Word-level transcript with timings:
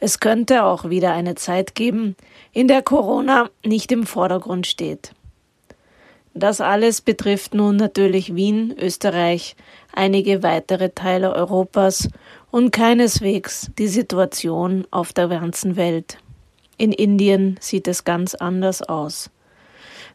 Es 0.00 0.20
könnte 0.20 0.64
auch 0.64 0.88
wieder 0.88 1.12
eine 1.12 1.34
Zeit 1.34 1.74
geben, 1.74 2.16
in 2.52 2.68
der 2.68 2.82
Corona 2.82 3.50
nicht 3.64 3.92
im 3.92 4.06
Vordergrund 4.06 4.66
steht. 4.66 5.12
Das 6.34 6.60
alles 6.60 7.00
betrifft 7.00 7.54
nun 7.54 7.76
natürlich 7.76 8.34
Wien, 8.36 8.74
Österreich, 8.78 9.56
einige 9.92 10.44
weitere 10.44 10.90
Teile 10.90 11.32
Europas 11.32 12.08
und 12.52 12.70
keineswegs 12.70 13.72
die 13.76 13.88
Situation 13.88 14.86
auf 14.92 15.12
der 15.12 15.26
ganzen 15.26 15.74
Welt. 15.76 16.18
In 16.76 16.92
Indien 16.92 17.58
sieht 17.60 17.88
es 17.88 18.04
ganz 18.04 18.36
anders 18.36 18.82
aus. 18.82 19.30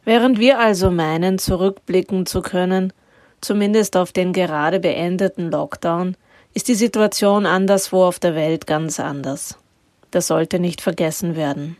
Während 0.04 0.38
wir 0.38 0.58
also 0.58 0.90
meinen, 0.90 1.38
zurückblicken 1.38 2.26
zu 2.26 2.42
können, 2.42 2.92
zumindest 3.40 3.96
auf 3.96 4.12
den 4.12 4.32
gerade 4.32 4.80
beendeten 4.80 5.50
Lockdown, 5.50 6.16
ist 6.52 6.68
die 6.68 6.74
Situation 6.74 7.46
anderswo 7.46 8.04
auf 8.04 8.18
der 8.18 8.34
Welt 8.34 8.66
ganz 8.66 9.00
anders. 9.00 9.58
Das 10.10 10.26
sollte 10.26 10.58
nicht 10.58 10.80
vergessen 10.80 11.36
werden. 11.36 11.76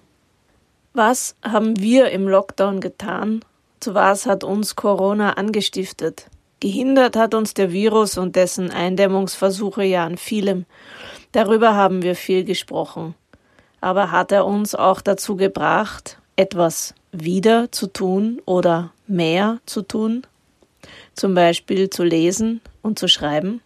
Was 0.92 1.36
haben 1.42 1.78
wir 1.80 2.10
im 2.10 2.28
Lockdown 2.28 2.80
getan? 2.80 3.44
Zu 3.80 3.94
was 3.94 4.26
hat 4.26 4.42
uns 4.42 4.76
Corona 4.76 5.34
angestiftet? 5.34 6.26
Gehindert 6.60 7.16
hat 7.16 7.34
uns 7.34 7.52
der 7.52 7.72
Virus 7.72 8.16
und 8.16 8.36
dessen 8.36 8.70
Eindämmungsversuche 8.70 9.84
ja 9.84 10.06
an 10.06 10.16
vielem. 10.16 10.64
Darüber 11.32 11.74
haben 11.74 12.02
wir 12.02 12.16
viel 12.16 12.44
gesprochen. 12.44 13.14
Aber 13.80 14.10
hat 14.10 14.32
er 14.32 14.46
uns 14.46 14.74
auch 14.74 15.00
dazu 15.02 15.36
gebracht, 15.36 16.18
etwas 16.36 16.94
wieder 17.12 17.70
zu 17.72 17.86
tun 17.86 18.40
oder 18.44 18.92
mehr 19.06 19.60
zu 19.66 19.82
tun, 19.82 20.26
zum 21.14 21.34
Beispiel 21.34 21.90
zu 21.90 22.04
lesen 22.04 22.60
und 22.82 22.98
zu 22.98 23.08
schreiben? 23.08 23.60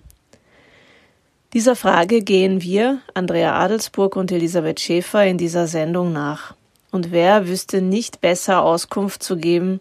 Dieser 1.55 1.77
Frage 1.77 2.21
gehen 2.21 2.61
wir, 2.61 3.01
Andrea 3.15 3.55
Adelsburg 3.59 4.17
und 4.17 4.31
Elisabeth 4.31 4.81
Schäfer, 4.81 5.25
in 5.25 5.39
dieser 5.39 5.67
Sendung 5.67 6.13
nach. 6.13 6.55
Und 6.91 7.11
wer 7.11 7.49
wüsste 7.49 7.81
nicht 7.81 8.21
besser 8.21 8.63
Auskunft 8.63 9.23
zu 9.23 9.39
geben, 9.39 9.81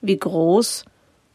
wie 0.00 0.18
groß 0.18 0.84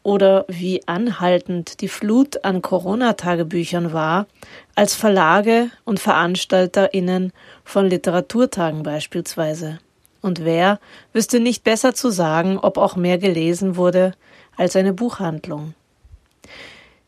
oder 0.02 0.44
wie 0.48 0.86
anhaltend 0.86 1.80
die 1.80 1.88
Flut 1.88 2.44
an 2.44 2.60
Corona-Tagebüchern 2.60 3.92
war, 3.92 4.26
als 4.74 4.94
Verlage 4.94 5.70
und 5.84 6.00
VeranstalterInnen 6.00 7.32
von 7.64 7.86
Literaturtagen 7.86 8.82
beispielsweise. 8.82 9.78
Und 10.22 10.44
wer 10.44 10.78
wüsste 11.12 11.40
nicht 11.40 11.64
besser 11.64 11.94
zu 11.94 12.10
sagen, 12.10 12.58
ob 12.58 12.78
auch 12.78 12.96
mehr 12.96 13.18
gelesen 13.18 13.76
wurde 13.76 14.12
als 14.56 14.76
eine 14.76 14.94
Buchhandlung. 14.94 15.74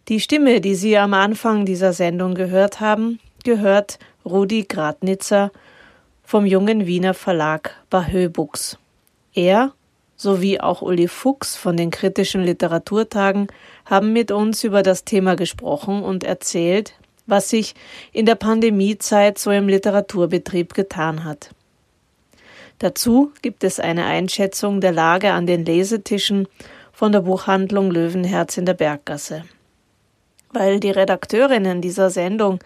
Die 0.08 0.20
Stimme, 0.20 0.60
die 0.60 0.74
Sie 0.74 0.98
am 0.98 1.14
Anfang 1.14 1.64
dieser 1.64 1.94
Sendung 1.94 2.34
gehört 2.34 2.80
haben, 2.80 3.20
gehört 3.44 3.98
Rudi 4.24 4.64
Gradnitzer 4.64 5.50
vom 6.22 6.44
jungen 6.44 6.86
Wiener 6.86 7.14
Verlag 7.14 7.70
Bahö 7.88 8.28
Books. 8.28 8.76
Er 9.32 9.72
sowie 10.16 10.60
auch 10.60 10.82
Uli 10.82 11.08
Fuchs 11.08 11.56
von 11.56 11.76
den 11.76 11.90
kritischen 11.90 12.42
Literaturtagen 12.42 13.48
haben 13.84 14.12
mit 14.12 14.30
uns 14.30 14.64
über 14.64 14.82
das 14.82 15.04
Thema 15.04 15.36
gesprochen 15.36 16.02
und 16.02 16.24
erzählt, 16.24 16.94
was 17.26 17.48
sich 17.48 17.74
in 18.12 18.26
der 18.26 18.34
Pandemiezeit 18.34 19.38
so 19.38 19.50
im 19.50 19.68
Literaturbetrieb 19.68 20.74
getan 20.74 21.24
hat. 21.24 21.50
Dazu 22.78 23.32
gibt 23.42 23.64
es 23.64 23.80
eine 23.80 24.04
Einschätzung 24.04 24.80
der 24.80 24.92
Lage 24.92 25.32
an 25.32 25.46
den 25.46 25.64
Lesetischen 25.64 26.48
von 26.92 27.12
der 27.12 27.20
Buchhandlung 27.20 27.90
Löwenherz 27.90 28.56
in 28.56 28.66
der 28.66 28.74
Berggasse. 28.74 29.44
Weil 30.52 30.80
die 30.80 30.90
Redakteurinnen 30.90 31.80
dieser 31.80 32.10
Sendung 32.10 32.58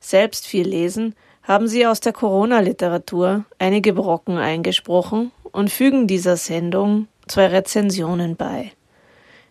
selbst 0.00 0.46
viel 0.46 0.68
lesen, 0.68 1.14
haben 1.42 1.66
sie 1.66 1.86
aus 1.86 2.00
der 2.00 2.12
Corona-Literatur 2.12 3.44
einige 3.58 3.92
Brocken 3.92 4.38
eingesprochen 4.38 5.32
und 5.50 5.70
fügen 5.70 6.06
dieser 6.06 6.36
Sendung 6.36 7.08
zwei 7.26 7.48
Rezensionen 7.48 8.36
bei. 8.36 8.72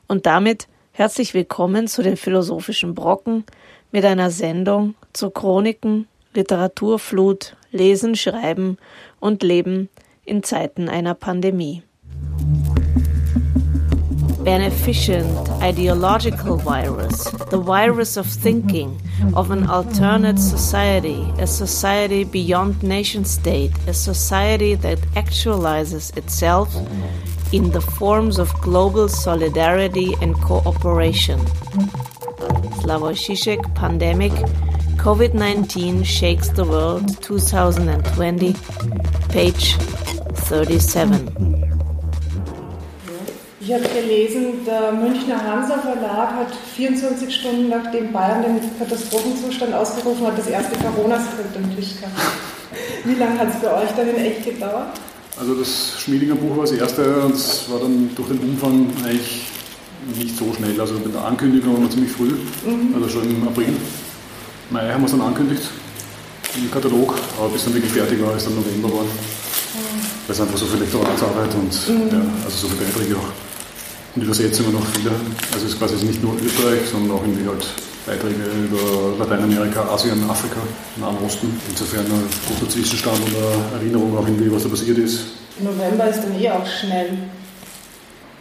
Und 0.07 0.25
damit 0.25 0.67
herzlich 0.93 1.33
willkommen 1.33 1.87
zu 1.87 2.01
den 2.01 2.17
philosophischen 2.17 2.95
Brocken 2.95 3.45
mit 3.91 4.05
einer 4.05 4.31
Sendung 4.31 4.95
zu 5.13 5.29
Chroniken, 5.29 6.07
Literaturflut, 6.33 7.57
Lesen, 7.71 8.15
Schreiben 8.15 8.77
und 9.19 9.43
Leben 9.43 9.89
in 10.25 10.43
Zeiten 10.43 10.89
einer 10.89 11.13
Pandemie. 11.13 11.83
Beneficent 14.43 15.49
ideological 15.61 16.57
virus, 16.57 17.29
the 17.51 17.59
virus 17.59 18.17
of 18.17 18.25
thinking, 18.25 18.99
of 19.35 19.51
an 19.51 19.69
alternate 19.69 20.39
society, 20.39 21.31
a 21.37 21.45
society 21.45 22.23
beyond 22.23 22.81
nation 22.81 23.23
state, 23.23 23.71
a 23.87 23.93
society 23.93 24.73
that 24.75 24.99
actualizes 25.15 26.15
itself 26.17 26.75
in 27.51 27.69
the 27.71 27.81
forms 27.81 28.39
of 28.39 28.51
global 28.61 29.07
solidarity 29.07 30.15
and 30.21 30.33
cooperation. 30.35 31.39
Slavoj 32.81 33.13
Žižek, 33.13 33.75
Pandemic, 33.75 34.33
COVID-19 35.03 36.05
Shakes 36.05 36.49
the 36.55 36.63
World 36.63 37.09
2020, 37.23 38.53
page 39.33 39.75
37. 40.47 41.25
Ich 43.59 43.73
habe 43.73 43.81
gelesen, 43.81 44.63
der 44.63 44.91
Münchner 44.91 45.43
Hansa 45.43 45.79
Verlag 45.79 46.33
hat 46.35 46.55
24 46.75 47.33
Stunden 47.33 47.69
nachdem 47.69 48.13
Bayern 48.13 48.43
den 48.43 48.59
Katastrophenzustand 48.77 49.73
ausgerufen 49.73 50.27
hat, 50.27 50.37
das 50.37 50.45
erste 50.45 50.77
Corona-Skript 50.77 51.55
im 51.55 51.75
Tisch 51.75 51.95
gehabt. 51.99 52.15
Wie 53.03 53.15
lange 53.15 53.39
hat 53.39 53.47
es 53.47 53.55
bei 53.55 53.73
euch 53.81 53.89
dann 53.97 54.07
in 54.07 54.17
echt 54.17 54.45
gedauert? 54.45 54.99
Also 55.39 55.55
das 55.55 55.99
Schmiedinger 55.99 56.35
Buch 56.35 56.57
war 56.57 56.65
das 56.65 56.73
erste 56.73 57.21
und 57.21 57.33
es 57.33 57.67
war 57.71 57.79
dann 57.79 58.11
durch 58.15 58.27
den 58.27 58.37
Umfang 58.37 58.85
eigentlich 59.03 59.47
nicht 60.15 60.37
so 60.37 60.53
schnell. 60.53 60.79
Also 60.79 60.93
mit 60.93 61.11
der 61.11 61.25
Ankündigung 61.25 61.73
war 61.73 61.81
wir 61.81 61.89
ziemlich 61.89 62.11
früh, 62.11 62.33
mhm. 62.67 62.93
also 62.93 63.09
schon 63.09 63.23
im 63.23 63.47
April. 63.47 63.73
Mai 64.71 64.89
haben 64.89 65.01
wir 65.01 65.05
es 65.05 65.11
dann 65.11 65.21
angekündigt 65.21 65.63
im 66.55 66.71
Katalog, 66.71 67.13
aber 67.37 67.49
bis 67.49 67.65
dann 67.65 67.73
wirklich 67.73 67.91
fertig 67.91 68.21
war, 68.23 68.37
ist 68.37 68.47
dann 68.47 68.55
November 68.55 68.87
geworden. 68.87 69.11
Weil 70.25 70.33
es 70.33 70.39
einfach 70.39 70.57
so 70.57 70.65
viel 70.65 70.79
Lektoratsarbeit 70.79 71.53
und 71.55 71.89
mhm. 71.89 72.07
ja, 72.09 72.21
also 72.45 72.55
so 72.55 72.67
viele 72.69 72.85
Beiträge 72.85 73.17
auch. 73.17 74.15
Und 74.15 74.23
Übersetzungen 74.23 74.71
noch 74.71 74.85
viele. 74.95 75.11
Also 75.51 75.65
es 75.65 75.73
ist 75.73 75.79
quasi 75.79 76.05
nicht 76.05 76.23
nur 76.23 76.35
Österreich, 76.41 76.87
sondern 76.89 77.17
auch 77.17 77.21
irgendwie 77.21 77.47
halt 77.47 77.67
Beiträge 78.05 78.47
über 78.63 79.17
Lateinamerika, 79.19 79.83
Asien, 79.91 80.23
Afrika, 80.29 80.61
Nahen 80.97 81.17
Osten. 81.25 81.51
Insofern 81.69 82.05
ein 82.05 82.23
guter 82.47 82.69
Zwischenstand 82.69 83.19
und 83.19 83.35
eine 83.35 83.81
Erinnerung 83.81 84.17
auch 84.17 84.25
irgendwie, 84.25 84.51
was 84.53 84.63
da 84.63 84.69
passiert 84.69 84.97
ist. 84.99 85.35
November 85.59 86.07
ist 86.07 86.23
dann 86.23 86.39
eh 86.39 86.49
auch 86.49 86.65
schnell. 86.65 87.17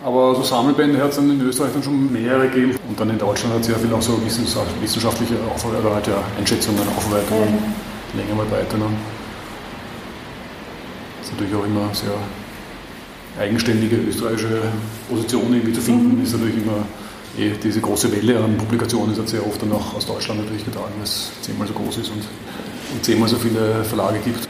Aber 0.02 0.34
so 0.34 0.42
Sammelbände 0.42 1.02
hat 1.02 1.10
es 1.10 1.16
dann 1.16 1.30
in 1.30 1.40
Österreich 1.42 1.72
dann 1.74 1.82
schon 1.82 2.10
mehrere 2.10 2.48
gegeben. 2.48 2.76
Und 2.88 2.98
dann 2.98 3.10
in 3.10 3.18
Deutschland 3.18 3.54
hat 3.54 3.60
es 3.60 3.66
sehr 3.66 3.76
viel 3.76 3.92
auch 3.92 4.00
so 4.00 4.18
wissenschaftliche 4.24 5.34
Aufarbeitung, 5.54 5.94
halt 5.94 6.06
ja, 6.06 6.22
Einschätzungen, 6.38 6.80
Aufarbeitungen, 6.96 7.48
ja. 7.48 8.20
länger 8.20 8.34
mal 8.34 8.50
weiter. 8.50 8.78
Ne? 8.78 8.86
ist 11.22 11.32
natürlich 11.32 11.54
auch 11.54 11.64
immer 11.64 11.94
sehr 11.94 12.10
eigenständige 13.38 13.96
österreichische 13.96 14.62
Position 15.08 15.52
irgendwie 15.52 15.72
zu 15.72 15.80
finden, 15.80 16.16
mhm. 16.16 16.24
ist 16.24 16.32
natürlich 16.32 16.56
immer 16.56 16.84
eh, 17.38 17.52
diese 17.62 17.80
große 17.80 18.10
Welle 18.10 18.42
an 18.42 18.56
Publikationen 18.56 19.12
ist 19.12 19.28
sehr 19.28 19.46
oft 19.46 19.62
dann 19.62 19.72
auch 19.72 19.94
aus 19.94 20.06
Deutschland 20.06 20.40
natürlich 20.42 20.64
getragen, 20.64 20.92
weil 20.96 21.04
es 21.04 21.30
zehnmal 21.42 21.68
so 21.68 21.74
groß 21.74 21.98
ist 21.98 22.10
und 22.10 22.24
und 22.92 23.04
zehnmal 23.04 23.28
so 23.28 23.36
viele 23.36 23.84
Verlage 23.84 24.18
gibt. 24.18 24.48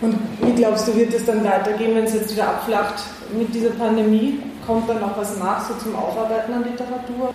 Und 0.00 0.16
wie 0.40 0.52
glaubst 0.52 0.88
du, 0.88 0.96
wird 0.96 1.12
es 1.12 1.26
dann 1.26 1.44
weitergehen, 1.44 1.94
wenn 1.94 2.04
es 2.04 2.14
jetzt 2.14 2.32
wieder 2.32 2.48
abflacht 2.48 3.04
mit 3.36 3.54
dieser 3.54 3.70
Pandemie? 3.70 4.38
Kommt 4.66 4.88
dann 4.88 5.00
noch 5.00 5.16
was 5.16 5.38
nach, 5.38 5.66
so 5.66 5.74
zum 5.82 5.96
Aufarbeiten 5.96 6.52
an 6.52 6.64
Literatur? 6.64 7.34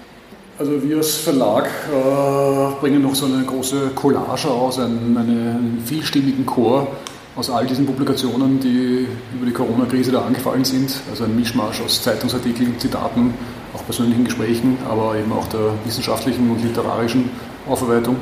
Also 0.58 0.82
wir 0.82 0.98
als 0.98 1.16
Verlag 1.16 1.66
äh, 1.66 2.80
bringen 2.80 3.02
noch 3.02 3.14
so 3.14 3.26
eine 3.26 3.44
große 3.44 3.90
Collage 3.94 4.48
aus, 4.48 4.80
einen, 4.80 5.18
einen 5.18 5.84
vielstimmigen 5.86 6.46
Chor 6.46 6.88
aus 7.36 7.50
all 7.50 7.66
diesen 7.66 7.86
Publikationen, 7.86 8.62
die 8.62 9.06
über 9.36 9.46
die 9.46 9.52
Corona-Krise 9.52 10.14
da 10.14 10.22
angefallen 10.22 10.64
sind. 10.64 10.96
Also 11.10 11.26
ein 11.26 11.36
Mischmasch 11.36 11.82
aus 11.82 12.02
Zeitungsartikeln, 12.02 12.80
Zitaten, 12.80 13.34
auch 13.74 13.84
persönlichen 13.84 14.24
Gesprächen, 14.24 14.78
aber 14.90 15.18
eben 15.18 15.34
auch 15.34 15.48
der 15.48 15.74
wissenschaftlichen 15.84 16.50
und 16.50 16.64
literarischen 16.64 17.30
Aufarbeitung. 17.68 18.16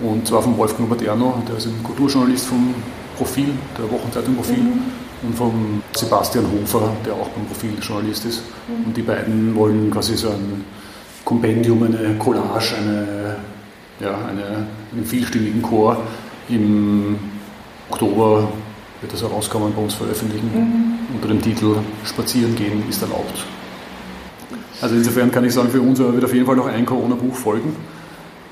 Und 0.00 0.26
zwar 0.26 0.42
von 0.42 0.58
Wolfgang 0.58 0.90
Materno, 0.90 1.42
der 1.48 1.56
ist 1.56 1.66
ein 1.66 1.82
Kulturjournalist 1.82 2.46
vom 2.46 2.74
Profil, 3.16 3.48
der 3.78 3.90
Wochenzeitung 3.90 4.34
Profil, 4.34 4.58
mhm. 4.58 4.82
Und 5.22 5.34
von 5.36 5.82
Sebastian 5.94 6.46
Hofer, 6.50 6.92
der 7.04 7.14
auch 7.14 7.28
beim 7.28 7.46
Profil 7.46 7.72
Journalist 7.80 8.24
ist. 8.24 8.42
Mhm. 8.68 8.86
Und 8.86 8.96
die 8.96 9.02
beiden 9.02 9.54
wollen 9.54 9.90
quasi 9.90 10.16
so 10.16 10.28
ein 10.28 10.64
Kompendium, 11.24 11.82
eine 11.84 12.14
Collage, 12.18 12.76
eine, 12.76 13.36
ja, 14.00 14.18
eine, 14.28 14.66
einen 14.92 15.04
vielstimmigen 15.04 15.62
Chor 15.62 15.98
im 16.48 17.18
Oktober 17.90 18.48
wird 19.00 19.12
das 19.12 19.22
herauskommen, 19.22 19.72
bei 19.74 19.82
uns 19.82 19.94
veröffentlichen, 19.94 20.50
mhm. 20.54 21.14
unter 21.14 21.28
dem 21.28 21.42
Titel 21.42 21.76
Spazieren 22.04 22.54
gehen 22.54 22.82
ist 22.88 23.02
erlaubt. 23.02 23.44
Also 24.80 24.96
insofern 24.96 25.30
kann 25.30 25.44
ich 25.44 25.54
sagen, 25.54 25.70
für 25.70 25.80
uns 25.80 25.98
wird 25.98 26.24
auf 26.24 26.34
jeden 26.34 26.46
Fall 26.46 26.56
noch 26.56 26.66
ein 26.66 26.84
Corona-Buch 26.86 27.34
folgen. 27.34 27.76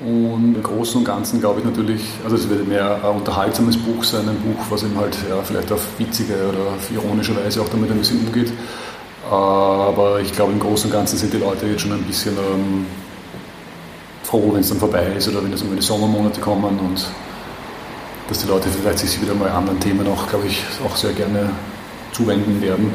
Und 0.00 0.54
im 0.54 0.62
Großen 0.62 0.96
und 0.96 1.04
Ganzen 1.04 1.40
glaube 1.40 1.60
ich 1.60 1.66
natürlich, 1.66 2.02
also 2.24 2.36
es 2.36 2.48
wird 2.48 2.66
mehr 2.66 3.04
ein 3.04 3.16
unterhaltsames 3.16 3.76
Buch 3.76 4.02
sein, 4.02 4.26
ein 4.26 4.40
Buch, 4.40 4.64
was 4.70 4.82
eben 4.82 4.96
halt 4.96 5.14
ja, 5.28 5.42
vielleicht 5.42 5.70
auf 5.72 5.86
witzige 5.98 6.34
oder 6.48 6.74
auf 6.76 6.90
ironische 6.90 7.36
Weise 7.36 7.60
auch 7.60 7.68
damit 7.68 7.90
ein 7.90 7.98
bisschen 7.98 8.20
umgeht. 8.26 8.50
Aber 9.30 10.20
ich 10.20 10.32
glaube, 10.32 10.52
im 10.52 10.60
Großen 10.60 10.90
und 10.90 10.96
Ganzen 10.96 11.18
sind 11.18 11.32
die 11.34 11.38
Leute 11.38 11.66
jetzt 11.66 11.82
schon 11.82 11.92
ein 11.92 12.02
bisschen 12.04 12.34
ähm, 12.38 12.86
froh, 14.22 14.50
wenn 14.54 14.60
es 14.60 14.70
dann 14.70 14.78
vorbei 14.78 15.06
ist 15.16 15.28
oder 15.28 15.44
wenn 15.44 15.52
es 15.52 15.60
einmal 15.60 15.76
die 15.76 15.82
Sommermonate 15.82 16.40
kommen 16.40 16.78
und 16.78 17.06
dass 18.28 18.38
die 18.38 18.48
Leute 18.48 18.68
vielleicht 18.70 19.00
sich 19.00 19.20
wieder 19.20 19.34
mal 19.34 19.50
anderen 19.50 19.80
Themen 19.80 20.06
auch, 20.06 20.26
glaube 20.28 20.46
ich, 20.46 20.62
auch 20.86 20.96
sehr 20.96 21.12
gerne 21.12 21.50
zuwenden 22.12 22.62
werden. 22.62 22.92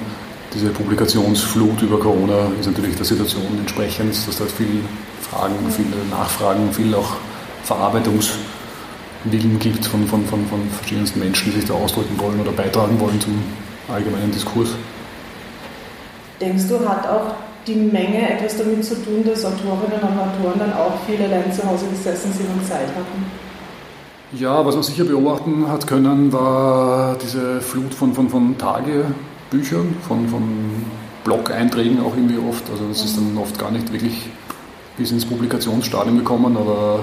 Diese 0.53 0.69
Publikationsflut 0.69 1.81
über 1.81 1.99
Corona 1.99 2.47
ist 2.59 2.65
natürlich 2.65 2.95
der 2.95 3.05
Situation 3.05 3.43
entsprechend, 3.59 4.15
dass 4.27 4.37
da 4.37 4.45
viel 4.45 4.81
Fragen, 5.29 5.55
viele 5.69 6.05
Nachfragen, 6.09 6.71
viel 6.71 6.93
auch 6.93 7.15
Verarbeitungswillen 7.63 9.59
gibt 9.59 9.85
von, 9.85 10.05
von, 10.07 10.25
von, 10.25 10.45
von 10.47 10.69
verschiedensten 10.69 11.19
Menschen, 11.19 11.51
die 11.51 11.59
sich 11.59 11.67
da 11.67 11.73
ausdrücken 11.73 12.19
wollen 12.19 12.39
oder 12.39 12.51
beitragen 12.51 12.99
wollen 12.99 13.19
zum 13.19 13.41
allgemeinen 13.93 14.31
Diskurs. 14.31 14.69
Denkst 16.39 16.65
du, 16.69 16.79
hat 16.87 17.07
auch 17.07 17.33
die 17.65 17.75
Menge 17.75 18.29
etwas 18.29 18.57
damit 18.57 18.83
zu 18.85 18.95
tun, 18.95 19.23
dass 19.25 19.45
Autorinnen 19.45 20.01
und 20.01 20.19
Autoren 20.19 20.59
dann 20.59 20.73
auch 20.73 20.93
viel 21.07 21.21
allein 21.21 21.51
zu 21.51 21.67
Hause 21.67 21.85
gesessen 21.87 22.31
sind 22.31 22.47
und 22.49 22.65
Zeit 22.65 22.87
hatten? 22.87 23.25
Ja, 24.33 24.65
was 24.65 24.75
man 24.75 24.83
sicher 24.83 25.05
beobachten 25.05 25.67
hat 25.69 25.87
können, 25.87 26.31
war 26.33 27.15
diese 27.23 27.61
Flut 27.61 27.93
von, 27.93 28.13
von, 28.13 28.29
von 28.29 28.57
Tagebüchern, 28.57 29.95
von, 30.07 30.27
von 30.27 30.43
Blog-Einträgen 31.23 32.01
auch 32.01 32.15
irgendwie 32.15 32.37
oft. 32.37 32.69
Also 32.69 32.87
das 32.87 33.03
ist 33.03 33.17
dann 33.17 33.37
oft 33.37 33.57
gar 33.57 33.71
nicht 33.71 33.91
wirklich 33.91 34.29
bis 34.97 35.11
ins 35.11 35.25
Publikationsstadium 35.25 36.17
gekommen, 36.17 36.55
aber 36.57 37.01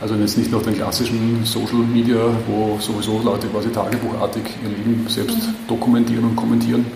also 0.00 0.14
jetzt 0.14 0.36
nicht 0.36 0.52
noch 0.52 0.62
den 0.62 0.74
klassischen 0.74 1.44
Social 1.44 1.78
Media, 1.78 2.18
wo 2.46 2.78
sowieso 2.80 3.20
Leute 3.22 3.46
quasi 3.48 3.70
tagebuchartig 3.70 4.42
ihr 4.62 4.68
Leben 4.68 5.06
selbst 5.08 5.38
dokumentieren 5.68 6.24
und 6.24 6.36
kommentieren. 6.36 6.86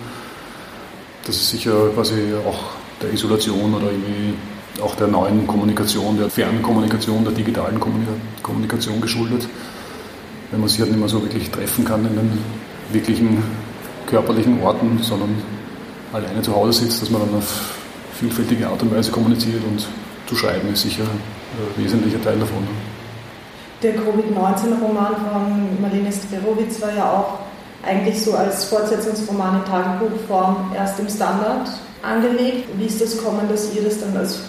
Das 1.25 1.37
ist 1.37 1.51
sicher 1.51 1.89
quasi 1.95 2.15
auch 2.47 2.59
der 3.03 3.13
Isolation 3.13 3.75
oder 3.75 3.87
irgendwie 3.91 4.35
auch 4.83 4.95
der 4.97 5.09
neuen 5.09 5.47
Kommunikation, 5.47 6.19
der 6.19 6.31
Fernkommunikation, 6.31 7.25
der 7.25 7.33
digitalen 7.33 7.79
Kommunikation 8.43 9.01
geschuldet. 9.01 9.49
Wenn 10.51 10.61
man 10.61 10.69
sich 10.69 10.81
halt 10.81 10.91
nicht 10.91 11.01
mehr 11.01 11.09
so 11.09 11.23
wirklich 11.23 11.51
treffen 11.51 11.85
kann 11.85 12.05
in 12.05 12.15
den 12.15 12.39
wirklichen 12.93 13.43
körperlichen 14.07 14.61
Orten, 14.63 14.99
sondern 15.03 15.31
alleine 16.13 16.43
zu 16.43 16.55
Hause 16.55 16.81
sitzt, 16.81 17.03
dass 17.03 17.11
man 17.11 17.23
dann 17.23 17.39
auf 17.39 17.75
vielfältige 18.19 18.69
Art 18.69 18.83
und 18.83 18.95
Weise 18.95 19.11
kommuniziert 19.11 19.63
und 19.65 19.87
zu 20.31 20.37
schreiben 20.37 20.73
ist 20.73 20.83
sicher 20.83 21.03
ein 21.03 21.85
wesentlicher 21.85 22.23
Teil 22.23 22.39
davon. 22.39 22.67
Der 23.83 23.95
Covid-19-Roman 23.95 25.17
von 25.17 25.83
Marlene 25.83 26.13
Strerowitz 26.13 26.81
war 26.81 26.95
ja 26.95 27.11
auch 27.11 27.39
eigentlich 27.85 28.23
so 28.23 28.35
als 28.35 28.65
Fortsetzungsroman 28.67 29.61
in 29.61 29.65
Tagebuchform 29.65 30.73
erst 30.77 31.01
im 31.01 31.09
Standard 31.09 31.69
angelegt. 32.03 32.69
Wie 32.77 32.85
ist 32.85 33.01
das 33.01 33.23
kommen, 33.23 33.49
dass 33.49 33.75
ihr 33.75 33.83
das 33.83 34.01
dann 34.01 34.17
als 34.17 34.41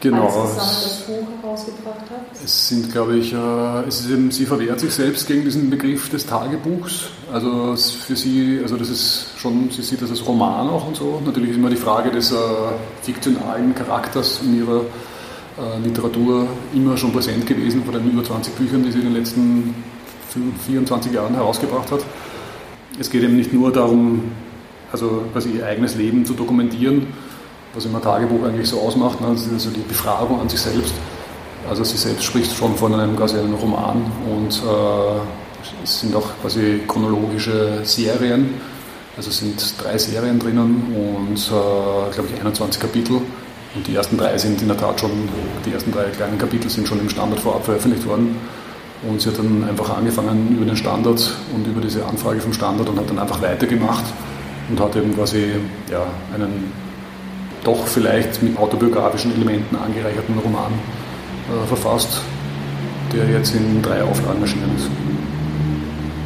genau, 0.00 0.26
als 0.26 0.56
das 0.56 1.06
Buch 1.06 1.26
herausgebracht 1.42 2.04
habt? 2.10 2.44
Es 2.44 2.68
sind, 2.68 2.92
glaube 2.92 3.16
ich, 3.16 3.32
äh, 3.32 3.88
es 3.88 4.00
ist 4.00 4.10
eben, 4.10 4.30
sie 4.30 4.46
verwehrt 4.46 4.80
sich 4.80 4.92
selbst 4.92 5.26
gegen 5.26 5.44
diesen 5.44 5.70
Begriff 5.70 6.08
des 6.10 6.26
Tagebuchs. 6.26 7.06
Also 7.32 7.76
für 7.76 8.16
sie, 8.16 8.60
also 8.62 8.76
das 8.76 8.90
ist 8.90 9.26
schon, 9.36 9.70
sie 9.70 9.82
sieht 9.82 10.02
das 10.02 10.10
als 10.10 10.26
Roman 10.26 10.68
auch 10.68 10.86
und 10.86 10.96
so. 10.96 11.20
Natürlich 11.24 11.50
ist 11.50 11.56
immer 11.56 11.70
die 11.70 11.76
Frage 11.76 12.10
des 12.10 12.32
äh, 12.32 12.36
fiktionalen 13.02 13.74
Charakters 13.74 14.40
in 14.42 14.58
ihrer 14.58 14.80
äh, 14.80 15.78
Literatur 15.82 16.46
immer 16.74 16.96
schon 16.96 17.12
präsent 17.12 17.46
gewesen 17.46 17.84
von 17.84 17.94
den 17.94 18.10
über 18.10 18.22
20 18.22 18.54
Büchern, 18.54 18.84
die 18.84 18.92
sie 18.92 18.98
in 18.98 19.06
den 19.06 19.14
letzten 19.14 19.74
24 20.66 21.12
Jahren 21.12 21.34
herausgebracht 21.34 21.90
hat. 21.90 22.00
Es 23.00 23.10
geht 23.10 23.22
eben 23.22 23.36
nicht 23.36 23.52
nur 23.52 23.72
darum, 23.72 24.32
also 24.92 25.24
quasi 25.32 25.50
ihr 25.50 25.66
eigenes 25.66 25.96
Leben 25.96 26.24
zu 26.24 26.34
dokumentieren, 26.34 27.08
was 27.78 27.84
immer 27.84 28.02
Tagebuch 28.02 28.44
eigentlich 28.44 28.68
so 28.68 28.80
ausmacht, 28.80 29.20
ne? 29.20 29.28
also 29.28 29.70
die 29.70 29.80
Befragung 29.86 30.40
an 30.40 30.48
sich 30.48 30.60
selbst. 30.60 30.92
Also 31.70 31.84
sie 31.84 31.96
selbst 31.96 32.24
spricht 32.24 32.54
schon 32.54 32.74
von 32.74 32.92
einem 32.92 33.16
quasi 33.16 33.38
einem 33.38 33.54
Roman 33.54 34.04
und 34.28 34.50
äh, 34.50 35.82
es 35.84 36.00
sind 36.00 36.14
auch 36.16 36.26
quasi 36.42 36.80
chronologische 36.88 37.80
Serien. 37.84 38.54
Also 39.16 39.30
es 39.30 39.38
sind 39.38 39.74
drei 39.80 39.96
Serien 39.96 40.40
drinnen 40.40 40.92
und 40.92 41.36
äh, 41.36 42.14
glaube 42.14 42.28
ich 42.34 42.40
21 42.40 42.80
Kapitel. 42.80 43.20
Und 43.74 43.86
die 43.86 43.94
ersten 43.94 44.16
drei 44.16 44.36
sind 44.38 44.60
in 44.60 44.68
der 44.68 44.76
Tat 44.76 44.98
schon, 44.98 45.10
die 45.64 45.72
ersten 45.72 45.92
drei 45.92 46.04
kleinen 46.04 46.38
Kapitel 46.38 46.68
sind 46.68 46.88
schon 46.88 46.98
im 46.98 47.08
Standard 47.08 47.38
vorab 47.38 47.64
veröffentlicht 47.64 48.06
worden. 48.06 48.36
Und 49.08 49.20
sie 49.20 49.28
hat 49.28 49.38
dann 49.38 49.62
einfach 49.68 49.96
angefangen 49.96 50.56
über 50.56 50.64
den 50.64 50.76
Standard 50.76 51.32
und 51.54 51.64
über 51.64 51.80
diese 51.80 52.04
Anfrage 52.04 52.40
vom 52.40 52.52
Standard 52.52 52.88
und 52.88 52.98
hat 52.98 53.08
dann 53.08 53.20
einfach 53.20 53.40
weitergemacht 53.40 54.04
und 54.68 54.80
hat 54.80 54.96
eben 54.96 55.14
quasi 55.14 55.52
ja, 55.90 56.04
einen 56.34 56.87
doch 57.68 57.86
vielleicht 57.86 58.42
mit 58.42 58.56
autobiografischen 58.58 59.34
Elementen 59.34 59.76
angereicherten 59.76 60.38
Roman 60.38 60.72
äh, 60.72 61.66
verfasst, 61.66 62.22
der 63.12 63.28
jetzt 63.28 63.54
in 63.54 63.82
drei 63.82 64.02
Auflagen 64.02 64.40
erschienen 64.40 64.70
ist. 64.76 64.88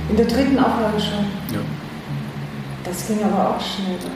In 0.08 0.16
der 0.16 0.26
dritten 0.26 0.58
Auflage 0.58 1.00
schon? 1.00 1.24
Ja. 1.52 1.60
Das 2.84 3.06
ging 3.08 3.18
aber 3.24 3.50
auch 3.50 3.60
schnell, 3.60 3.96
oder? 4.00 4.10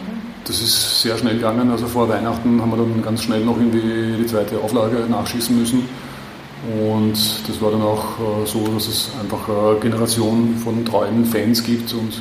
Das 0.45 0.63
ist 0.63 1.03
sehr 1.03 1.17
schnell 1.19 1.35
gegangen. 1.35 1.71
Also 1.71 1.87
vor 1.87 2.09
Weihnachten 2.09 2.61
haben 2.61 2.71
wir 2.71 2.77
dann 2.77 3.03
ganz 3.03 3.25
schnell 3.25 3.45
noch 3.45 3.57
irgendwie 3.57 4.17
die 4.23 4.27
zweite 4.27 4.59
Auflage 4.59 4.99
nachschießen 5.09 5.59
müssen. 5.59 5.89
Und 6.81 7.15
das 7.49 7.61
war 7.61 7.73
dann 7.73 7.83
auch 7.83 8.05
äh, 8.21 8.47
so, 8.47 8.67
dass 8.69 8.87
es 8.87 9.11
einfach 9.21 9.49
eine 9.49 9.81
Generation 9.81 10.57
von 10.63 10.85
treuen 10.85 11.25
Fans 11.25 11.63
gibt 11.65 11.93
und 11.93 12.21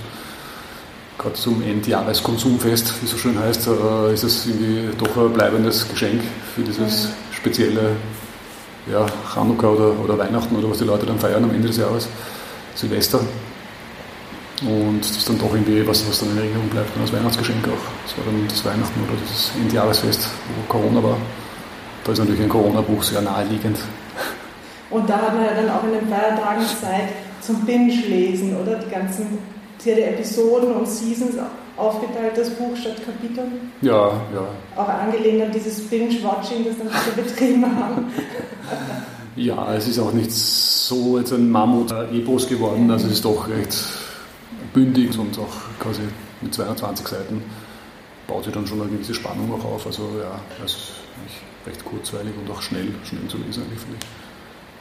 gerade 1.26 1.36
zum 1.36 1.64
Endjahreskonsumfest, 1.64 3.02
wie 3.02 3.06
es 3.06 3.12
so 3.12 3.18
schön 3.18 3.40
heißt, 3.40 3.68
äh, 3.68 4.14
ist 4.14 4.24
es 4.24 4.46
irgendwie 4.46 4.90
doch 4.96 5.18
ein 5.18 5.34
bleibendes 5.34 5.90
Geschenk 5.90 6.22
für 6.54 6.62
dieses 6.62 7.10
spezielle 7.32 7.96
ja, 8.92 9.08
Chanukka 9.34 9.68
oder, 9.68 10.00
oder 10.04 10.20
Weihnachten 10.20 10.56
oder 10.56 10.70
was 10.70 10.78
die 10.78 10.84
Leute 10.84 11.08
dann 11.08 11.18
feiern 11.18 11.44
am 11.44 11.50
Ende 11.50 11.68
des 11.68 11.78
Jahres, 11.78 12.08
Silvester. 12.76 13.22
Und 14.62 15.00
das 15.00 15.18
ist 15.18 15.28
dann 15.28 15.40
doch 15.40 15.52
irgendwie 15.52 15.86
was, 15.88 16.08
was 16.08 16.20
dann 16.20 16.30
in 16.30 16.38
Erinnerung 16.38 16.70
bleibt 16.70 16.92
als 17.02 17.12
Weihnachtsgeschenk 17.12 17.68
auch. 17.68 18.04
Das 18.06 18.18
war 18.18 18.26
dann 18.26 18.48
das 18.48 18.64
Weihnachten 18.64 19.02
oder 19.02 19.20
dieses 19.28 19.52
Endjahresfest, 19.60 20.30
wo 20.56 20.78
Corona 20.78 21.02
war. 21.02 21.18
Da 22.04 22.12
ist 22.12 22.20
natürlich 22.20 22.42
ein 22.42 22.50
Corona-Buch 22.50 23.02
sehr 23.02 23.22
naheliegend. 23.22 23.80
Und 24.92 25.10
da 25.10 25.18
hat 25.18 25.34
man 25.34 25.46
ja 25.46 25.56
dann 25.56 25.72
auch 25.72 25.84
in 25.86 25.94
den 25.94 26.08
Feiertagen 26.08 26.66
Zeit 26.80 27.10
zum 27.42 27.66
Binge-Lesen, 27.66 28.56
oder? 28.56 28.76
Die 28.76 28.90
ganzen 28.90 29.55
Sie 29.86 29.92
hat 29.92 30.00
Episoden 30.00 30.74
und 30.74 30.88
Seasons 30.88 31.36
aufgeteilt, 31.78 32.36
das 32.36 32.50
Buch 32.50 32.76
statt 32.76 32.96
Kapiteln. 33.06 33.72
Ja, 33.84 34.08
ja. 34.34 34.48
Auch 34.76 34.90
angelehnt 34.90 35.44
an 35.44 35.52
dieses 35.52 35.80
Binge-Watching, 35.82 36.66
das 36.66 36.80
dann 36.80 36.90
viele 36.90 37.24
betrieben 37.24 37.64
haben. 37.64 38.12
ja, 39.36 39.76
es 39.76 39.88
ist 39.88 40.00
auch 40.00 40.12
nicht 40.12 40.32
so 40.32 41.20
jetzt 41.20 41.34
ein 41.34 41.52
Mammut-Epos 41.52 42.48
geworden, 42.48 42.90
also 42.90 43.06
es 43.06 43.14
ist 43.14 43.26
doch 43.26 43.48
recht 43.48 43.78
bündig 44.74 45.20
und 45.20 45.38
auch 45.38 45.54
quasi 45.80 46.02
mit 46.42 46.52
220 46.52 47.08
Seiten 47.08 47.44
baut 48.28 48.44
sich 48.44 48.54
dann 48.56 48.66
schon 48.66 48.82
eine 48.82 48.90
gewisse 48.90 49.14
Spannung 49.14 49.54
auch 49.54 49.66
auf. 49.66 49.86
Also 49.86 50.02
ja, 50.20 50.40
es 50.66 50.72
ist 50.72 50.92
recht 51.68 51.86
kurzweilig 51.86 52.34
und 52.44 52.52
auch 52.52 52.64
schnell, 52.64 52.88
schnell 53.04 53.28
zu 53.28 53.38
lesen 53.38 53.62
eigentlich, 53.62 53.82
finde 53.82 53.98
ich. 54.02 54.25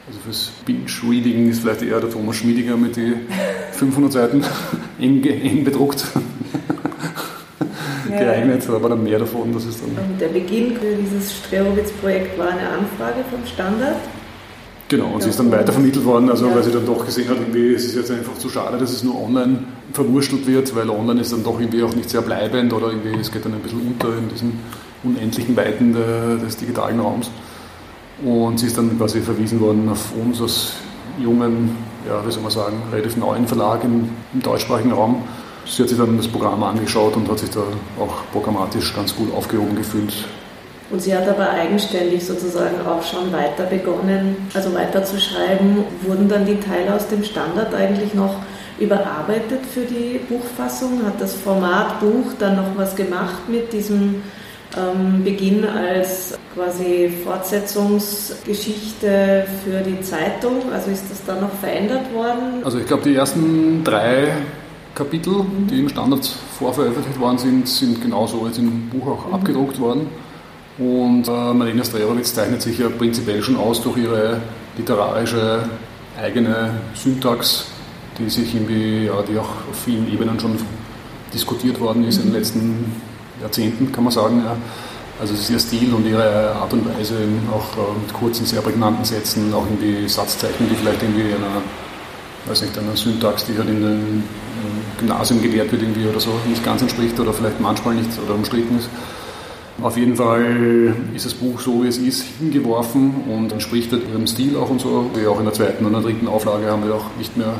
Also 0.07 0.19
fürs 0.23 0.51
Binge-Reading 0.65 1.49
ist 1.49 1.61
vielleicht 1.61 1.81
eher 1.81 1.99
der 1.99 2.11
Thomas 2.11 2.35
Schmiediger 2.35 2.77
mit 2.77 2.95
den 2.95 3.21
500 3.71 4.11
Seiten 4.11 4.43
eng, 4.99 5.23
eng 5.23 5.63
bedruckt 5.63 6.05
ja. 8.09 8.19
geeignet, 8.19 8.69
aber 8.69 8.89
dann 8.89 9.03
mehr 9.03 9.19
davon. 9.19 9.53
Das 9.53 9.65
ist 9.65 9.81
dann 9.81 9.89
und 9.89 10.21
der 10.21 10.27
Beginn 10.27 10.75
für 10.75 10.95
dieses 10.95 11.33
Strelowitz-Projekt 11.37 12.37
war 12.37 12.49
eine 12.49 12.69
Anfrage 12.69 13.23
vom 13.29 13.45
Standard? 13.45 13.97
Genau, 14.87 15.07
und 15.07 15.23
sie 15.23 15.29
ist 15.29 15.39
dann 15.39 15.51
weitervermittelt 15.51 16.05
worden, 16.05 16.29
also 16.29 16.47
ja. 16.47 16.55
weil 16.55 16.63
sie 16.63 16.71
dann 16.71 16.85
doch 16.85 17.03
gesehen 17.03 17.27
hat, 17.27 17.37
irgendwie, 17.37 17.73
es 17.73 17.85
ist 17.85 17.95
jetzt 17.95 18.11
einfach 18.11 18.37
zu 18.37 18.49
schade, 18.49 18.77
dass 18.77 18.91
es 18.91 19.03
nur 19.03 19.19
online 19.19 19.63
verwurstelt 19.93 20.45
wird, 20.45 20.75
weil 20.75 20.91
online 20.91 21.21
ist 21.21 21.33
dann 21.33 21.43
doch 21.43 21.59
irgendwie 21.59 21.81
auch 21.81 21.95
nicht 21.95 22.11
sehr 22.11 22.21
bleibend 22.21 22.71
oder 22.71 22.89
irgendwie, 22.89 23.19
es 23.19 23.31
geht 23.31 23.45
dann 23.45 23.53
ein 23.53 23.61
bisschen 23.61 23.81
unter 23.81 24.09
in 24.09 24.29
diesen 24.29 24.59
unendlichen 25.03 25.55
Weiten 25.55 25.93
des 25.93 26.57
digitalen 26.57 26.99
Raums. 26.99 27.31
Und 28.23 28.59
sie 28.59 28.67
ist 28.67 28.77
dann 28.77 28.97
quasi 28.97 29.19
verwiesen 29.21 29.59
worden 29.59 29.89
auf 29.89 30.13
uns 30.15 30.41
als 30.41 30.73
jungen, 31.19 31.75
ja, 32.07 32.25
wie 32.25 32.31
soll 32.31 32.43
man 32.43 32.51
sagen, 32.51 32.81
relativ 32.91 33.17
neuen 33.17 33.47
Verlag 33.47 33.83
im, 33.83 34.09
im 34.33 34.41
deutschsprachigen 34.41 34.91
Raum. 34.91 35.23
Sie 35.65 35.81
hat 35.81 35.89
sich 35.89 35.97
dann 35.97 36.15
das 36.17 36.27
Programm 36.27 36.63
angeschaut 36.63 37.15
und 37.15 37.29
hat 37.29 37.39
sich 37.39 37.49
da 37.49 37.61
auch 37.99 38.23
programmatisch 38.31 38.93
ganz 38.95 39.15
gut 39.15 39.33
aufgehoben 39.35 39.75
gefühlt. 39.75 40.13
Und 40.91 41.01
sie 41.01 41.15
hat 41.15 41.27
aber 41.27 41.49
eigenständig 41.49 42.25
sozusagen 42.25 42.85
auch 42.85 43.01
schon 43.01 43.33
weiter 43.33 43.63
begonnen, 43.63 44.37
also 44.53 44.73
weiter 44.75 45.03
zu 45.03 45.19
schreiben. 45.19 45.83
Wurden 46.03 46.29
dann 46.29 46.45
die 46.45 46.59
Teile 46.59 46.95
aus 46.95 47.07
dem 47.07 47.23
Standard 47.23 47.73
eigentlich 47.73 48.13
noch 48.13 48.35
überarbeitet 48.79 49.61
für 49.65 49.81
die 49.81 50.19
Buchfassung? 50.29 51.03
Hat 51.05 51.19
das 51.19 51.33
Format 51.33 51.99
Buch 51.99 52.33
dann 52.37 52.57
noch 52.57 52.77
was 52.77 52.95
gemacht 52.95 53.49
mit 53.49 53.73
diesem 53.73 54.21
ähm, 54.77 55.23
Beginn 55.23 55.65
als 55.65 56.37
quasi 56.53 57.09
Fortsetzungsgeschichte 57.23 59.47
für 59.63 59.79
die 59.81 60.01
Zeitung? 60.01 60.71
Also 60.73 60.91
ist 60.91 61.09
das 61.09 61.23
dann 61.25 61.41
noch 61.41 61.53
verändert 61.59 62.13
worden? 62.13 62.63
Also 62.63 62.77
ich 62.79 62.87
glaube, 62.87 63.03
die 63.03 63.15
ersten 63.15 63.83
drei 63.83 64.33
Kapitel, 64.95 65.33
mhm. 65.33 65.67
die 65.67 65.81
im 65.81 65.89
Standard 65.89 66.25
vorveröffentlicht 66.57 67.19
worden 67.19 67.37
sind, 67.37 67.67
sind 67.67 68.01
genauso 68.01 68.47
jetzt 68.47 68.57
im 68.57 68.89
Buch 68.89 69.07
auch 69.07 69.27
mhm. 69.27 69.33
abgedruckt 69.33 69.79
worden. 69.79 70.07
Und 70.77 71.27
äh, 71.27 71.53
Marlene 71.53 71.85
Strelowitz 71.85 72.33
zeichnet 72.33 72.61
sich 72.61 72.79
ja 72.79 72.89
prinzipiell 72.89 73.41
schon 73.41 73.57
aus 73.57 73.81
durch 73.81 73.97
ihre 73.97 74.41
literarische 74.77 75.69
eigene 76.17 76.81
Syntax, 76.93 77.67
die 78.17 78.29
sich 78.29 78.55
irgendwie, 78.55 79.05
ja, 79.05 79.21
die 79.21 79.37
auch 79.37 79.49
auf 79.69 79.83
vielen 79.85 80.11
Ebenen 80.11 80.39
schon 80.39 80.57
diskutiert 81.33 81.79
worden 81.79 82.05
ist 82.05 82.17
in 82.17 82.23
den 82.23 82.31
mhm. 82.31 82.37
letzten 82.37 83.01
Jahrzehnten, 83.41 83.91
kann 83.91 84.03
man 84.03 84.13
sagen. 84.13 84.43
Also 85.19 85.33
es 85.33 85.41
ist 85.41 85.49
ihr 85.49 85.59
Stil 85.59 85.93
und 85.93 86.05
ihre 86.05 86.53
Art 86.55 86.73
und 86.73 86.85
Weise, 86.85 87.15
auch 87.51 87.77
äh, 87.77 87.99
mit 88.01 88.13
kurzen, 88.13 88.45
sehr 88.45 88.61
prägnanten 88.61 89.05
Sätzen, 89.05 89.53
auch 89.53 89.65
irgendwie 89.65 90.07
Satzzeichen, 90.09 90.67
die 90.69 90.75
vielleicht 90.75 91.01
irgendwie 91.01 91.33
einer, 91.33 91.61
weiß 92.47 92.63
nicht, 92.63 92.77
einer 92.77 92.97
Syntax, 92.97 93.45
die 93.45 93.57
halt 93.57 93.69
in 93.69 93.81
den 93.81 94.23
Gymnasium 94.97 95.41
gelehrt 95.41 95.71
wird 95.71 95.81
irgendwie 95.81 96.07
oder 96.07 96.19
so, 96.19 96.31
nicht 96.47 96.63
ganz 96.63 96.81
entspricht 96.81 97.19
oder 97.19 97.33
vielleicht 97.33 97.59
manchmal 97.59 97.95
nicht 97.95 98.09
oder 98.23 98.35
umstritten 98.35 98.77
ist. 98.77 98.89
Auf 99.81 99.97
jeden 99.97 100.15
Fall 100.15 100.95
ist 101.13 101.25
das 101.25 101.33
Buch 101.33 101.59
so, 101.59 101.83
wie 101.83 101.87
es 101.87 101.97
ist, 101.97 102.23
hingeworfen 102.39 103.25
und 103.29 103.51
entspricht 103.51 103.91
halt 103.91 104.03
ihrem 104.09 104.25
Stil 104.25 104.55
auch 104.55 104.69
und 104.69 104.79
so. 104.79 105.09
Wir 105.13 105.29
auch 105.29 105.39
in 105.39 105.45
der 105.45 105.53
zweiten 105.53 105.85
und 105.85 105.91
der 105.91 106.01
dritten 106.01 106.27
Auflage 106.27 106.67
haben 106.67 106.85
wir 106.85 106.95
auch 106.95 107.05
nicht 107.17 107.35
mehr 107.35 107.55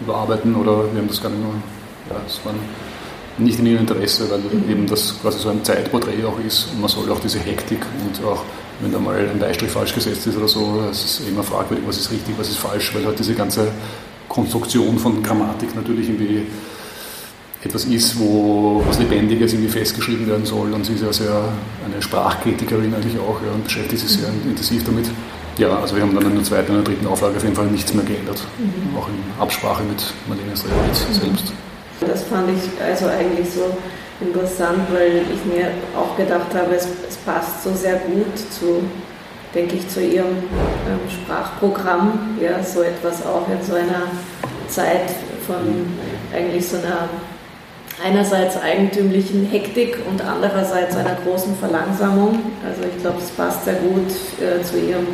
überarbeiten 0.00 0.56
oder 0.56 0.92
wir 0.92 1.00
haben 1.00 1.08
das 1.08 1.22
gar 1.22 1.30
nicht 1.30 1.40
mehr, 1.40 1.54
ja, 2.10 2.16
es 2.26 2.40
war 2.44 2.52
nicht 3.38 3.58
in 3.58 3.66
ihrem 3.66 3.80
Interesse, 3.80 4.30
weil 4.30 4.38
mhm. 4.38 4.70
eben 4.70 4.86
das 4.86 5.14
quasi 5.20 5.38
so 5.38 5.48
ein 5.48 5.64
Zeitporträt 5.64 6.24
auch 6.24 6.38
ist 6.46 6.68
und 6.72 6.80
man 6.80 6.90
soll 6.90 7.10
auch 7.10 7.20
diese 7.20 7.38
Hektik 7.38 7.80
und 8.04 8.24
auch 8.26 8.42
wenn 8.80 8.92
da 8.92 8.98
mal 8.98 9.16
ein 9.16 9.38
Beistrich 9.38 9.70
falsch 9.70 9.94
gesetzt 9.94 10.26
ist 10.26 10.36
oder 10.36 10.48
so, 10.48 10.82
es 10.90 11.04
ist 11.04 11.28
immer 11.28 11.42
fragwürdig, 11.42 11.86
was 11.86 11.98
ist 11.98 12.10
richtig, 12.10 12.34
was 12.38 12.48
ist 12.48 12.58
falsch, 12.58 12.94
weil 12.94 13.06
halt 13.06 13.18
diese 13.18 13.34
ganze 13.34 13.68
Konstruktion 14.28 14.98
von 14.98 15.22
Grammatik 15.22 15.74
natürlich 15.76 16.08
irgendwie 16.08 16.46
etwas 17.64 17.84
ist, 17.84 18.18
wo 18.18 18.82
was 18.86 18.98
Lebendiges 18.98 19.52
irgendwie 19.52 19.70
festgeschrieben 19.70 20.26
werden 20.26 20.44
soll. 20.44 20.72
Und 20.72 20.84
sie 20.84 20.94
ist 20.94 21.02
ja 21.02 21.12
sehr 21.12 21.44
eine 21.84 22.02
Sprachkritikerin 22.02 22.92
eigentlich 22.94 23.18
auch 23.20 23.40
ja, 23.46 23.52
und 23.52 23.64
beschäftigt 23.64 24.00
sich 24.00 24.18
sehr 24.20 24.28
intensiv 24.44 24.84
damit. 24.84 25.08
Ja, 25.58 25.78
also 25.78 25.94
wir 25.94 26.02
haben 26.02 26.14
dann 26.14 26.24
in 26.24 26.34
der 26.34 26.44
zweiten 26.44 26.72
und 26.72 26.78
der 26.78 26.94
dritten 26.94 27.06
Auflage 27.06 27.36
auf 27.36 27.42
jeden 27.42 27.54
Fall 27.54 27.66
nichts 27.66 27.92
mehr 27.94 28.04
geändert. 28.04 28.42
Mhm. 28.58 28.96
Auch 28.96 29.06
in 29.08 29.14
Absprache 29.40 29.82
mit 29.84 30.02
Marlene 30.26 30.56
Strelowitz 30.56 31.06
mhm. 31.08 31.14
selbst. 31.14 31.52
Das 32.06 32.24
fand 32.24 32.50
ich 32.50 32.82
also 32.82 33.06
eigentlich 33.06 33.50
so 33.50 33.64
interessant, 34.20 34.80
weil 34.92 35.22
ich 35.32 35.44
mir 35.44 35.68
auch 35.96 36.16
gedacht 36.16 36.54
habe, 36.54 36.74
es, 36.74 36.86
es 37.08 37.16
passt 37.18 37.62
so 37.64 37.72
sehr 37.72 37.96
gut 37.96 38.38
zu, 38.50 38.82
denke 39.54 39.76
ich, 39.76 39.88
zu 39.88 40.02
ihrem 40.02 40.28
ähm, 40.28 41.10
Sprachprogramm, 41.10 42.36
ja, 42.40 42.62
so 42.62 42.82
etwas 42.82 43.24
auch 43.26 43.46
in 43.48 43.64
so 43.66 43.74
einer 43.74 44.10
Zeit 44.68 45.10
von 45.46 45.56
eigentlich 46.34 46.68
so 46.68 46.76
einer 46.76 47.08
einerseits 48.02 48.60
eigentümlichen 48.60 49.46
Hektik 49.46 49.98
und 50.08 50.22
andererseits 50.24 50.96
einer 50.96 51.16
großen 51.24 51.56
Verlangsamung. 51.56 52.38
Also 52.66 52.82
ich 52.88 53.00
glaube, 53.00 53.18
es 53.18 53.30
passt 53.30 53.64
sehr 53.64 53.74
gut 53.74 54.10
äh, 54.40 54.62
zu, 54.62 54.78
ihrem, 54.78 55.06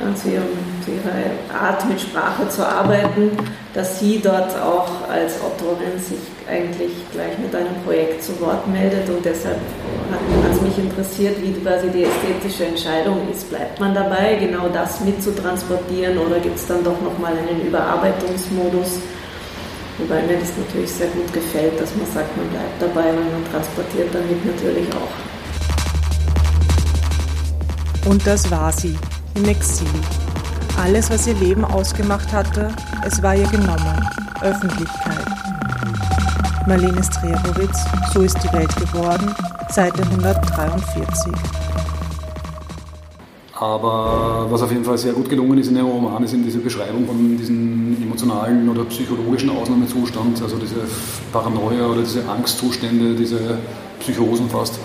äh, 0.00 0.14
zu, 0.14 0.28
ihrem, 0.28 0.48
zu 0.88 0.94
ihrer 0.94 1.12
Art, 1.60 1.86
mit 1.88 2.00
Sprache 2.00 2.48
zu 2.48 2.66
arbeiten, 2.66 3.30
dass 3.74 4.00
sie 4.00 4.20
dort 4.22 4.56
auch 4.60 4.88
als 5.08 5.34
Autorin 5.42 5.98
sich 5.98 6.18
eigentlich 6.48 6.92
gleich 7.12 7.38
mit 7.38 7.54
einem 7.54 7.74
Projekt 7.84 8.22
zu 8.22 8.40
Wort 8.40 8.66
meldet 8.66 9.08
und 9.08 9.24
deshalb 9.24 9.58
hat 10.10 10.20
es 10.52 10.60
mich 10.62 10.78
interessiert, 10.78 11.36
wie 11.42 11.52
quasi 11.52 11.88
die 11.90 12.04
ästhetische 12.04 12.64
Entscheidung 12.66 13.28
ist. 13.30 13.50
Bleibt 13.50 13.78
man 13.78 13.94
dabei, 13.94 14.36
genau 14.40 14.68
das 14.72 15.00
mitzutransportieren 15.00 16.16
oder 16.18 16.40
gibt 16.40 16.56
es 16.56 16.66
dann 16.66 16.82
doch 16.82 17.00
nochmal 17.02 17.32
einen 17.32 17.66
Überarbeitungsmodus? 17.66 19.00
Wobei 19.98 20.22
mir 20.22 20.38
das 20.38 20.52
natürlich 20.56 20.90
sehr 20.92 21.08
gut 21.08 21.32
gefällt, 21.32 21.78
dass 21.80 21.94
man 21.96 22.06
sagt, 22.06 22.36
man 22.36 22.48
bleibt 22.48 22.80
dabei, 22.80 23.08
weil 23.08 23.14
man 23.14 23.44
transportiert 23.50 24.08
damit 24.14 24.46
natürlich 24.46 24.88
auch. 24.94 25.10
Und 28.08 28.24
das 28.26 28.50
war 28.50 28.72
sie, 28.72 28.96
im 29.34 29.44
Exil. 29.48 29.88
Alles, 30.80 31.10
was 31.10 31.26
ihr 31.26 31.34
Leben 31.34 31.64
ausgemacht 31.64 32.32
hatte, 32.32 32.68
es 33.04 33.20
war 33.20 33.34
ihr 33.34 33.48
genommen. 33.48 34.08
Öffentlichkeit. 34.40 35.26
Marlene 36.68 37.02
Strerowitz, 37.02 37.84
so 38.14 38.20
ist 38.20 38.38
die 38.44 38.52
Welt 38.52 38.74
geworden, 38.76 39.34
Seite 39.70 40.02
143. 40.02 41.32
Aber 43.54 44.46
was 44.48 44.62
auf 44.62 44.70
jeden 44.70 44.84
Fall 44.84 44.96
sehr 44.98 45.14
gut 45.14 45.28
gelungen 45.28 45.58
ist 45.58 45.66
in 45.66 45.74
dem 45.74 45.86
Roman, 45.86 46.22
ist 46.22 46.32
in 46.32 46.44
diese 46.44 46.58
Beschreibung 46.58 47.06
von 47.06 47.36
diesem 47.36 47.96
emotionalen 48.00 48.68
oder 48.68 48.84
psychologischen 48.84 49.50
Ausnahmezustand, 49.50 50.40
also 50.40 50.56
diese 50.58 50.76
Paranoia 51.32 51.86
oder 51.86 52.02
diese 52.02 52.28
Angstzustände, 52.28 53.16
diese 53.16 53.58
Psychosen 53.98 54.48
fast. 54.48 54.78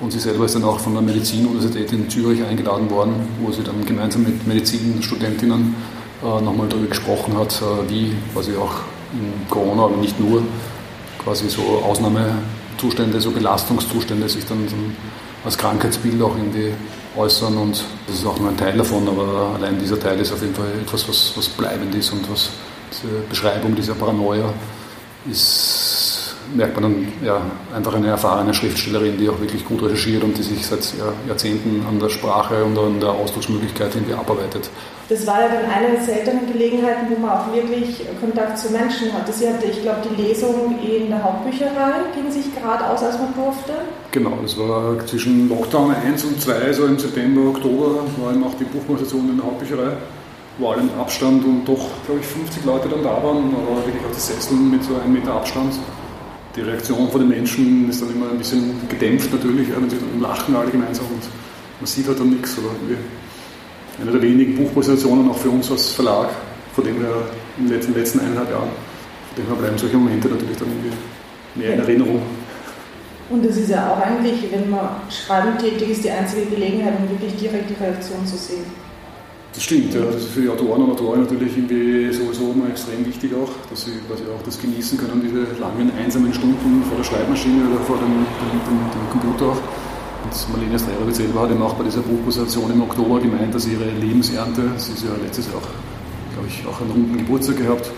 Und 0.00 0.10
sie 0.10 0.18
selber 0.18 0.44
ist 0.44 0.54
dann 0.54 0.64
auch 0.64 0.80
von 0.80 0.92
der 0.94 1.02
Medizinuniversität 1.02 1.92
in 1.92 2.10
Zürich 2.10 2.42
eingeladen 2.42 2.90
worden, 2.90 3.14
wo 3.40 3.52
sie 3.52 3.62
dann 3.62 3.84
gemeinsam 3.86 4.24
mit 4.24 4.46
Medizinstudentinnen 4.46 5.74
äh, 6.22 6.40
nochmal 6.42 6.68
darüber 6.68 6.88
gesprochen 6.88 7.36
hat, 7.38 7.62
äh, 7.62 7.90
wie 7.90 8.12
quasi 8.32 8.56
auch 8.56 8.74
in 9.12 9.48
Corona, 9.48 9.84
aber 9.84 9.96
nicht 9.96 10.18
nur, 10.18 10.42
quasi 11.24 11.48
so 11.48 11.62
Ausnahmezustände, 11.84 13.20
so 13.20 13.30
Belastungszustände 13.30 14.28
sich 14.28 14.44
dann, 14.44 14.66
dann 14.66 14.96
als 15.44 15.56
Krankheitsbild 15.56 16.20
auch 16.22 16.36
irgendwie 16.36 16.72
äußern. 17.16 17.56
Und 17.56 17.82
das 18.06 18.16
ist 18.16 18.26
auch 18.26 18.38
nur 18.38 18.50
ein 18.50 18.56
Teil 18.56 18.76
davon, 18.76 19.08
aber 19.08 19.54
allein 19.56 19.78
dieser 19.78 19.98
Teil 19.98 20.20
ist 20.20 20.32
auf 20.32 20.42
jeden 20.42 20.54
Fall 20.54 20.70
etwas, 20.82 21.08
was, 21.08 21.32
was 21.36 21.48
bleibend 21.48 21.94
ist 21.94 22.12
und 22.12 22.30
was 22.30 22.50
diese 22.92 23.12
Beschreibung 23.28 23.74
dieser 23.74 23.94
Paranoia 23.94 24.52
ist, 25.30 25.93
merkt 26.54 26.80
man 26.80 26.82
dann 26.82 27.12
ja, 27.24 27.40
einfach 27.74 27.94
eine 27.94 28.08
erfahrene 28.08 28.52
Schriftstellerin, 28.52 29.16
die 29.16 29.28
auch 29.28 29.40
wirklich 29.40 29.64
gut 29.64 29.82
recherchiert 29.82 30.22
und 30.22 30.36
die 30.36 30.42
sich 30.42 30.66
seit 30.66 30.92
Jahrzehnten 31.26 31.84
an 31.88 31.98
der 31.98 32.08
Sprache 32.08 32.64
und 32.64 32.78
an 32.78 33.00
der 33.00 33.10
Ausdrucksmöglichkeit 33.10 33.94
irgendwie 33.94 34.14
abarbeitet. 34.14 34.70
Das 35.08 35.26
war 35.26 35.42
ja 35.42 35.48
dann 35.48 35.70
eine 35.70 35.96
der 35.96 36.02
seltenen 36.02 36.50
Gelegenheiten, 36.50 37.06
wo 37.10 37.20
man 37.20 37.30
auch 37.30 37.52
wirklich 37.52 38.06
Kontakt 38.20 38.58
zu 38.58 38.72
Menschen 38.72 39.12
hatte. 39.12 39.32
Sie 39.32 39.46
hatte, 39.46 39.66
ich 39.66 39.82
glaube, 39.82 40.00
die 40.08 40.22
Lesung 40.22 40.78
in 40.80 41.08
der 41.08 41.22
Hauptbücherei, 41.22 42.08
ging 42.14 42.30
sich 42.30 42.54
gerade 42.54 42.86
aus, 42.86 43.02
als 43.02 43.18
man 43.18 43.34
durfte. 43.34 43.72
Genau, 44.12 44.38
das 44.40 44.58
war 44.58 44.98
zwischen 45.06 45.48
Lockdown 45.50 45.94
1 45.94 46.24
und 46.24 46.40
2, 46.40 46.72
so 46.72 46.86
im 46.86 46.98
September, 46.98 47.50
Oktober, 47.50 48.00
war 48.16 48.32
eben 48.32 48.44
auch 48.44 48.54
die 48.58 48.64
Buchpräsentation 48.64 49.28
in 49.28 49.36
der 49.36 49.44
Hauptbücherei, 49.44 49.92
wo 50.56 50.70
alle 50.70 50.82
mit 50.82 50.96
Abstand 50.96 51.44
und 51.44 51.64
doch, 51.66 51.90
glaube 52.06 52.20
ich, 52.20 52.26
50 52.26 52.64
Leute 52.64 52.88
dann 52.88 53.02
da 53.02 53.22
waren, 53.22 53.54
aber 53.54 53.84
wirklich 53.84 54.04
auch 54.06 54.14
die 54.14 54.20
Sesseln 54.20 54.70
mit 54.70 54.84
so 54.84 54.94
einem 54.94 55.12
Meter 55.12 55.34
Abstand. 55.34 55.74
Die 56.56 56.60
Reaktion 56.60 57.10
von 57.10 57.20
den 57.20 57.30
Menschen 57.30 57.90
ist 57.90 58.00
dann 58.00 58.10
immer 58.10 58.30
ein 58.30 58.38
bisschen 58.38 58.88
gedämpft 58.88 59.32
natürlich, 59.32 59.68
wenn 59.74 59.90
sie 59.90 59.96
dann 59.96 60.20
lachen 60.20 60.54
alle 60.54 60.70
gemeinsam 60.70 61.06
und 61.06 61.22
man 61.80 61.86
sieht 61.86 62.06
halt 62.06 62.20
dann 62.20 62.30
nichts 62.30 62.56
oder 62.58 62.68
eine 64.00 64.10
der 64.12 64.22
wenigen 64.22 64.56
Buchpräsentationen 64.56 65.30
auch 65.30 65.36
für 65.36 65.50
uns 65.50 65.70
als 65.70 65.92
Verlag, 65.92 66.30
von 66.74 66.84
dem 66.84 67.00
wir 67.00 67.28
in 67.58 67.68
den 67.68 67.94
letzten, 67.94 68.20
eineinhalb 68.20 68.50
Jahren, 68.50 68.68
von 68.68 69.36
dem 69.36 69.48
wir 69.48 69.56
bleiben 69.56 69.78
solche 69.78 69.96
Momente 69.96 70.28
natürlich 70.28 70.56
dann 70.56 70.68
irgendwie 70.68 70.96
mehr 71.56 71.74
in 71.74 71.80
Erinnerung. 71.80 72.22
Und 73.30 73.44
das 73.44 73.56
ist 73.56 73.70
ja 73.70 73.92
auch 73.92 74.00
eigentlich, 74.00 74.50
wenn 74.52 74.70
man 74.70 74.88
schreiben 75.10 75.58
tätig 75.58 75.90
ist, 75.90 76.04
die 76.04 76.10
einzige 76.10 76.46
Gelegenheit, 76.46 76.94
um 77.00 77.10
wirklich 77.10 77.34
direkt 77.36 77.70
die 77.70 77.82
Reaktion 77.82 78.24
zu 78.26 78.36
sehen. 78.36 78.64
Das 79.54 79.62
stimmt, 79.62 79.94
ja. 79.94 80.02
Das 80.02 80.16
ist 80.16 80.32
für 80.32 80.42
die 80.42 80.48
Autoren 80.48 80.82
und 80.82 80.90
Autorinnen 80.92 81.26
natürlich 81.26 81.56
irgendwie 81.56 82.12
sowieso 82.12 82.50
immer 82.50 82.68
extrem 82.68 83.06
wichtig 83.06 83.32
auch, 83.34 83.50
dass 83.70 83.84
sie 83.84 83.92
quasi 84.08 84.24
auch 84.24 84.42
das 84.44 84.60
genießen 84.60 84.98
können, 84.98 85.22
diese 85.22 85.46
langen, 85.60 85.92
einsamen 85.96 86.34
Stunden 86.34 86.82
vor 86.88 86.96
der 86.98 87.04
Schreibmaschine 87.04 87.62
oder 87.70 87.80
vor 87.84 87.96
dem, 87.98 88.26
dem, 88.26 88.58
dem, 88.66 88.78
dem 88.90 89.10
Computer 89.10 89.52
auch. 89.52 89.62
Und 90.24 90.34
Marlene 90.50 90.78
Strelowitz 90.78 91.18
selber 91.18 91.42
hat 91.42 91.50
eben 91.52 91.62
auch 91.62 91.74
bei 91.74 91.84
dieser 91.84 92.00
Buchpräsentation 92.00 92.72
im 92.72 92.82
Oktober 92.82 93.20
gemeint, 93.20 93.54
dass 93.54 93.66
ihre 93.66 93.84
Lebensernte, 94.00 94.72
sie 94.76 94.92
ist 94.92 95.04
ja 95.04 95.10
letztes 95.22 95.46
Jahr 95.46 95.56
auch, 95.56 95.68
glaube 96.34 96.48
ich, 96.48 96.66
auch 96.66 96.80
einen 96.80 96.90
runden 96.90 97.18
Geburtstag 97.18 97.58
gehabt, 97.58 97.90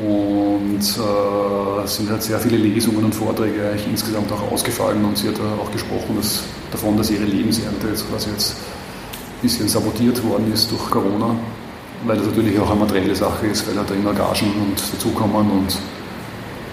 und 0.00 0.80
äh, 0.80 1.86
sind 1.86 2.10
halt 2.10 2.22
sehr 2.22 2.38
viele 2.38 2.56
Lesungen 2.56 3.04
und 3.04 3.14
Vorträge 3.14 3.68
eigentlich 3.68 3.88
insgesamt 3.88 4.32
auch 4.32 4.50
ausgefallen 4.50 5.04
und 5.04 5.18
sie 5.18 5.28
hat 5.28 5.36
auch 5.60 5.70
gesprochen 5.70 6.16
dass, 6.16 6.44
davon, 6.70 6.96
dass 6.96 7.10
ihre 7.10 7.24
Lebensernte 7.24 7.88
jetzt 7.88 8.08
quasi 8.10 8.30
jetzt 8.30 8.56
bisschen 9.42 9.68
sabotiert 9.68 10.22
worden 10.24 10.52
ist 10.52 10.70
durch 10.70 10.88
Corona, 10.90 11.34
weil 12.06 12.16
das 12.16 12.26
natürlich 12.26 12.58
auch 12.60 12.70
eine 12.70 12.80
materielle 12.80 13.14
Sache 13.14 13.46
ist, 13.48 13.66
weil 13.68 13.76
halt 13.76 13.90
da 13.90 13.94
immer 13.94 14.14
Gagen 14.14 14.52
und 14.62 14.80
dazukommen 14.94 15.50
und 15.50 15.76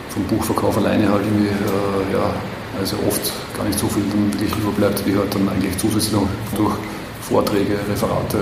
vom 0.10 0.24
Buchverkauf 0.24 0.78
alleine 0.78 1.10
halt 1.10 1.24
irgendwie, 1.26 1.48
äh, 1.48 2.14
ja, 2.14 2.34
also 2.80 2.96
oft 3.08 3.34
gar 3.58 3.66
nicht 3.66 3.78
so 3.78 3.88
viel 3.88 4.04
dann 4.12 4.32
wirklich 4.34 4.56
überbleibt, 4.58 5.06
wie 5.06 5.16
halt 5.18 5.34
dann 5.34 5.50
eigentlich 5.50 5.78
zusätzlich 5.78 6.14
noch 6.14 6.28
durch 6.56 6.74
Vorträge, 7.22 7.78
Referate, 7.90 8.38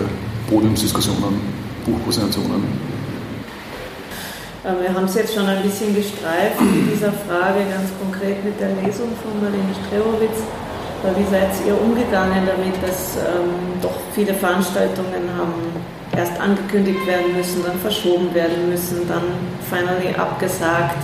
Podiumsdiskussionen, 0.49 1.39
Buchpräsentationen. 1.85 2.63
Äh, 4.63 4.83
wir 4.83 4.93
haben 4.93 5.05
es 5.05 5.15
jetzt 5.15 5.33
schon 5.33 5.45
ein 5.45 5.63
bisschen 5.63 5.95
gestreift 5.95 6.59
in 6.59 6.89
dieser 6.91 7.11
Frage 7.11 7.63
ganz 7.69 7.89
konkret 8.01 8.43
mit 8.43 8.59
der 8.59 8.75
Lesung 8.75 9.09
von 9.23 9.41
Marlene 9.41 9.73
Strelowitz. 9.87 10.43
Wie 11.03 11.31
seid 11.31 11.49
ihr 11.65 11.79
umgegangen 11.79 12.45
damit, 12.45 12.73
dass 12.81 13.17
ähm, 13.17 13.79
doch 13.81 13.95
viele 14.13 14.33
Veranstaltungen 14.33 15.29
haben 15.37 15.53
erst 16.15 16.39
angekündigt 16.39 17.05
werden 17.05 17.35
müssen, 17.37 17.63
dann 17.63 17.77
verschoben 17.79 18.33
werden 18.33 18.69
müssen, 18.69 19.07
dann 19.07 19.23
finally 19.69 20.13
abgesagt? 20.15 20.97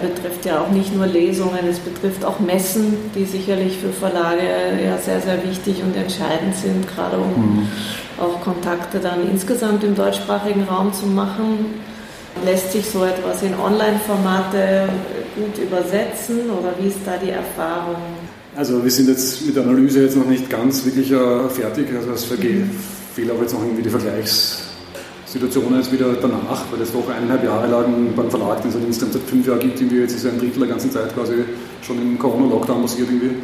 Betrifft 0.00 0.44
ja 0.44 0.60
auch 0.60 0.70
nicht 0.70 0.94
nur 0.94 1.06
Lesungen, 1.06 1.60
es 1.70 1.78
betrifft 1.78 2.24
auch 2.24 2.40
Messen, 2.40 2.96
die 3.14 3.24
sicherlich 3.24 3.78
für 3.78 3.90
Verlage 3.90 4.42
ja 4.84 4.98
sehr, 4.98 5.20
sehr 5.20 5.42
wichtig 5.44 5.80
und 5.84 5.96
entscheidend 5.96 6.56
sind, 6.56 6.88
gerade 6.88 7.16
um 7.18 7.30
mhm. 7.30 7.68
auch 8.20 8.40
Kontakte 8.40 8.98
dann 8.98 9.30
insgesamt 9.30 9.84
im 9.84 9.94
deutschsprachigen 9.94 10.64
Raum 10.64 10.92
zu 10.92 11.06
machen. 11.06 11.80
Lässt 12.44 12.72
sich 12.72 12.90
so 12.90 13.04
etwas 13.04 13.42
in 13.42 13.54
Online-Formate 13.54 14.88
gut 15.36 15.58
übersetzen 15.58 16.50
oder 16.50 16.72
wie 16.80 16.88
ist 16.88 17.00
da 17.06 17.12
die 17.22 17.30
Erfahrung? 17.30 17.96
Also 18.54 18.84
wir 18.84 18.90
sind 18.90 19.08
jetzt 19.08 19.46
mit 19.46 19.56
der 19.56 19.62
Analyse 19.62 20.02
jetzt 20.02 20.16
noch 20.16 20.26
nicht 20.26 20.50
ganz 20.50 20.84
wirklich 20.84 21.10
uh, 21.14 21.48
fertig. 21.48 21.86
Also 21.96 22.12
es 22.12 22.30
mhm. 22.30 22.68
fehlt 23.14 23.30
auch 23.30 23.40
jetzt 23.40 23.54
noch 23.54 23.62
irgendwie 23.62 23.82
die 23.82 23.88
Vergleichssituation 23.88 25.74
jetzt 25.76 25.90
wieder 25.90 26.12
danach, 26.20 26.64
weil 26.70 26.82
es 26.82 26.92
doch 26.92 27.08
eineinhalb 27.08 27.44
Jahre 27.44 27.66
lang 27.66 28.12
beim 28.14 28.28
Verlag, 28.28 28.60
den 28.60 28.68
es 28.68 28.74
halt 28.74 28.84
insgesamt 28.84 29.14
seit 29.14 29.22
fünf 29.22 29.46
Jahren 29.46 29.60
gibt, 29.60 29.80
irgendwie 29.80 30.00
jetzt 30.00 30.14
ist 30.14 30.24
ja 30.24 30.30
ein 30.32 30.38
Drittel 30.38 30.60
der 30.60 30.68
ganzen 30.68 30.90
Zeit 30.90 31.14
quasi 31.14 31.44
schon 31.80 31.96
im 31.96 32.18
Corona-Lockdown 32.18 32.82
passiert 32.82 33.08
irgendwie. 33.08 33.36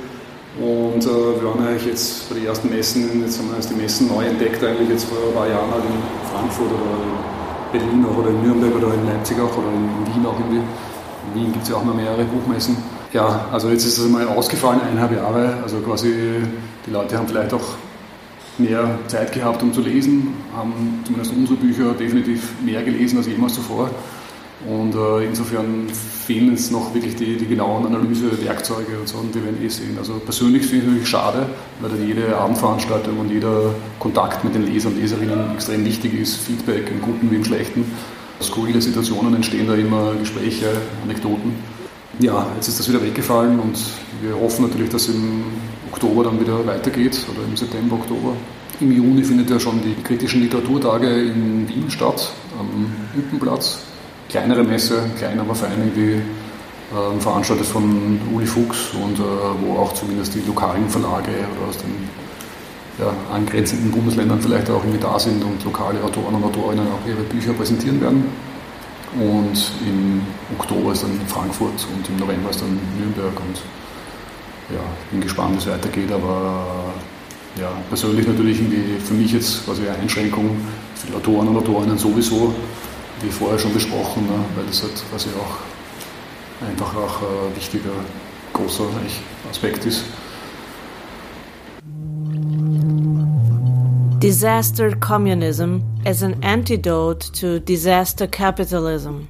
Und 0.61 1.03
äh, 1.03 1.41
wir 1.41 1.45
waren 1.49 1.67
eigentlich 1.67 1.87
jetzt 1.87 2.29
bei 2.29 2.35
den 2.35 2.45
ersten 2.45 2.69
Messen, 2.69 3.23
jetzt 3.23 3.38
haben 3.38 3.49
wir 3.49 3.57
erst 3.57 3.71
die 3.71 3.77
Messen 3.77 4.09
neu 4.09 4.27
entdeckt, 4.27 4.62
eigentlich 4.62 4.91
jetzt 4.91 5.05
vor 5.05 5.17
ein 5.27 5.33
paar 5.33 5.49
Jahren 5.49 5.71
halt 5.71 5.85
in 5.85 6.29
Frankfurt 6.29 6.69
oder 6.69 7.81
in 7.81 7.81
Berlin 7.81 8.05
auch 8.05 8.19
oder 8.19 8.29
in 8.29 8.43
Nürnberg 8.43 8.77
oder 8.77 8.93
in 8.93 9.07
Leipzig 9.07 9.41
auch 9.41 9.57
oder 9.57 9.73
in 9.73 9.88
Wien 10.05 10.27
auch 10.27 10.38
irgendwie. 10.38 10.61
In 10.61 11.35
Wien 11.35 11.53
gibt 11.53 11.62
es 11.62 11.71
ja 11.71 11.77
auch 11.77 11.85
noch 11.85 11.95
mehrere 11.95 12.25
Buchmessen 12.25 12.77
ja, 13.12 13.47
also 13.53 13.71
jetzt 13.71 13.85
ist 13.85 13.99
es 13.99 14.09
mal 14.09 14.27
ausgefallen, 14.29 14.81
eineinhalb 14.81 15.13
Jahre. 15.13 15.54
Also 15.63 15.78
quasi 15.78 16.13
die 16.87 16.91
Leute 16.91 17.17
haben 17.17 17.28
vielleicht 17.28 17.52
auch 17.54 17.76
mehr 18.59 18.99
Zeit 19.06 19.32
gehabt, 19.32 19.63
um 19.63 19.73
zu 19.73 19.80
lesen, 19.80 20.35
haben 20.54 21.00
zumindest 21.04 21.32
unsere 21.35 21.59
Bücher 21.59 21.93
definitiv 21.93 22.54
mehr 22.65 22.82
gelesen 22.82 23.19
als 23.19 23.26
jemals 23.26 23.54
zuvor. 23.54 23.91
Und 24.67 24.97
äh, 24.97 25.25
insofern 25.25 25.89
fehlen 25.89 26.50
jetzt 26.50 26.73
noch 26.73 26.93
wirklich 26.93 27.15
die, 27.15 27.37
die 27.37 27.47
genauen 27.47 27.87
Analysewerkzeuge 27.87 28.99
und 28.99 29.09
so, 29.09 29.25
die 29.32 29.43
werden 29.43 29.65
eh 29.65 29.69
sehen. 29.69 29.97
Also 29.99 30.15
persönlich 30.15 30.67
finde 30.67 30.78
ich 30.78 30.82
es 30.82 30.89
natürlich 30.89 31.09
schade, 31.09 31.47
weil 31.80 31.91
dann 31.91 32.04
jede 32.04 32.37
Abendveranstaltung 32.37 33.19
und 33.21 33.30
jeder 33.30 33.73
Kontakt 34.00 34.43
mit 34.43 34.56
den 34.56 34.67
Lesern 34.67 34.95
und 34.95 35.00
Leserinnen 35.00 35.54
extrem 35.54 35.85
wichtig 35.85 36.21
ist, 36.21 36.39
Feedback 36.39 36.91
im 36.91 37.00
Guten 37.00 37.30
wie 37.30 37.37
im 37.37 37.45
Schlechten. 37.45 37.85
Skurrile 38.43 38.82
Situationen 38.82 39.37
entstehen 39.37 39.69
da 39.69 39.75
immer 39.75 40.15
Gespräche, 40.15 40.67
Anekdoten 41.04 41.77
ja, 42.21 42.47
jetzt 42.57 42.69
ist 42.69 42.78
das 42.81 42.89
wieder 42.89 43.02
weggefallen 43.02 43.59
und 43.61 43.78
wir 44.21 44.39
hoffen 44.39 44.67
natürlich, 44.67 44.91
dass 44.91 45.09
im 45.09 45.45
Oktober 45.93 46.25
dann 46.25 46.41
wieder 46.41 46.67
weitergeht 46.67 47.19
oder 47.33 47.47
im 47.47 47.57
September, 47.57 47.97
Oktober. 47.97 48.33
Im 48.81 48.93
Juni 48.93 49.25
findet 49.25 49.50
ja 49.50 49.59
schon 49.59 49.81
die 49.83 49.95
kritischen 50.02 50.43
Literaturtage 50.43 51.09
in 51.09 51.69
Wien 51.69 51.91
statt, 51.91 52.31
am 52.59 52.93
Hüppenplatz. 53.15 53.81
Kleinere 54.28 54.63
Messe, 54.63 55.02
klein 55.17 55.41
aber 55.41 55.54
fein, 55.54 55.73
irgendwie 55.78 56.21
äh, 56.93 57.21
veranstaltet 57.21 57.67
von 57.67 58.21
Uli 58.33 58.47
Fuchs 58.47 58.91
und 58.95 59.19
äh, 59.19 59.23
wo 59.63 59.78
auch 59.78 59.93
zumindest 59.95 60.35
die 60.35 60.43
lokalen 60.47 60.89
Verlage 60.89 61.31
oder 61.31 61.69
aus 61.69 61.78
den 61.78 62.09
ja, 62.99 63.13
angrenzenden 63.33 63.91
Bundesländern 63.91 64.41
vielleicht 64.41 64.69
auch 64.71 64.83
irgendwie 64.83 65.00
da 65.00 65.19
sind 65.19 65.43
und 65.45 65.65
lokale 65.65 66.02
Autoren 66.02 66.35
und 66.35 66.45
Autorinnen 66.45 66.87
auch 66.87 67.09
ihre 67.09 67.23
Bücher 67.23 67.52
präsentieren 67.52 68.00
werden. 68.00 68.25
Und 69.14 69.73
im 69.86 70.23
Oktober 70.58 70.92
ist 70.92 71.02
dann 71.02 71.21
Frankfurt 71.26 71.86
und 71.94 72.08
im 72.08 72.16
November 72.16 72.50
ist 72.50 72.60
dann 72.60 72.78
Nürnberg. 72.99 73.40
Und 73.40 73.56
ja, 74.71 74.80
ich 75.04 75.10
bin 75.10 75.21
gespannt, 75.21 75.54
wie 75.54 75.58
es 75.58 75.66
weitergeht, 75.66 76.12
aber 76.12 76.92
ja, 77.58 77.71
persönlich 77.88 78.26
natürlich 78.26 78.60
irgendwie 78.60 78.99
für 78.99 79.14
mich 79.14 79.32
jetzt 79.32 79.64
quasi 79.64 79.82
eine 79.88 79.99
Einschränkung, 79.99 80.56
für 80.94 81.06
die 81.08 81.14
Autoren 81.14 81.49
und 81.49 81.56
Autorinnen 81.56 81.99
sowieso, 81.99 82.54
wie 83.23 83.30
vorher 83.30 83.58
schon 83.58 83.73
besprochen, 83.73 84.25
ne, 84.26 84.44
weil 84.54 84.66
das 84.66 84.82
halt 84.82 84.92
quasi 85.10 85.28
auch 85.30 86.66
einfach 86.66 86.94
auch 86.94 87.23
ein 87.23 87.56
wichtiger, 87.56 87.90
großer 88.52 88.84
Aspekt 89.50 89.86
ist. 89.86 90.04
Disaster 94.23 94.97
communism 94.97 95.78
as 96.08 96.23
an 96.23 96.42
antidote 96.42 97.21
to 97.34 97.60
disaster 97.60 98.26
capitalism. 98.26 99.28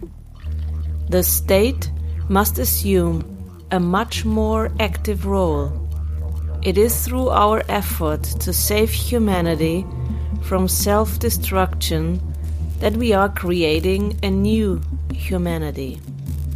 The 1.08 1.24
state 1.24 1.90
must 2.28 2.60
assume 2.60 3.16
a 3.72 3.80
much 3.80 4.24
more 4.24 4.70
active 4.78 5.26
role. 5.26 5.72
It 6.62 6.78
is 6.78 7.04
through 7.04 7.30
our 7.30 7.64
effort 7.68 8.22
to 8.44 8.52
save 8.52 8.92
humanity 8.92 9.84
from 10.42 10.68
self 10.68 11.18
destruction 11.18 12.20
that 12.78 12.96
we 12.96 13.12
are 13.12 13.28
creating 13.28 14.16
a 14.22 14.30
new 14.30 14.80
humanity. 15.12 16.00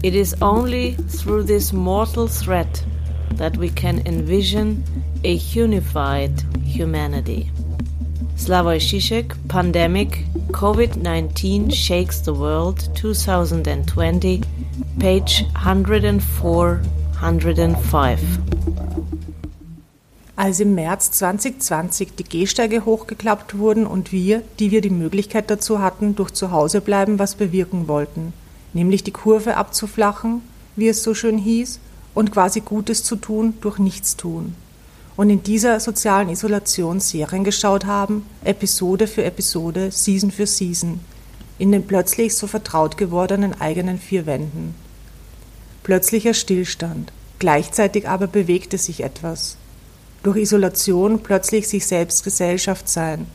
It 0.05 0.15
is 0.15 0.37
only 0.41 0.93
through 1.19 1.43
this 1.43 1.73
mortal 1.73 2.29
threat 2.29 2.85
that 3.33 3.57
we 3.57 3.71
can 3.71 4.07
envision 4.07 4.85
a 5.25 5.33
unified 5.33 6.41
humanity. 6.63 7.51
Slavoj 8.37 8.81
Žižek, 8.81 9.37
Pandemic, 9.47 10.25
COVID-19 10.51 11.71
Shakes 11.71 12.25
the 12.25 12.33
World. 12.35 12.91
2020, 12.95 14.41
page 14.99 15.45
104, 15.55 16.81
105. 17.21 18.21
Als 20.35 20.61
im 20.61 20.75
März 20.75 21.13
2020 21.13 22.17
die 22.17 22.25
Gehsteige 22.25 22.85
hochgeklappt 22.85 23.59
wurden 23.59 23.87
und 23.87 24.11
wir, 24.11 24.43
die 24.59 24.71
wir 24.71 24.81
die 24.81 24.91
Möglichkeit 24.91 25.51
dazu 25.51 25.81
hatten, 25.81 26.17
durch 26.17 26.33
Zuhausebleiben 26.33 27.19
was 27.19 27.37
bewirken 27.37 27.87
wollten, 27.87 28.33
nämlich 28.73 29.05
die 29.05 29.13
Kurve 29.13 29.57
abzuflachen, 29.57 30.43
wie 30.75 30.89
es 30.89 31.03
so 31.03 31.15
schön 31.15 31.39
hieß, 31.39 31.79
und 32.15 32.33
quasi 32.33 32.61
Gutes 32.61 33.05
zu 33.05 33.17
tun 33.17 33.55
durch 33.61 33.79
Nichtstun 33.79 34.57
und 35.17 35.31
in 35.31 35.43
dieser 35.43 35.79
sozialen 35.81 36.29
Isolation 36.29 37.01
Serien 37.01 37.45
geschaut 37.45 37.85
haben, 37.85 38.27
Episode 38.45 39.07
für 39.07 39.25
Episode, 39.25 39.91
Season 39.91 40.31
für 40.31 40.47
Season, 40.47 41.01
in 41.59 41.73
den 41.73 41.87
plötzlich 41.87 42.35
so 42.35 42.47
vertraut 42.47 42.97
gewordenen 42.97 43.61
eigenen 43.61 43.99
vier 43.99 44.27
Wänden. 44.27 44.75
Plötzlicher 45.83 46.35
Stillstand, 46.35 47.13
gleichzeitig 47.39 48.09
aber 48.09 48.27
bewegte 48.27 48.79
sich 48.79 49.03
etwas. 49.03 49.57
Durch 50.23 50.37
Isolation 50.39 51.21
plötzlich 51.21 51.69
sich 51.69 51.87
selbst 51.87 52.25
Gesellschaft 52.25 52.89
sein, 52.89 53.27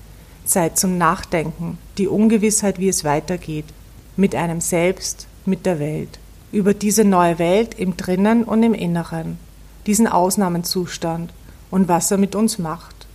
Zeit 0.45 0.79
zum 0.79 0.97
Nachdenken, 0.97 1.77
die 1.97 2.07
Ungewissheit, 2.07 2.79
wie 2.79 2.87
es 2.87 3.03
weitergeht, 3.03 3.65
mit 4.15 4.33
einem 4.33 4.61
selbst, 4.61 5.27
mit 5.45 5.65
der 5.65 5.79
Welt, 5.79 6.19
über 6.51 6.73
diese 6.73 7.03
neue 7.03 7.37
Welt 7.37 7.77
im 7.77 7.97
Drinnen 7.97 8.43
und 8.43 8.63
im 8.63 8.73
Inneren, 8.73 9.37
diesen 9.85 10.07
Ausnahmezustand, 10.07 11.33
und 11.71 11.87
was 11.87 12.11
er 12.11 12.17
mit 12.17 12.35
uns 12.35 12.57
macht. 12.59 13.07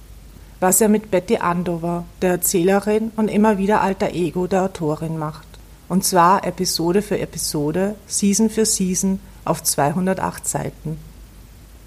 Was 0.61 0.81
er 0.81 0.89
mit 0.89 1.11
Betty 1.11 1.39
Andover, 1.39 2.05
der 2.21 2.33
Erzählerin 2.33 3.11
und 3.17 3.29
immer 3.29 3.59
wieder 3.59 3.81
alter 3.81 4.13
Ego 4.13 4.47
der 4.47 4.65
Autorin 4.65 5.19
macht. 5.19 5.47
Und 5.89 6.05
zwar 6.05 6.47
Episode 6.47 7.03
für 7.03 7.19
Episode, 7.19 7.97
Season 8.07 8.49
für 8.49 8.65
Season 8.65 9.21
auf 9.45 9.63
208 9.63 10.49
Seiten. 10.49 10.99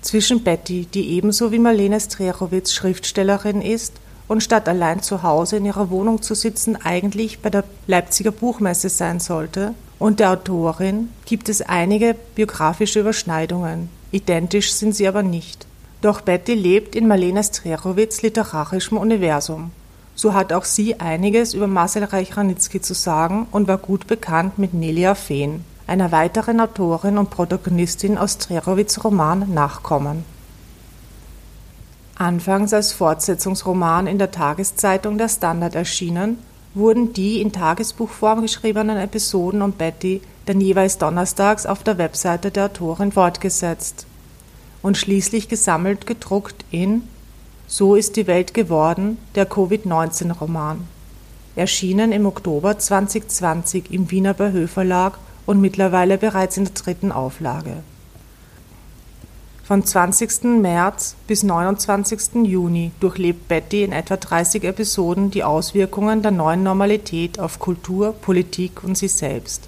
Zwischen 0.01 0.43
Betty, 0.43 0.86
die 0.86 1.10
ebenso 1.12 1.51
wie 1.51 1.60
Marlene 1.60 1.99
Strerowitz 1.99 2.73
Schriftstellerin 2.73 3.62
ist, 3.62 3.93
und 4.28 4.41
statt 4.41 4.67
allein 4.67 5.01
zu 5.01 5.23
Hause 5.23 5.58
in 5.58 5.65
ihrer 5.65 5.89
Wohnung 5.89 6.21
zu 6.21 6.36
sitzen, 6.36 6.75
eigentlich 6.75 7.39
bei 7.39 7.49
der 7.49 7.63
Leipziger 7.88 8.32
Buchmesse 8.32 8.89
sein 8.89 9.19
sollte. 9.19 9.73
Und 9.99 10.19
der 10.19 10.32
Autorin 10.32 11.10
gibt 11.25 11.47
es 11.47 11.62
einige 11.62 12.15
biografische 12.36 12.99
Überschneidungen. 12.99 13.89
Identisch 14.12 14.73
sind 14.73 14.95
sie 14.95 15.08
aber 15.08 15.23
nicht. 15.23 15.67
Doch 16.05 16.21
Betty 16.21 16.53
lebt 16.53 16.95
in 16.95 17.07
Marlene 17.07 17.43
Strerowitz 17.43 18.21
literarischem 18.21 18.99
Universum. 18.99 19.71
So 20.13 20.35
hat 20.35 20.53
auch 20.53 20.63
sie 20.63 20.99
einiges 20.99 21.55
über 21.55 21.65
Marcel 21.65 22.03
Reich-Ranitzky 22.03 22.79
zu 22.79 22.93
sagen 22.93 23.47
und 23.51 23.67
war 23.67 23.79
gut 23.79 24.05
bekannt 24.05 24.59
mit 24.59 24.75
Nelia 24.75 25.15
Fehn, 25.15 25.65
einer 25.87 26.11
weiteren 26.11 26.59
Autorin 26.59 27.17
und 27.17 27.31
Protagonistin 27.31 28.19
aus 28.19 28.33
Strerowitz 28.33 29.03
Roman 29.03 29.51
Nachkommen. 29.51 30.25
Anfangs 32.13 32.71
als 32.71 32.93
Fortsetzungsroman 32.93 34.05
in 34.05 34.19
der 34.19 34.29
Tageszeitung 34.29 35.17
Der 35.17 35.27
Standard 35.27 35.73
erschienen, 35.73 36.37
wurden 36.75 37.13
die 37.13 37.41
in 37.41 37.51
Tagesbuchform 37.51 38.43
geschriebenen 38.43 38.97
Episoden 38.97 39.63
um 39.63 39.71
Betty 39.71 40.21
dann 40.45 40.61
jeweils 40.61 40.99
donnerstags 40.99 41.65
auf 41.65 41.81
der 41.81 41.97
Webseite 41.97 42.51
der 42.51 42.65
Autorin 42.65 43.11
fortgesetzt 43.11 44.05
und 44.85 44.97
schließlich 44.97 45.49
gesammelt 45.49 46.05
gedruckt 46.05 46.63
in 46.69 47.01
So 47.65 47.95
ist 47.95 48.17
die 48.17 48.27
Welt 48.27 48.53
geworden, 48.53 49.17
der 49.33 49.47
Covid-19-Roman. 49.49 50.87
Erschienen 51.55 52.11
im 52.11 52.27
Oktober 52.27 52.77
2020 52.77 53.91
im 53.91 54.11
Wiener 54.11 54.35
Behö 54.35 54.67
Verlag 54.67 55.17
und 55.47 55.59
mittlerweile 55.59 56.19
bereits 56.19 56.57
in 56.57 56.65
der 56.65 56.75
dritten 56.75 57.11
Auflage. 57.11 57.77
Von 59.63 59.83
20. 59.83 60.61
März 60.61 61.15
bis 61.25 61.41
29. 61.41 62.45
Juni 62.45 62.91
durchlebt 62.99 63.47
Betty 63.47 63.83
in 63.83 63.91
etwa 63.91 64.17
30 64.17 64.65
Episoden 64.65 65.31
die 65.31 65.43
Auswirkungen 65.43 66.21
der 66.21 66.29
neuen 66.29 66.61
Normalität 66.61 67.39
auf 67.39 67.57
Kultur, 67.57 68.13
Politik 68.13 68.83
und 68.83 68.95
sie 68.95 69.07
selbst. 69.07 69.67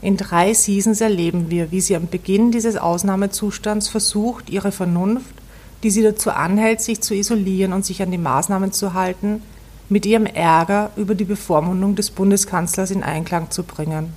In 0.00 0.16
drei 0.16 0.54
Seasons 0.54 1.00
erleben 1.00 1.50
wir, 1.50 1.72
wie 1.72 1.80
sie 1.80 1.96
am 1.96 2.08
Beginn 2.08 2.52
dieses 2.52 2.76
Ausnahmezustands 2.76 3.88
versucht, 3.88 4.48
ihre 4.48 4.70
Vernunft, 4.70 5.34
die 5.82 5.90
sie 5.90 6.02
dazu 6.02 6.30
anhält, 6.30 6.80
sich 6.80 7.00
zu 7.00 7.14
isolieren 7.14 7.72
und 7.72 7.84
sich 7.84 8.00
an 8.02 8.10
die 8.10 8.18
Maßnahmen 8.18 8.72
zu 8.72 8.94
halten, 8.94 9.42
mit 9.88 10.06
ihrem 10.06 10.26
Ärger 10.26 10.90
über 10.96 11.14
die 11.14 11.24
Bevormundung 11.24 11.96
des 11.96 12.10
Bundeskanzlers 12.10 12.90
in 12.90 13.02
Einklang 13.02 13.50
zu 13.50 13.64
bringen. 13.64 14.12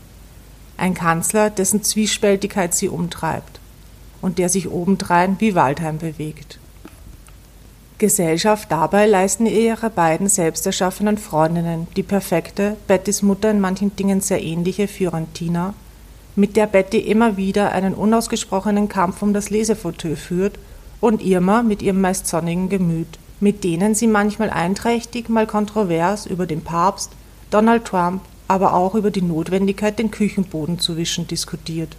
Ein 0.78 0.94
Kanzler, 0.94 1.50
dessen 1.50 1.84
Zwiespältigkeit 1.84 2.74
sie 2.74 2.90
umtreibt 2.90 3.60
und 4.22 4.38
der 4.38 4.50
sich 4.50 4.70
obendrein 4.70 5.38
wie 5.40 5.56
Waldheim 5.56 5.98
bewegt. 5.98 6.60
Gesellschaft 8.02 8.72
dabei 8.72 9.06
leisten 9.06 9.46
ihr 9.46 9.62
ihre 9.62 9.92
beiden 9.92 10.28
selbst 10.28 10.66
erschaffenen 10.66 11.20
Freundinnen, 11.20 11.86
die 11.96 12.02
perfekte, 12.02 12.76
Bettys 12.88 13.22
Mutter 13.22 13.52
in 13.52 13.60
manchen 13.62 13.96
Dingen 13.96 14.22
sehr 14.22 14.42
ähnliche 14.42 14.88
Fiorentina, 14.88 15.76
mit 16.36 16.58
der 16.58 16.66
Betty 16.66 16.98
immer 16.98 17.38
wieder 17.38 17.74
einen 17.74 17.94
unausgesprochenen 17.94 18.90
Kampf 18.90 19.22
um 19.22 19.36
das 19.36 19.52
Lesefauteuil 19.52 20.16
führt, 20.16 20.58
und 21.00 21.22
Irma 21.22 21.62
mit 21.62 21.84
ihrem 21.84 22.02
meist 22.02 22.26
sonnigen 22.26 22.70
Gemüt, 22.70 23.20
mit 23.40 23.64
denen 23.64 23.94
sie 23.94 24.08
manchmal 24.08 24.50
einträchtig, 24.50 25.30
mal 25.30 25.46
kontrovers 25.46 26.26
über 26.26 26.48
den 26.48 26.62
Papst, 26.62 27.12
Donald 27.52 27.86
Trump, 27.86 28.24
aber 28.48 28.74
auch 28.74 28.96
über 28.96 29.12
die 29.12 29.22
Notwendigkeit, 29.22 30.00
den 30.00 30.10
Küchenboden 30.10 30.80
zu 30.80 30.98
wischen, 30.98 31.28
diskutiert. 31.28 31.96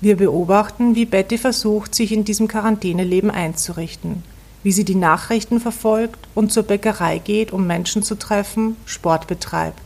Wir 0.00 0.16
beobachten, 0.16 0.94
wie 0.94 1.06
Betty 1.06 1.38
versucht, 1.38 1.92
sich 1.92 2.12
in 2.12 2.24
diesem 2.24 2.46
Quarantäneleben 2.46 3.32
einzurichten, 3.32 4.22
wie 4.62 4.72
sie 4.72 4.84
die 4.84 4.94
Nachrichten 4.94 5.60
verfolgt 5.60 6.18
und 6.34 6.52
zur 6.52 6.64
Bäckerei 6.64 7.18
geht, 7.18 7.52
um 7.52 7.66
Menschen 7.66 8.02
zu 8.02 8.14
treffen, 8.14 8.76
Sport 8.84 9.26
betreibt. 9.26 9.82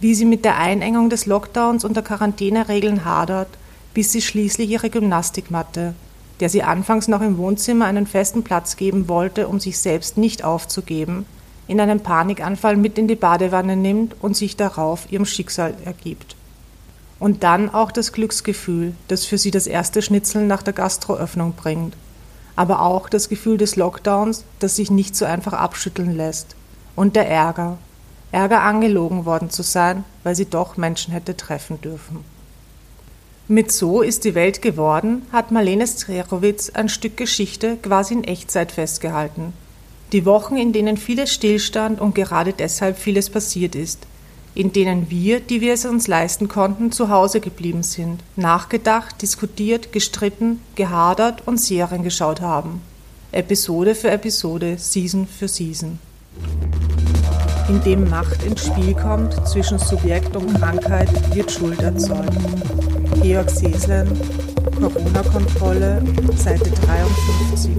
Wie 0.00 0.14
sie 0.14 0.24
mit 0.24 0.44
der 0.44 0.58
Einengung 0.58 1.10
des 1.10 1.26
Lockdowns 1.26 1.84
und 1.84 1.96
der 1.96 2.02
Quarantäneregeln 2.02 3.04
hadert, 3.04 3.48
bis 3.94 4.12
sie 4.12 4.22
schließlich 4.22 4.70
ihre 4.70 4.90
Gymnastikmatte, 4.90 5.94
der 6.40 6.48
sie 6.48 6.62
anfangs 6.62 7.08
noch 7.08 7.20
im 7.20 7.38
Wohnzimmer 7.38 7.86
einen 7.86 8.06
festen 8.06 8.42
Platz 8.42 8.76
geben 8.76 9.08
wollte, 9.08 9.48
um 9.48 9.60
sich 9.60 9.78
selbst 9.78 10.16
nicht 10.16 10.44
aufzugeben, 10.44 11.26
in 11.68 11.80
einem 11.80 12.00
Panikanfall 12.00 12.76
mit 12.76 12.98
in 12.98 13.06
die 13.06 13.14
Badewanne 13.14 13.76
nimmt 13.76 14.16
und 14.20 14.36
sich 14.36 14.56
darauf 14.56 15.10
ihrem 15.10 15.24
Schicksal 15.24 15.74
ergibt. 15.84 16.36
Und 17.18 17.44
dann 17.44 17.72
auch 17.72 17.92
das 17.92 18.12
Glücksgefühl, 18.12 18.94
das 19.06 19.24
für 19.24 19.38
sie 19.38 19.52
das 19.52 19.68
erste 19.68 20.02
Schnitzeln 20.02 20.48
nach 20.48 20.62
der 20.62 20.72
Gastroöffnung 20.72 21.52
bringt. 21.52 21.94
Aber 22.56 22.82
auch 22.82 23.08
das 23.08 23.28
Gefühl 23.28 23.56
des 23.56 23.76
Lockdowns, 23.76 24.44
das 24.58 24.76
sich 24.76 24.90
nicht 24.90 25.16
so 25.16 25.24
einfach 25.24 25.54
abschütteln 25.54 26.16
lässt. 26.16 26.54
Und 26.96 27.16
der 27.16 27.28
Ärger. 27.28 27.78
Ärger 28.30 28.62
angelogen 28.62 29.24
worden 29.24 29.50
zu 29.50 29.62
sein, 29.62 30.04
weil 30.22 30.34
sie 30.34 30.46
doch 30.46 30.76
Menschen 30.76 31.12
hätte 31.12 31.36
treffen 31.36 31.80
dürfen. 31.80 32.24
Mit 33.48 33.72
So 33.72 34.02
ist 34.02 34.24
die 34.24 34.34
Welt 34.34 34.62
geworden 34.62 35.26
hat 35.32 35.50
Marlene 35.50 35.86
Strerowitz 35.86 36.70
ein 36.70 36.88
Stück 36.88 37.16
Geschichte 37.16 37.76
quasi 37.76 38.14
in 38.14 38.24
Echtzeit 38.24 38.72
festgehalten. 38.72 39.52
Die 40.12 40.24
Wochen, 40.24 40.56
in 40.56 40.72
denen 40.72 40.96
vieles 40.96 41.32
stillstand 41.32 42.00
und 42.00 42.14
gerade 42.14 42.52
deshalb 42.52 42.98
vieles 42.98 43.30
passiert 43.30 43.74
ist, 43.74 44.06
in 44.54 44.72
denen 44.72 45.10
wir, 45.10 45.40
die 45.40 45.60
wir 45.60 45.72
es 45.72 45.84
uns 45.84 46.08
leisten 46.08 46.48
konnten, 46.48 46.92
zu 46.92 47.08
Hause 47.08 47.40
geblieben 47.40 47.82
sind, 47.82 48.22
nachgedacht, 48.36 49.22
diskutiert, 49.22 49.92
gestritten, 49.92 50.60
gehadert 50.74 51.46
und 51.46 51.58
Serien 51.58 52.02
geschaut 52.02 52.40
haben. 52.40 52.82
Episode 53.32 53.94
für 53.94 54.10
Episode, 54.10 54.76
Season 54.78 55.26
für 55.26 55.48
Season. 55.48 55.98
In 57.68 57.82
dem 57.82 58.10
Macht 58.10 58.42
ins 58.42 58.66
Spiel 58.66 58.94
kommt 58.94 59.34
zwischen 59.48 59.78
Subjekt 59.78 60.36
und 60.36 60.52
Krankheit, 60.58 61.08
wird 61.34 61.50
Schuld 61.50 61.80
erzeugt. 61.80 62.36
Georg 63.22 63.48
Seslen, 63.48 64.08
Corona-Kontrolle, 64.78 66.02
Seite 66.36 66.70
53 66.70 67.70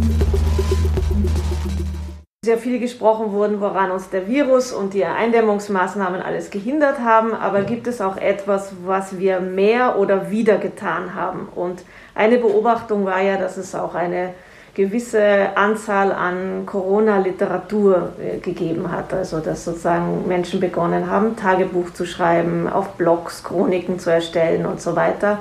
sehr 2.44 2.58
viel 2.58 2.78
gesprochen 2.78 3.32
wurden, 3.32 3.62
woran 3.62 3.90
uns 3.92 4.10
der 4.10 4.28
Virus 4.28 4.74
und 4.74 4.94
die 4.94 5.06
Eindämmungsmaßnahmen 5.06 6.22
alles 6.22 6.52
gehindert 6.52 7.00
haben, 7.00 7.34
aber 7.34 7.62
gibt 7.62 7.88
es 7.88 8.02
auch 8.02 8.18
etwas, 8.18 8.74
was 8.86 9.18
wir 9.18 9.40
mehr 9.40 9.98
oder 9.98 10.30
wieder 10.30 10.58
getan 10.58 11.16
haben? 11.16 11.48
Und 11.56 11.86
eine 12.14 12.38
Beobachtung 12.38 13.06
war 13.06 13.22
ja, 13.22 13.38
dass 13.38 13.56
es 13.56 13.74
auch 13.74 13.96
eine 13.96 14.34
gewisse 14.76 15.56
Anzahl 15.56 16.12
an 16.12 16.66
Corona-Literatur 16.66 18.14
äh, 18.20 18.40
gegeben 18.40 18.92
hat. 18.92 19.14
Also 19.14 19.40
dass 19.40 19.64
sozusagen 19.64 20.28
Menschen 20.28 20.60
begonnen 20.60 21.10
haben, 21.10 21.38
Tagebuch 21.38 21.94
zu 21.94 22.06
schreiben, 22.06 22.68
auf 22.68 22.96
Blogs 22.96 23.46
Chroniken 23.46 24.00
zu 24.00 24.10
erstellen 24.10 24.66
und 24.66 24.82
so 24.82 24.98
weiter. 24.98 25.40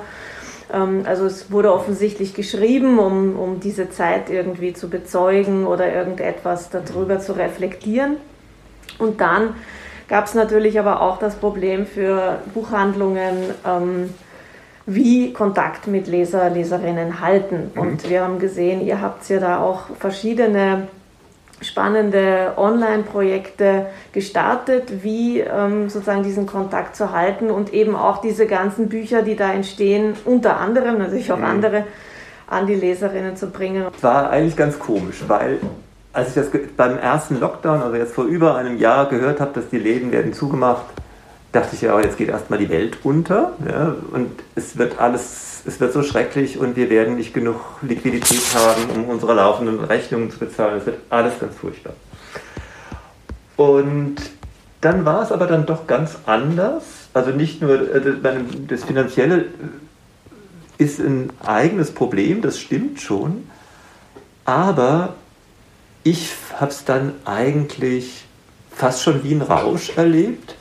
Ähm, 0.73 1.03
also 1.05 1.25
es 1.25 1.51
wurde 1.51 1.73
offensichtlich 1.73 2.33
geschrieben, 2.33 2.99
um, 2.99 3.37
um 3.37 3.59
diese 3.59 3.89
Zeit 3.89 4.29
irgendwie 4.29 4.73
zu 4.73 4.89
bezeugen 4.89 5.65
oder 5.65 5.93
irgendetwas 5.93 6.69
darüber 6.69 7.19
zu 7.19 7.33
reflektieren. 7.33 8.17
Und 8.99 9.21
dann 9.21 9.55
gab 10.07 10.25
es 10.25 10.33
natürlich 10.33 10.79
aber 10.79 11.01
auch 11.01 11.19
das 11.19 11.35
Problem 11.35 11.85
für 11.85 12.39
Buchhandlungen, 12.53 13.35
ähm, 13.65 14.09
wie 14.85 15.31
Kontakt 15.31 15.87
mit 15.87 16.07
Leser, 16.07 16.49
Leserinnen 16.49 17.21
halten. 17.21 17.71
Und 17.75 18.03
mhm. 18.03 18.09
wir 18.09 18.23
haben 18.23 18.39
gesehen, 18.39 18.85
ihr 18.85 18.99
habt 18.99 19.27
ja 19.29 19.39
da 19.39 19.61
auch 19.61 19.83
verschiedene 19.97 20.89
spannende 21.63 22.53
Online-Projekte 22.57 23.87
gestartet, 24.11 25.03
wie 25.03 25.39
ähm, 25.39 25.89
sozusagen 25.89 26.23
diesen 26.23 26.45
Kontakt 26.45 26.95
zu 26.95 27.11
halten 27.11 27.49
und 27.49 27.73
eben 27.73 27.95
auch 27.95 28.21
diese 28.21 28.45
ganzen 28.45 28.89
Bücher, 28.89 29.21
die 29.21 29.35
da 29.35 29.51
entstehen, 29.51 30.13
unter 30.25 30.57
anderem 30.57 30.97
natürlich 30.97 31.31
auch 31.31 31.37
mhm. 31.37 31.45
andere, 31.45 31.83
an 32.47 32.67
die 32.67 32.75
Leserinnen 32.75 33.35
zu 33.35 33.47
bringen. 33.47 33.85
War 34.01 34.29
eigentlich 34.29 34.55
ganz 34.55 34.77
komisch, 34.77 35.23
weil 35.27 35.59
als 36.13 36.29
ich 36.29 36.35
das 36.35 36.47
beim 36.77 36.97
ersten 36.97 37.39
Lockdown, 37.39 37.81
also 37.81 37.95
jetzt 37.95 38.13
vor 38.13 38.25
über 38.25 38.55
einem 38.55 38.77
Jahr 38.77 39.09
gehört 39.09 39.39
habe, 39.39 39.51
dass 39.53 39.69
die 39.69 39.79
Läden 39.79 40.11
werden 40.11 40.33
zugemacht, 40.33 40.85
dachte 41.51 41.75
ich 41.75 41.81
ja, 41.81 41.99
jetzt 41.99 42.17
geht 42.17 42.29
erstmal 42.29 42.59
die 42.59 42.69
Welt 42.69 42.97
unter 43.03 43.53
ja, 43.67 43.95
und 44.11 44.31
es 44.55 44.77
wird 44.77 44.99
alles 44.99 45.42
es 45.65 45.79
wird 45.79 45.93
so 45.93 46.03
schrecklich 46.03 46.57
und 46.57 46.75
wir 46.75 46.89
werden 46.89 47.15
nicht 47.15 47.33
genug 47.33 47.59
Liquidität 47.81 48.43
haben, 48.53 48.89
um 48.95 49.09
unsere 49.09 49.33
laufenden 49.33 49.79
Rechnungen 49.79 50.29
zu 50.29 50.39
bezahlen. 50.39 50.77
Es 50.79 50.85
wird 50.85 50.99
alles 51.09 51.39
ganz 51.39 51.55
furchtbar. 51.55 51.93
Und 53.55 54.15
dann 54.81 55.05
war 55.05 55.23
es 55.23 55.31
aber 55.31 55.47
dann 55.47 55.65
doch 55.65 55.87
ganz 55.87 56.17
anders. 56.25 56.83
Also 57.13 57.31
nicht 57.31 57.61
nur 57.61 57.95
äh, 57.95 58.01
das 58.67 58.83
Finanzielle 58.83 59.45
ist 60.77 60.99
ein 60.99 61.29
eigenes 61.45 61.91
Problem, 61.91 62.41
das 62.41 62.59
stimmt 62.59 62.99
schon. 62.99 63.47
Aber 64.43 65.15
ich 66.03 66.33
habe 66.59 66.71
es 66.71 66.83
dann 66.83 67.13
eigentlich 67.23 68.25
fast 68.71 69.03
schon 69.03 69.23
wie 69.23 69.33
ein 69.33 69.41
Rausch 69.41 69.95
erlebt, 69.95 70.55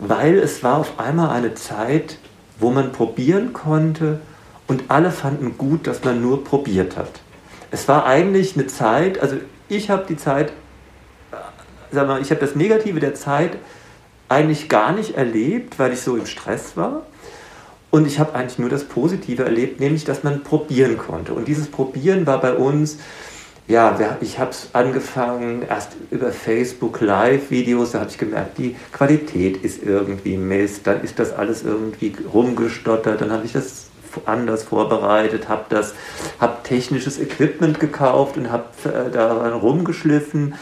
weil 0.00 0.38
es 0.38 0.64
war 0.64 0.78
auf 0.78 0.98
einmal 0.98 1.30
eine 1.30 1.54
Zeit, 1.54 2.18
wo 2.58 2.70
man 2.70 2.90
probieren 2.90 3.52
konnte, 3.52 4.20
und 4.68 4.84
alle 4.88 5.10
fanden 5.10 5.58
gut, 5.58 5.88
dass 5.88 6.04
man 6.04 6.22
nur 6.22 6.44
probiert 6.44 6.96
hat. 6.96 7.10
Es 7.70 7.88
war 7.88 8.06
eigentlich 8.06 8.56
eine 8.56 8.68
Zeit, 8.68 9.20
also 9.20 9.36
ich 9.68 9.90
habe 9.90 10.04
die 10.08 10.16
Zeit 10.16 10.52
sag 11.90 12.06
mal, 12.06 12.20
ich 12.20 12.30
habe 12.30 12.40
das 12.40 12.54
Negative 12.54 13.00
der 13.00 13.14
Zeit 13.14 13.58
eigentlich 14.28 14.68
gar 14.68 14.92
nicht 14.92 15.16
erlebt, 15.16 15.78
weil 15.78 15.92
ich 15.92 16.00
so 16.00 16.16
im 16.16 16.26
Stress 16.26 16.76
war. 16.76 17.06
Und 17.90 18.06
ich 18.06 18.18
habe 18.18 18.34
eigentlich 18.34 18.58
nur 18.58 18.68
das 18.68 18.84
Positive 18.84 19.44
erlebt, 19.44 19.80
nämlich 19.80 20.04
dass 20.04 20.22
man 20.22 20.42
probieren 20.42 20.98
konnte. 20.98 21.32
Und 21.32 21.48
dieses 21.48 21.68
Probieren 21.68 22.26
war 22.26 22.40
bei 22.40 22.52
uns, 22.52 22.98
ja, 23.66 23.98
ich 24.20 24.38
habe 24.38 24.50
es 24.50 24.68
angefangen 24.74 25.62
erst 25.62 25.92
über 26.10 26.32
Facebook 26.32 27.00
Live-Videos, 27.00 27.92
da 27.92 28.00
habe 28.00 28.10
ich 28.10 28.18
gemerkt, 28.18 28.58
die 28.58 28.76
Qualität 28.92 29.58
ist 29.58 29.82
irgendwie 29.82 30.36
Mist, 30.36 30.86
dann 30.86 31.02
ist 31.02 31.18
das 31.18 31.32
alles 31.32 31.64
irgendwie 31.64 32.14
rumgestottert, 32.32 33.20
dann 33.22 33.30
habe 33.30 33.46
ich 33.46 33.52
das 33.52 33.87
anders 34.26 34.62
vorbereitet, 34.62 35.48
habe 35.48 35.64
das, 35.68 35.94
habe 36.40 36.62
technisches 36.62 37.18
Equipment 37.18 37.80
gekauft 37.80 38.36
und 38.36 38.50
habe 38.50 38.66
äh, 38.84 39.10
daran 39.10 39.52
rumgeschliffen. 39.52 40.54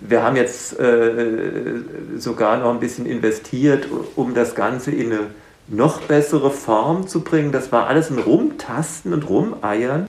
Wir 0.00 0.22
haben 0.22 0.36
jetzt 0.36 0.78
äh, 0.80 1.80
sogar 2.16 2.58
noch 2.58 2.70
ein 2.70 2.80
bisschen 2.80 3.06
investiert, 3.06 3.86
um 4.16 4.34
das 4.34 4.54
Ganze 4.54 4.90
in 4.90 5.12
eine 5.12 5.20
noch 5.68 6.02
bessere 6.02 6.50
Form 6.50 7.06
zu 7.06 7.20
bringen. 7.20 7.52
Das 7.52 7.72
war 7.72 7.86
alles 7.86 8.10
ein 8.10 8.18
Rumtasten 8.18 9.12
und 9.12 9.28
Rumeiern. 9.28 10.08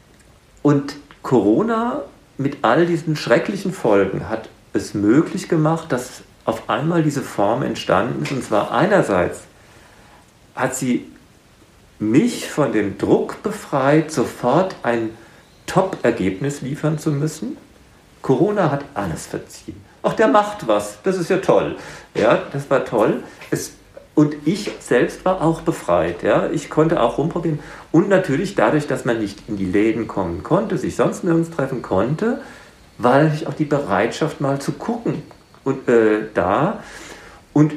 Und 0.62 0.95
Corona 1.21 2.01
mit 2.38 2.58
all 2.63 2.86
diesen 2.86 3.15
schrecklichen 3.15 3.71
Folgen 3.71 4.29
hat 4.29 4.49
es 4.73 4.93
möglich 4.93 5.47
gemacht, 5.47 5.91
dass 5.91 6.23
auf 6.45 6.69
einmal 6.69 7.03
diese 7.03 7.21
Form 7.21 7.63
entstanden 7.63 8.23
ist. 8.23 8.32
Und 8.32 8.43
zwar 8.43 8.71
einerseits 8.71 9.41
hat 10.56 10.75
sie 10.75 11.08
mich 11.99 12.49
von 12.49 12.71
dem 12.71 12.97
Druck 12.97 13.43
befreit, 13.43 14.12
sofort 14.12 14.75
ein 14.84 15.12
Top-Ergebnis 15.65 16.62
liefern 16.62 16.99
zu 16.99 17.12
müssen. 17.12 17.58
Corona 18.21 18.71
hat 18.71 18.86
alles 18.93 19.25
verziehen. 19.25 19.82
Ach, 20.01 20.13
der 20.13 20.27
macht 20.27 20.67
was. 20.67 21.01
Das 21.03 21.17
ist 21.17 21.29
ja 21.29 21.38
toll. 21.38 21.77
Ja, 22.13 22.41
das 22.51 22.69
war 22.69 22.86
toll. 22.86 23.23
Es, 23.51 23.73
und 24.15 24.36
ich 24.45 24.71
selbst 24.79 25.25
war 25.25 25.41
auch 25.41 25.62
befreit. 25.62 26.23
Ja, 26.23 26.49
ich 26.49 26.69
konnte 26.69 27.01
auch 27.01 27.17
rumprobieren. 27.17 27.60
Und 27.91 28.10
natürlich 28.10 28.56
dadurch, 28.56 28.88
dass 28.88 29.06
man 29.06 29.19
nicht 29.19 29.47
in 29.47 29.58
die 29.58 29.65
Läden 29.65 30.08
kommen 30.08 30.43
konnte, 30.43 30.77
sich 30.77 30.95
sonst 30.95 31.23
nirgends 31.23 31.51
treffen 31.51 31.82
konnte, 31.82 32.41
war 32.97 33.23
natürlich 33.23 33.47
auch 33.47 33.53
die 33.53 33.65
Bereitschaft 33.65 34.41
mal 34.41 34.60
zu 34.60 34.73
gucken 34.73 35.23
und 35.63 35.88
äh, 35.88 36.27
da. 36.34 36.84
Und 37.53 37.73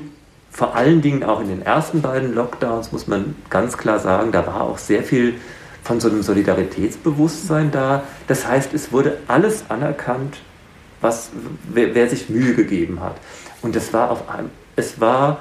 vor 0.56 0.74
allen 0.74 1.02
Dingen 1.02 1.22
auch 1.22 1.42
in 1.42 1.48
den 1.48 1.60
ersten 1.60 2.00
beiden 2.00 2.34
Lockdowns 2.34 2.90
muss 2.90 3.06
man 3.06 3.34
ganz 3.50 3.76
klar 3.76 3.98
sagen, 3.98 4.32
da 4.32 4.46
war 4.46 4.62
auch 4.62 4.78
sehr 4.78 5.02
viel 5.02 5.34
von 5.82 6.00
so 6.00 6.08
einem 6.08 6.22
Solidaritätsbewusstsein 6.22 7.70
da. 7.70 8.04
Das 8.26 8.46
heißt, 8.46 8.72
es 8.72 8.90
wurde 8.90 9.18
alles 9.28 9.66
anerkannt, 9.68 10.38
was, 11.02 11.30
wer, 11.70 11.94
wer 11.94 12.08
sich 12.08 12.30
Mühe 12.30 12.54
gegeben 12.54 13.00
hat. 13.00 13.16
Und 13.60 13.76
es 13.76 13.92
war 13.92 14.10
auf 14.10 14.30
einem, 14.30 14.48
es 14.76 14.98
war 14.98 15.40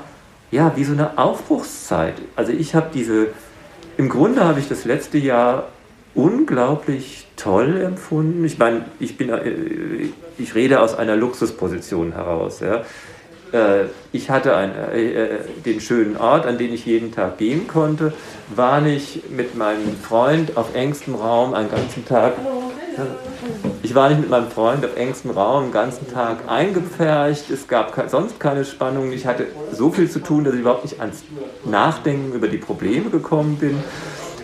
ja 0.51 0.73
wie 0.75 0.83
so 0.83 0.91
eine 0.91 1.17
Aufbruchszeit. 1.17 2.15
Also 2.35 2.51
ich 2.51 2.75
habe 2.75 2.89
diese, 2.93 3.27
im 3.95 4.09
Grunde 4.09 4.43
habe 4.43 4.59
ich 4.59 4.67
das 4.67 4.83
letzte 4.83 5.17
Jahr 5.17 5.69
unglaublich 6.13 7.25
toll 7.37 7.77
empfunden. 7.77 8.43
Ich 8.43 8.57
meine, 8.57 8.83
ich 8.99 9.15
bin, 9.15 9.29
äh, 9.29 10.09
ich 10.37 10.55
rede 10.55 10.81
aus 10.81 10.93
einer 10.93 11.15
Luxusposition 11.15 12.11
heraus. 12.11 12.59
Ja. 12.59 12.83
Äh, 13.55 13.85
ich 14.11 14.29
hatte 14.29 14.55
ein, 14.55 14.71
äh, 14.93 15.13
äh, 15.13 15.39
den 15.65 15.79
schönen 15.79 16.17
Ort, 16.17 16.45
an 16.45 16.57
den 16.57 16.73
ich 16.73 16.85
jeden 16.85 17.13
Tag 17.13 17.37
gehen 17.37 17.67
konnte, 17.67 18.13
war 18.53 18.81
nicht 18.81 19.29
mit 19.31 19.55
meinem 19.55 19.95
Freund 19.95 20.57
auf 20.57 20.75
engstem 20.75 21.15
Raum 21.15 21.53
einen 21.53 21.71
ganzen 21.71 22.05
Tag. 22.05 22.33
Ich 23.81 23.95
war 23.95 24.09
nicht 24.09 24.19
mit 24.19 24.29
meinem 24.29 24.49
Freund 24.49 24.83
auf 24.85 24.97
engstem 24.97 25.31
Raum 25.31 25.65
den 25.65 25.71
ganzen 25.71 26.11
Tag 26.11 26.49
eingepfercht. 26.49 27.49
Es 27.49 27.67
gab 27.67 28.09
sonst 28.09 28.39
keine 28.39 28.65
Spannung. 28.65 29.11
Ich 29.13 29.25
hatte 29.25 29.47
so 29.71 29.89
viel 29.91 30.09
zu 30.09 30.19
tun, 30.19 30.43
dass 30.43 30.53
ich 30.53 30.61
überhaupt 30.61 30.83
nicht 30.83 30.99
ans 30.99 31.23
Nachdenken 31.63 32.33
über 32.33 32.47
die 32.47 32.57
Probleme 32.57 33.09
gekommen 33.09 33.57
bin. 33.57 33.77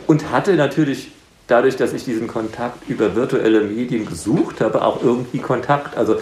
Und 0.08 0.32
hatte 0.32 0.56
natürlich 0.56 1.12
dadurch, 1.48 1.76
dass 1.78 1.94
ich 1.94 2.04
diesen 2.04 2.28
Kontakt 2.28 2.90
über 2.90 3.16
virtuelle 3.16 3.62
Medien 3.62 4.06
gesucht 4.06 4.62
habe, 4.62 4.84
auch 4.84 5.02
irgendwie 5.02 5.40
Kontakt. 5.40 5.98
Also 5.98 6.18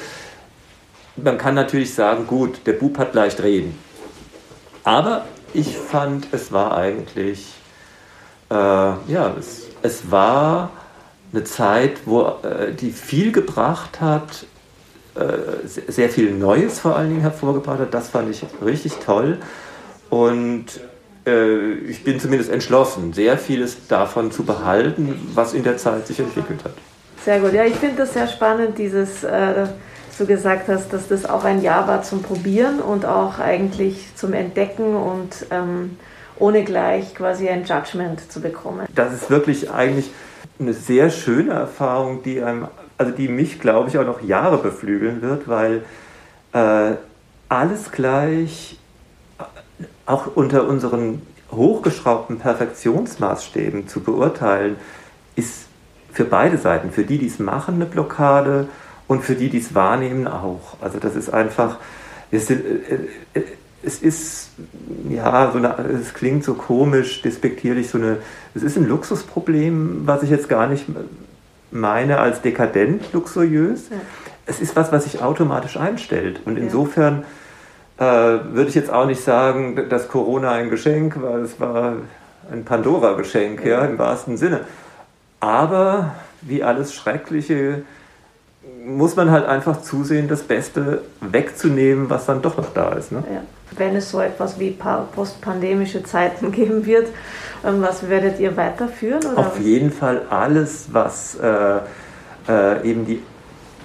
man 1.24 1.38
kann 1.38 1.56
natürlich 1.56 1.94
sagen, 1.94 2.28
gut, 2.28 2.62
der 2.66 2.74
Bub 2.74 2.98
hat 2.98 3.14
leicht 3.14 3.42
reden. 3.42 3.78
Aber 4.84 5.26
ich 5.54 5.78
fand, 5.78 6.28
es 6.32 6.52
war 6.52 6.78
eigentlich, 6.78 7.54
äh, 8.50 8.54
ja, 8.54 9.36
es, 9.38 9.68
es 9.82 10.12
war 10.12 10.72
eine 11.32 11.44
Zeit, 11.44 12.02
wo 12.06 12.22
äh, 12.44 12.74
die 12.74 12.92
viel 12.92 13.32
gebracht 13.32 14.02
hat, 14.02 14.46
äh, 15.16 15.68
sehr 15.88 16.10
viel 16.10 16.32
Neues 16.32 16.80
vor 16.80 16.96
allen 16.96 17.10
Dingen 17.10 17.22
hervorgebracht 17.22 17.80
hat. 17.80 17.94
Das 17.94 18.10
fand 18.10 18.30
ich 18.30 18.44
richtig 18.64 18.94
toll. 19.06 19.38
Und 20.10 20.66
äh, 21.26 21.74
ich 21.88 22.04
bin 22.04 22.20
zumindest 22.20 22.52
entschlossen, 22.52 23.14
sehr 23.14 23.38
vieles 23.38 23.88
davon 23.88 24.32
zu 24.32 24.44
behalten, 24.44 25.30
was 25.34 25.54
in 25.54 25.64
der 25.64 25.78
Zeit 25.78 26.08
sich 26.08 26.20
entwickelt 26.20 26.64
hat. 26.64 26.74
Sehr 27.26 27.40
gut. 27.40 27.54
Ja, 27.54 27.66
ich 27.66 27.76
finde 27.76 27.98
das 27.98 28.14
sehr 28.14 28.28
spannend, 28.28 28.78
dieses 28.78 29.24
äh, 29.24 29.68
du 30.20 30.26
gesagt 30.26 30.68
hast, 30.68 30.94
dass 30.94 31.08
das 31.08 31.26
auch 31.26 31.44
ein 31.44 31.62
Jahr 31.62 31.88
war 31.88 32.04
zum 32.04 32.22
Probieren 32.22 32.80
und 32.80 33.06
auch 33.06 33.40
eigentlich 33.40 34.16
zum 34.16 34.34
Entdecken 34.34 34.96
und 34.96 35.46
ähm, 35.52 35.98
ohne 36.38 36.64
gleich 36.64 37.16
quasi 37.16 37.50
ein 37.50 37.66
Judgment 37.66 38.32
zu 38.32 38.42
bekommen. 38.42 38.88
Das 38.94 39.14
ist 39.14 39.30
wirklich 39.30 39.72
eigentlich 39.72 40.12
eine 40.60 40.74
sehr 40.74 41.10
schöne 41.10 41.54
Erfahrung, 41.54 42.24
die 42.24 42.42
einem, 42.42 42.68
also 42.98 43.12
die 43.12 43.28
mich, 43.28 43.60
glaube 43.60 43.90
ich, 43.90 43.98
auch 43.98 44.06
noch 44.06 44.22
Jahre 44.22 44.58
beflügeln 44.58 45.22
wird, 45.22 45.48
weil 45.48 45.84
äh, 46.54 46.96
alles 47.48 47.92
gleich 47.92 48.78
äh, 49.38 49.44
auch 50.06 50.36
unter 50.36 50.68
unseren 50.68 51.22
hochgeschraubten 51.52 52.40
Perfektionsmaßstäben 52.40 53.88
zu 53.88 54.02
beurteilen, 54.02 54.76
ist 55.36 55.66
für 56.12 56.26
beide 56.26 56.58
Seiten, 56.58 56.92
für 56.92 57.04
die, 57.04 57.18
die 57.18 57.28
es 57.28 57.40
machen, 57.40 57.76
eine 57.76 57.86
Blockade 57.86 58.68
und 59.10 59.24
für 59.24 59.36
die, 59.36 59.50
die 59.50 59.58
es 59.58 59.74
wahrnehmen, 59.74 60.28
auch. 60.28 60.78
Also 60.80 61.00
das 61.00 61.16
ist 61.16 61.34
einfach, 61.34 61.78
es, 62.32 62.46
sind, 62.46 62.64
äh, 62.64 63.40
äh, 63.40 63.44
es 63.84 64.02
ist, 64.04 64.52
ja, 65.10 65.50
so 65.52 65.58
eine, 65.58 65.76
es 66.00 66.14
klingt 66.14 66.44
so 66.44 66.54
komisch, 66.54 67.24
despektierlich, 67.24 67.90
so 67.90 67.98
eine, 67.98 68.20
es 68.54 68.62
ist 68.62 68.78
ein 68.78 68.88
Luxusproblem, 68.88 70.04
was 70.06 70.22
ich 70.22 70.30
jetzt 70.30 70.48
gar 70.48 70.68
nicht 70.68 70.86
meine 71.72 72.20
als 72.20 72.42
dekadent 72.42 73.12
luxuriös. 73.12 73.90
Ja. 73.90 73.98
Es 74.46 74.62
ist 74.62 74.76
was, 74.76 74.92
was 74.92 75.06
sich 75.06 75.22
automatisch 75.24 75.76
einstellt. 75.78 76.42
Und 76.46 76.58
insofern 76.58 77.24
äh, 77.98 78.04
würde 78.04 78.66
ich 78.68 78.76
jetzt 78.76 78.92
auch 78.92 79.08
nicht 79.08 79.24
sagen, 79.24 79.90
dass 79.90 80.08
Corona 80.08 80.52
ein 80.52 80.70
Geschenk 80.70 81.20
war. 81.20 81.40
Es 81.40 81.60
war 81.60 81.94
ein 82.52 82.64
Pandora-Geschenk, 82.64 83.66
ja. 83.66 83.82
ja, 83.82 83.86
im 83.86 83.98
wahrsten 83.98 84.38
Sinne. 84.38 84.62
Aber 85.40 86.14
wie 86.42 86.64
alles 86.64 86.94
Schreckliche 86.94 87.84
muss 88.86 89.16
man 89.16 89.32
halt 89.32 89.46
einfach 89.46 89.82
zusehen, 89.82 90.28
das 90.28 90.42
Beste 90.42 91.04
wegzunehmen, 91.22 92.10
was 92.10 92.26
dann 92.26 92.42
doch 92.42 92.58
noch 92.58 92.74
da 92.74 92.94
ist. 92.94 93.12
Ne? 93.12 93.24
Ja. 93.32 93.42
Wenn 93.78 93.96
es 93.96 94.10
so 94.10 94.20
etwas 94.20 94.60
wie 94.60 94.76
postpandemische 95.16 96.04
Zeiten 96.04 96.52
geben 96.54 96.86
wird, 96.86 97.08
ähm, 97.66 97.82
was 97.82 98.10
werdet 98.10 98.40
ihr 98.40 98.56
weiterführen? 98.58 99.24
Oder 99.26 99.38
Auf 99.38 99.60
jeden 99.60 99.92
Fall 99.92 100.24
alles, 100.30 100.88
was 100.92 101.36
äh, 101.36 101.80
äh, 102.48 102.90
eben 102.90 103.06
die 103.06 103.22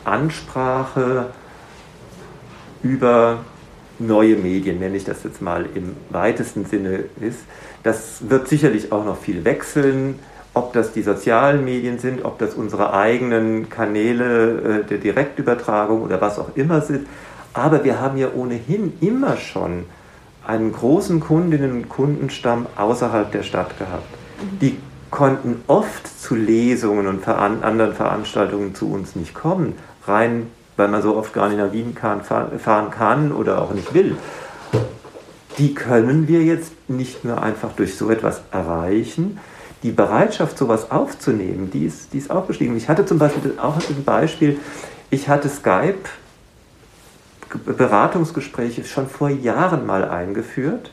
Ansprache 0.05 1.27
über 2.83 3.39
neue 3.99 4.37
Medien, 4.37 4.81
nenne 4.81 4.97
ich 4.97 5.05
das 5.05 5.23
jetzt 5.25 5.41
mal 5.41 5.67
im 5.75 5.97
weitesten 6.11 6.65
Sinne 6.65 7.05
ist. 7.21 7.41
Das 7.83 8.29
wird 8.29 8.49
sicherlich 8.49 8.93
auch 8.93 9.05
noch 9.05 9.19
viel 9.19 9.45
wechseln 9.45 10.19
ob 10.55 10.73
das 10.73 10.93
die 10.93 11.03
sozialen 11.03 11.65
Medien 11.65 11.99
sind, 11.99 12.25
ob 12.25 12.39
das 12.39 12.55
unsere 12.55 12.95
eigenen 12.95 13.69
Kanäle 13.69 14.83
äh, 14.83 14.85
der 14.85 14.99
Direktübertragung 14.99 16.03
oder 16.03 16.21
was 16.21 16.39
auch 16.39 16.57
immer 16.57 16.81
sind. 16.81 17.07
Aber 17.53 17.85
wir 17.85 18.01
haben 18.01 18.17
ja 18.17 18.29
ohnehin 18.35 18.95
immer 19.01 19.37
schon 19.37 19.85
einen 20.47 20.73
großen 20.73 21.21
Kundinnen- 21.21 21.73
und 21.73 21.89
Kundenstamm 21.89 22.67
außerhalb 22.77 23.31
der 23.33 23.43
Stadt 23.43 23.79
gehabt. 23.79 24.07
Die 24.61 24.79
konnten 25.11 25.63
oft 25.67 26.21
zu 26.21 26.35
Lesungen 26.35 27.07
und 27.07 27.27
anderen 27.29 27.95
Veranstaltungen 27.95 28.75
zu 28.75 28.91
uns 28.91 29.15
nicht 29.15 29.35
kommen, 29.35 29.75
rein 30.07 30.49
weil 30.77 30.89
man 30.89 31.03
so 31.03 31.17
oft 31.17 31.33
gar 31.33 31.49
nicht 31.49 31.59
nach 31.59 31.73
Wien 31.73 31.95
kann, 31.95 32.23
fahren 32.23 32.91
kann 32.91 33.33
oder 33.33 33.63
auch 33.63 33.73
nicht 33.73 33.95
will. 33.95 34.17
Die 35.59 35.75
können 35.75 36.27
wir 36.27 36.43
jetzt 36.43 36.73
nicht 36.89 37.25
nur 37.25 37.43
einfach 37.43 37.73
durch 37.77 37.97
so 37.97 38.11
etwas 38.11 38.43
erreichen, 38.51 39.39
die 39.85 39.93
Bereitschaft, 39.93 40.59
sowas 40.59 40.91
aufzunehmen, 40.91 41.71
die 41.71 41.85
ist, 41.85 42.13
die 42.13 42.19
ist 42.19 42.31
auch 42.31 42.49
gestiegen. 42.49 42.77
Ich 42.77 42.89
hatte 42.89 43.07
zum 43.07 43.19
Beispiel 43.19 43.55
auch 43.63 43.77
ein 43.77 44.03
Beispiel, 44.05 44.59
ich 45.11 45.29
hatte 45.29 45.49
Skype 45.49 46.09
Beratungsgespräche 47.65 48.85
schon 48.85 49.07
vor 49.07 49.29
Jahren 49.29 49.87
mal 49.87 50.05
eingeführt. 50.05 50.91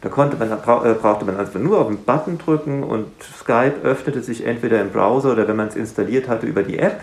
Da 0.00 0.08
konnte 0.08 0.36
man, 0.36 0.50
äh, 0.52 0.94
brauchte 0.94 1.24
man 1.24 1.36
einfach 1.36 1.58
nur 1.58 1.80
auf 1.80 1.88
den 1.88 1.98
Button 1.98 2.38
drücken 2.38 2.82
und 2.82 3.08
Skype 3.40 3.74
öffnete 3.82 4.22
sich 4.22 4.46
entweder 4.46 4.80
im 4.80 4.90
Browser 4.90 5.32
oder 5.32 5.48
wenn 5.48 5.56
man 5.56 5.68
es 5.68 5.76
installiert 5.76 6.28
hatte 6.28 6.46
über 6.46 6.62
die 6.62 6.78
App. 6.78 7.00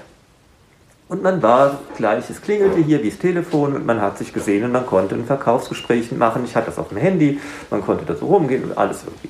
Und 1.07 1.21
man 1.21 1.43
war 1.43 1.79
gleich, 1.97 2.29
es 2.31 2.41
klingelte 2.41 2.79
hier 2.79 3.03
wie 3.03 3.11
das 3.11 3.19
Telefon 3.19 3.75
und 3.75 3.85
man 3.85 4.01
hat 4.01 4.17
sich 4.17 4.33
gesehen 4.33 4.63
und 4.63 4.71
man 4.71 4.87
konnte 4.87 5.13
ein 5.13 5.25
Verkaufsgespräch 5.25 6.11
machen. 6.13 6.43
Ich 6.45 6.55
hatte 6.55 6.67
das 6.67 6.79
auf 6.79 6.89
dem 6.89 6.97
Handy, 6.97 7.39
man 7.69 7.81
konnte 7.83 8.05
da 8.05 8.15
so 8.15 8.25
rumgehen 8.25 8.63
und 8.63 8.77
alles 8.77 9.03
irgendwie. 9.03 9.29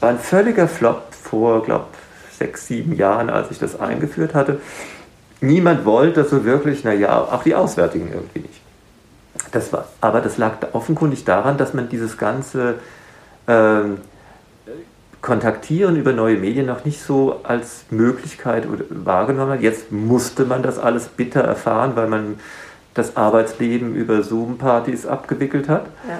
War 0.00 0.10
ein 0.10 0.18
völliger 0.18 0.68
Flop 0.68 1.12
vor, 1.12 1.62
glaube 1.62 1.86
sechs, 2.38 2.66
sieben 2.66 2.94
Jahren, 2.94 3.30
als 3.30 3.50
ich 3.50 3.58
das 3.58 3.80
eingeführt 3.80 4.34
hatte. 4.34 4.60
Niemand 5.40 5.84
wollte 5.84 6.24
so 6.24 6.44
wirklich, 6.44 6.84
naja, 6.84 7.18
auch 7.18 7.42
die 7.42 7.54
Auswärtigen 7.54 8.10
irgendwie 8.12 8.40
nicht. 8.40 8.60
Das 9.52 9.72
war, 9.72 9.86
aber 10.00 10.20
das 10.20 10.38
lag 10.38 10.54
offenkundig 10.72 11.24
daran, 11.24 11.56
dass 11.56 11.72
man 11.72 11.88
dieses 11.88 12.18
ganze 12.18 12.76
ähm, 13.46 13.98
Kontaktieren 15.22 15.96
über 15.96 16.12
neue 16.12 16.36
Medien 16.36 16.66
noch 16.66 16.84
nicht 16.84 17.02
so 17.02 17.40
als 17.42 17.84
Möglichkeit 17.90 18.66
wahrgenommen 18.90 19.52
hat. 19.52 19.60
Jetzt 19.60 19.90
musste 19.90 20.44
man 20.44 20.62
das 20.62 20.78
alles 20.78 21.08
bitter 21.08 21.40
erfahren, 21.40 21.96
weil 21.96 22.06
man 22.06 22.38
das 22.94 23.16
Arbeitsleben 23.16 23.94
über 23.94 24.22
Zoom-Partys 24.22 25.06
abgewickelt 25.06 25.68
hat. 25.68 25.86
Ja. 26.08 26.18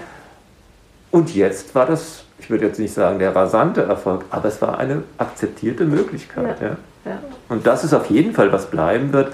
Und 1.11 1.35
jetzt 1.35 1.75
war 1.75 1.87
das, 1.87 2.25
ich 2.39 2.51
würde 2.51 2.67
jetzt 2.67 2.79
nicht 2.79 2.95
sagen 2.95 3.19
der 3.19 3.35
rasante 3.35 3.83
Erfolg, 3.83 4.25
aber 4.31 4.49
es 4.49 4.61
war 4.61 4.79
eine 4.79 5.03
akzeptierte 5.19 5.85
Möglichkeit. 5.85 6.61
Ja. 6.61 6.77
Ja. 7.05 7.19
Und 7.49 7.67
das 7.67 7.85
ist 7.85 7.95
auf 7.95 8.11
jeden 8.11 8.33
Fall, 8.33 8.53
was 8.53 8.67
bleiben 8.67 9.13
wird. 9.13 9.33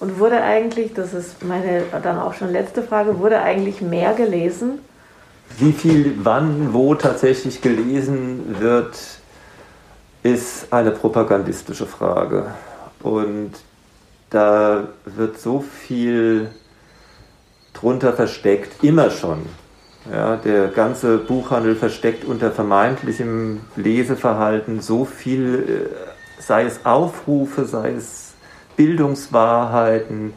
Und 0.00 0.18
wurde 0.20 0.40
eigentlich, 0.40 0.94
das 0.94 1.12
ist 1.12 1.44
meine 1.44 1.82
dann 2.02 2.18
auch 2.18 2.34
schon 2.34 2.52
letzte 2.52 2.82
Frage, 2.82 3.18
wurde 3.18 3.40
eigentlich 3.40 3.80
mehr 3.80 4.14
gelesen 4.14 4.78
wie 5.56 5.72
viel 5.72 6.14
wann, 6.22 6.72
wo 6.72 6.94
tatsächlich 6.94 7.62
gelesen 7.62 8.56
wird, 8.60 8.96
ist 10.22 10.72
eine 10.72 10.90
propagandistische 10.90 11.86
Frage. 11.86 12.46
Und 13.02 13.52
da 14.30 14.88
wird 15.04 15.40
so 15.40 15.60
viel 15.60 16.50
drunter 17.72 18.12
versteckt, 18.12 18.84
immer 18.84 19.10
schon. 19.10 19.46
Ja, 20.10 20.36
der 20.36 20.68
ganze 20.68 21.18
Buchhandel 21.18 21.76
versteckt 21.76 22.24
unter 22.24 22.50
vermeintlichem 22.50 23.60
Leseverhalten 23.76 24.80
so 24.80 25.04
viel, 25.04 25.90
äh, 26.38 26.42
sei 26.42 26.64
es 26.64 26.84
Aufrufe, 26.84 27.64
sei 27.66 27.92
es 27.92 28.32
Bildungswahrheiten, 28.76 30.32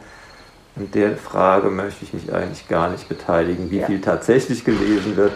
an 0.76 0.90
der 0.92 1.16
Frage 1.16 1.70
möchte 1.70 2.04
ich 2.04 2.14
mich 2.14 2.32
eigentlich 2.32 2.66
gar 2.66 2.90
nicht 2.90 3.08
beteiligen, 3.08 3.70
wie 3.70 3.80
ja. 3.80 3.86
viel 3.86 4.00
tatsächlich 4.00 4.64
gelesen 4.64 5.16
wird. 5.16 5.32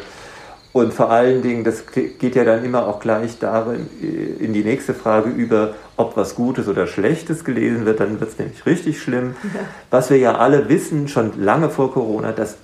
Und 0.72 0.92
vor 0.92 1.10
allen 1.10 1.40
Dingen, 1.40 1.64
das 1.64 1.84
geht 1.86 2.34
ja 2.34 2.44
dann 2.44 2.62
immer 2.62 2.86
auch 2.86 3.00
gleich 3.00 3.38
darin, 3.38 3.88
äh, 4.02 4.44
in 4.44 4.52
die 4.52 4.62
nächste 4.62 4.92
Frage 4.92 5.30
über, 5.30 5.74
ob 5.96 6.16
was 6.16 6.34
Gutes 6.34 6.68
oder 6.68 6.86
Schlechtes 6.86 7.44
gelesen 7.44 7.86
wird, 7.86 8.00
dann 8.00 8.20
wird 8.20 8.30
es 8.30 8.38
nämlich 8.38 8.66
richtig 8.66 9.00
schlimm. 9.00 9.36
Ja. 9.54 9.60
Was 9.90 10.10
wir 10.10 10.18
ja 10.18 10.36
alle 10.36 10.68
wissen, 10.68 11.08
schon 11.08 11.42
lange 11.42 11.70
vor 11.70 11.92
Corona, 11.92 12.32
dass 12.32 12.56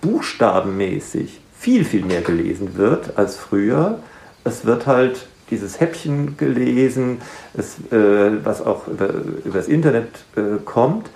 buchstabenmäßig 0.00 1.40
viel, 1.58 1.84
viel 1.84 2.04
mehr 2.04 2.22
gelesen 2.22 2.76
wird 2.76 3.16
als 3.18 3.36
früher. 3.36 3.98
Es 4.44 4.64
wird 4.64 4.86
halt 4.86 5.26
dieses 5.50 5.80
Häppchen 5.80 6.36
gelesen, 6.36 7.20
es, 7.54 7.78
äh, 7.92 8.44
was 8.44 8.64
auch 8.64 8.86
über, 8.88 9.08
über 9.44 9.58
das 9.58 9.68
Internet 9.68 10.08
äh, 10.36 10.62
kommt. 10.64 11.10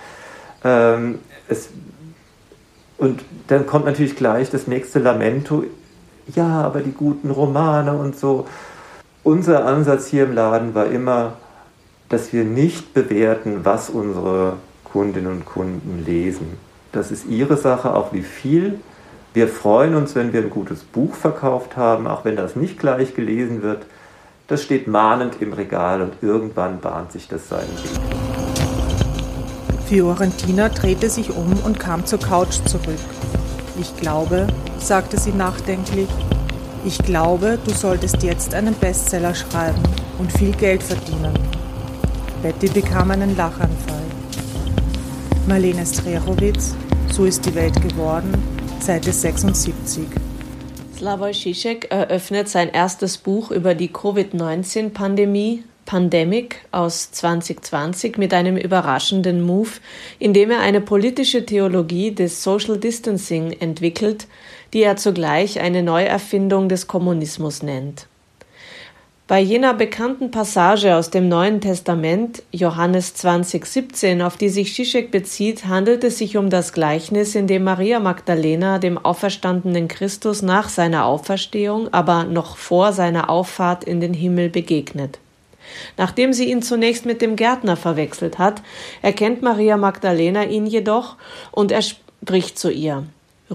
Ähm, 0.63 1.19
es, 1.47 1.69
und 2.97 3.23
dann 3.47 3.65
kommt 3.65 3.85
natürlich 3.85 4.15
gleich 4.15 4.49
das 4.49 4.67
nächste 4.67 4.99
Lamento. 4.99 5.63
Ja, 6.35 6.61
aber 6.61 6.81
die 6.81 6.93
guten 6.93 7.31
Romane 7.31 7.93
und 7.93 8.17
so. 8.17 8.47
Unser 9.23 9.65
Ansatz 9.65 10.07
hier 10.07 10.23
im 10.25 10.33
Laden 10.33 10.73
war 10.73 10.87
immer, 10.87 11.33
dass 12.09 12.33
wir 12.33 12.43
nicht 12.43 12.93
bewerten, 12.93 13.61
was 13.63 13.89
unsere 13.89 14.57
Kundinnen 14.83 15.31
und 15.31 15.45
Kunden 15.45 16.03
lesen. 16.05 16.57
Das 16.93 17.11
ist 17.11 17.25
ihre 17.25 17.57
Sache, 17.57 17.93
auch 17.95 18.13
wie 18.13 18.21
viel. 18.21 18.79
Wir 19.33 19.47
freuen 19.47 19.95
uns, 19.95 20.13
wenn 20.13 20.31
wir 20.31 20.41
ein 20.41 20.51
gutes 20.51 20.83
Buch 20.83 21.15
verkauft 21.15 21.75
haben, 21.75 22.05
auch 22.05 22.23
wenn 22.23 22.35
das 22.35 22.55
nicht 22.55 22.77
gleich 22.77 23.15
gelesen 23.15 23.63
wird. 23.63 23.87
Das 24.47 24.61
steht 24.61 24.87
mahnend 24.87 25.41
im 25.41 25.53
Regal 25.53 26.01
und 26.03 26.13
irgendwann 26.21 26.79
bahnt 26.79 27.11
sich 27.11 27.27
das 27.27 27.49
seinen 27.49 27.61
Weg. 27.61 27.99
Fiorentina 29.87 30.69
drehte 30.69 31.09
sich 31.09 31.35
um 31.35 31.51
und 31.65 31.79
kam 31.79 32.05
zur 32.05 32.19
Couch 32.19 32.59
zurück. 32.65 32.99
Ich 33.79 33.97
glaube, 33.97 34.45
sagte 34.77 35.19
sie 35.19 35.31
nachdenklich, 35.31 36.09
ich 36.85 36.99
glaube, 36.99 37.57
du 37.65 37.71
solltest 37.71 38.21
jetzt 38.21 38.53
einen 38.53 38.75
Bestseller 38.75 39.33
schreiben 39.33 39.81
und 40.19 40.31
viel 40.31 40.51
Geld 40.51 40.83
verdienen. 40.83 41.33
Betty 42.43 42.67
bekam 42.67 43.09
einen 43.09 43.35
Lachanfall. 43.35 44.02
Marlene 45.45 45.85
Strerowitz, 45.85 46.73
So 47.11 47.25
ist 47.25 47.45
die 47.45 47.53
Welt 47.53 47.81
geworden, 47.81 48.31
Seite 48.79 49.11
76. 49.11 50.05
Slavoj 50.97 51.33
Žižek 51.33 51.91
eröffnet 51.91 52.47
sein 52.47 52.69
erstes 52.69 53.17
Buch 53.17 53.51
über 53.51 53.75
die 53.75 53.89
Covid-19-Pandemie 53.89 55.65
Pandemic 55.85 56.61
aus 56.71 57.11
2020 57.11 58.17
mit 58.17 58.33
einem 58.33 58.55
überraschenden 58.55 59.41
Move, 59.41 59.71
indem 60.17 60.49
er 60.49 60.61
eine 60.61 60.79
politische 60.79 61.45
Theologie 61.45 62.11
des 62.11 62.41
Social 62.41 62.77
Distancing 62.77 63.51
entwickelt, 63.51 64.27
die 64.71 64.83
er 64.83 64.95
zugleich 64.95 65.59
eine 65.59 65.83
Neuerfindung 65.83 66.69
des 66.69 66.87
Kommunismus 66.87 67.63
nennt. 67.63 68.07
Bei 69.25 69.39
jener 69.39 69.73
bekannten 69.73 70.31
Passage 70.31 70.97
aus 70.97 71.09
dem 71.09 71.29
Neuen 71.29 71.61
Testament, 71.61 72.43
Johannes 72.51 73.15
20,17, 73.15 74.21
auf 74.21 74.35
die 74.35 74.49
sich 74.49 74.75
Zizek 74.75 75.11
bezieht, 75.11 75.65
handelt 75.65 76.03
es 76.03 76.17
sich 76.17 76.35
um 76.35 76.49
das 76.49 76.73
Gleichnis, 76.73 77.33
in 77.33 77.47
dem 77.47 77.63
Maria 77.63 78.01
Magdalena 78.01 78.79
dem 78.79 78.97
auferstandenen 78.97 79.87
Christus 79.87 80.41
nach 80.41 80.67
seiner 80.67 81.05
Auferstehung, 81.05 81.87
aber 81.93 82.25
noch 82.25 82.57
vor 82.57 82.91
seiner 82.91 83.29
Auffahrt 83.29 83.85
in 83.85 84.01
den 84.01 84.13
Himmel 84.13 84.49
begegnet. 84.49 85.19
Nachdem 85.95 86.33
sie 86.33 86.51
ihn 86.51 86.61
zunächst 86.61 87.05
mit 87.05 87.21
dem 87.21 87.37
Gärtner 87.37 87.77
verwechselt 87.77 88.39
hat, 88.39 88.61
erkennt 89.01 89.41
Maria 89.41 89.77
Magdalena 89.77 90.43
ihn 90.43 90.65
jedoch 90.65 91.15
und 91.53 91.71
er 91.71 91.81
spricht 91.81 92.59
zu 92.59 92.69
ihr 92.69 93.05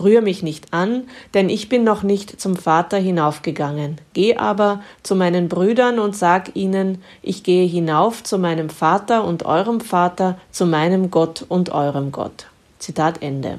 Rühr 0.02 0.22
mich 0.22 0.42
nicht 0.42 0.72
an, 0.72 1.04
denn 1.34 1.48
ich 1.48 1.68
bin 1.68 1.84
noch 1.84 2.02
nicht 2.02 2.40
zum 2.40 2.56
Vater 2.56 2.96
hinaufgegangen. 2.98 4.00
Geh 4.12 4.36
aber 4.36 4.80
zu 5.02 5.14
meinen 5.16 5.48
Brüdern 5.48 5.98
und 5.98 6.16
sag 6.16 6.56
ihnen, 6.56 7.02
ich 7.22 7.42
gehe 7.42 7.66
hinauf 7.66 8.22
zu 8.22 8.38
meinem 8.38 8.70
Vater 8.70 9.24
und 9.24 9.44
eurem 9.44 9.80
Vater, 9.80 10.38
zu 10.50 10.66
meinem 10.66 11.10
Gott 11.10 11.44
und 11.48 11.70
eurem 11.70 12.12
Gott. 12.12 12.46
Zitat 12.78 13.22
Ende. 13.22 13.58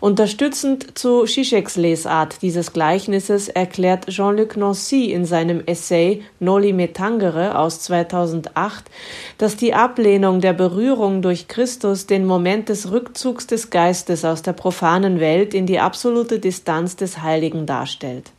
Unterstützend 0.00 0.98
zu 0.98 1.24
Zizeks 1.24 1.76
Lesart 1.76 2.42
dieses 2.42 2.72
Gleichnisses 2.72 3.48
erklärt 3.48 4.06
Jean-Luc 4.08 4.56
Nancy 4.56 5.12
in 5.12 5.24
seinem 5.24 5.62
Essay 5.66 6.22
Noli 6.38 6.72
me 6.72 6.92
tangere 6.92 7.58
aus 7.58 7.80
2008, 7.80 8.84
dass 9.38 9.56
die 9.56 9.74
Ablehnung 9.74 10.40
der 10.40 10.52
Berührung 10.52 11.22
durch 11.22 11.48
Christus 11.48 12.06
den 12.06 12.24
Moment 12.24 12.68
des 12.68 12.90
Rückzugs 12.90 13.46
des 13.46 13.70
Geistes 13.70 14.24
aus 14.24 14.42
der 14.42 14.52
profanen 14.52 15.20
Welt 15.20 15.54
in 15.54 15.66
die 15.66 15.80
absolute 15.80 16.38
Distanz 16.38 16.96
des 16.96 17.22
Heiligen 17.22 17.66
darstellt. 17.66 18.32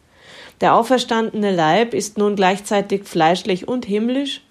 Der 0.62 0.76
auferstandene 0.76 1.54
Leib 1.54 1.94
ist 1.94 2.18
nun 2.18 2.36
gleichzeitig 2.36 3.06
fleischlich 3.06 3.68
und 3.68 3.86
himmlisch 3.86 4.42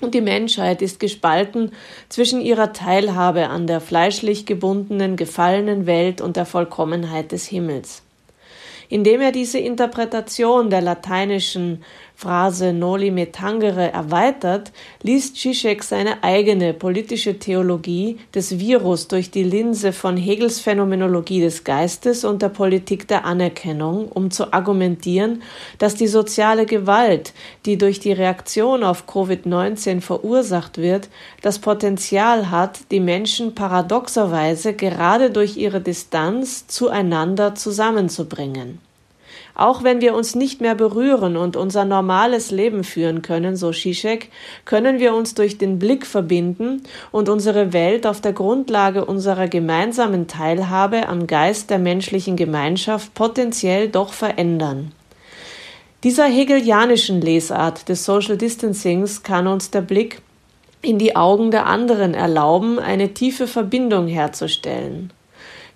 und 0.00 0.14
die 0.14 0.20
Menschheit 0.20 0.82
ist 0.82 1.00
gespalten 1.00 1.72
zwischen 2.08 2.40
ihrer 2.40 2.72
Teilhabe 2.72 3.48
an 3.48 3.66
der 3.66 3.80
fleischlich 3.80 4.46
gebundenen, 4.46 5.16
gefallenen 5.16 5.86
Welt 5.86 6.20
und 6.20 6.36
der 6.36 6.46
Vollkommenheit 6.46 7.32
des 7.32 7.46
Himmels. 7.46 8.02
Indem 8.88 9.20
er 9.20 9.30
diese 9.30 9.58
Interpretation 9.58 10.70
der 10.70 10.80
lateinischen 10.80 11.84
Phrase 12.20 12.74
Noli 12.74 13.10
me 13.10 13.32
tangere 13.32 13.92
erweitert, 13.92 14.72
liest 15.02 15.36
Zizek 15.36 15.82
seine 15.82 16.22
eigene 16.22 16.74
politische 16.74 17.38
Theologie 17.38 18.18
des 18.34 18.58
Virus 18.58 19.08
durch 19.08 19.30
die 19.30 19.42
Linse 19.42 19.94
von 19.94 20.18
Hegels 20.18 20.60
Phänomenologie 20.60 21.40
des 21.40 21.64
Geistes 21.64 22.26
und 22.26 22.42
der 22.42 22.50
Politik 22.50 23.08
der 23.08 23.24
Anerkennung, 23.24 24.12
um 24.12 24.30
zu 24.30 24.52
argumentieren, 24.52 25.40
dass 25.78 25.94
die 25.94 26.08
soziale 26.08 26.66
Gewalt, 26.66 27.32
die 27.64 27.78
durch 27.78 28.00
die 28.00 28.12
Reaktion 28.12 28.84
auf 28.84 29.08
Covid-19 29.08 30.02
verursacht 30.02 30.76
wird, 30.76 31.08
das 31.40 31.58
Potenzial 31.58 32.50
hat, 32.50 32.80
die 32.90 33.00
Menschen 33.00 33.54
paradoxerweise 33.54 34.74
gerade 34.74 35.30
durch 35.30 35.56
ihre 35.56 35.80
Distanz 35.80 36.66
zueinander 36.66 37.54
zusammenzubringen. 37.54 38.89
Auch 39.60 39.84
wenn 39.84 40.00
wir 40.00 40.14
uns 40.14 40.34
nicht 40.34 40.62
mehr 40.62 40.74
berühren 40.74 41.36
und 41.36 41.54
unser 41.54 41.84
normales 41.84 42.50
Leben 42.50 42.82
führen 42.82 43.20
können, 43.20 43.56
so 43.56 43.72
Zizek, 43.72 44.30
können 44.64 45.00
wir 45.00 45.14
uns 45.14 45.34
durch 45.34 45.58
den 45.58 45.78
Blick 45.78 46.06
verbinden 46.06 46.82
und 47.12 47.28
unsere 47.28 47.74
Welt 47.74 48.06
auf 48.06 48.22
der 48.22 48.32
Grundlage 48.32 49.04
unserer 49.04 49.48
gemeinsamen 49.48 50.28
Teilhabe 50.28 51.08
am 51.10 51.26
Geist 51.26 51.68
der 51.68 51.78
menschlichen 51.78 52.36
Gemeinschaft 52.36 53.12
potenziell 53.12 53.90
doch 53.90 54.14
verändern. 54.14 54.92
Dieser 56.04 56.24
hegelianischen 56.24 57.20
Lesart 57.20 57.90
des 57.90 58.06
Social 58.06 58.38
Distancings 58.38 59.22
kann 59.22 59.46
uns 59.46 59.70
der 59.70 59.82
Blick 59.82 60.22
in 60.80 60.98
die 60.98 61.16
Augen 61.16 61.50
der 61.50 61.66
anderen 61.66 62.14
erlauben, 62.14 62.78
eine 62.78 63.12
tiefe 63.12 63.46
Verbindung 63.46 64.06
herzustellen. 64.06 65.12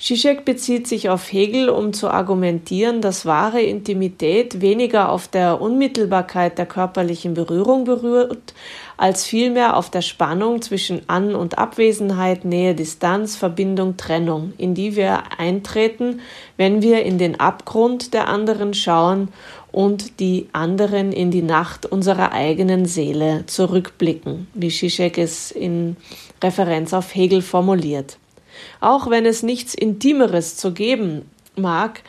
Zizek 0.04 0.44
bezieht 0.44 0.86
sich 0.86 1.08
auf 1.08 1.32
Hegel, 1.32 1.70
um 1.70 1.94
zu 1.94 2.10
argumentieren, 2.10 3.00
dass 3.00 3.24
wahre 3.24 3.62
Intimität 3.62 4.60
weniger 4.60 5.08
auf 5.08 5.28
der 5.28 5.62
Unmittelbarkeit 5.62 6.58
der 6.58 6.66
körperlichen 6.66 7.32
Berührung 7.32 7.84
berührt, 7.84 8.52
als 8.98 9.24
vielmehr 9.24 9.78
auf 9.78 9.88
der 9.88 10.02
Spannung 10.02 10.60
zwischen 10.60 11.08
An- 11.08 11.34
und 11.34 11.56
Abwesenheit, 11.56 12.44
Nähe, 12.44 12.74
Distanz, 12.74 13.36
Verbindung, 13.36 13.96
Trennung, 13.96 14.52
in 14.58 14.74
die 14.74 14.94
wir 14.94 15.22
eintreten, 15.38 16.20
wenn 16.58 16.82
wir 16.82 17.02
in 17.02 17.16
den 17.16 17.40
Abgrund 17.40 18.12
der 18.12 18.28
anderen 18.28 18.74
schauen 18.74 19.28
und 19.72 20.20
die 20.20 20.50
anderen 20.52 21.12
in 21.12 21.30
die 21.30 21.40
Nacht 21.40 21.86
unserer 21.86 22.32
eigenen 22.32 22.84
Seele 22.84 23.44
zurückblicken, 23.46 24.48
wie 24.52 24.68
Zizek 24.68 25.16
es 25.16 25.50
in 25.50 25.96
Referenz 26.42 26.92
auf 26.92 27.14
Hegel 27.14 27.40
formuliert. 27.40 28.18
Auch 28.84 29.08
wenn 29.08 29.24
es 29.24 29.42
nichts 29.42 29.72
Intimeres 29.72 30.58
zu 30.58 30.74
geben 30.74 31.22
mag, 31.56 32.02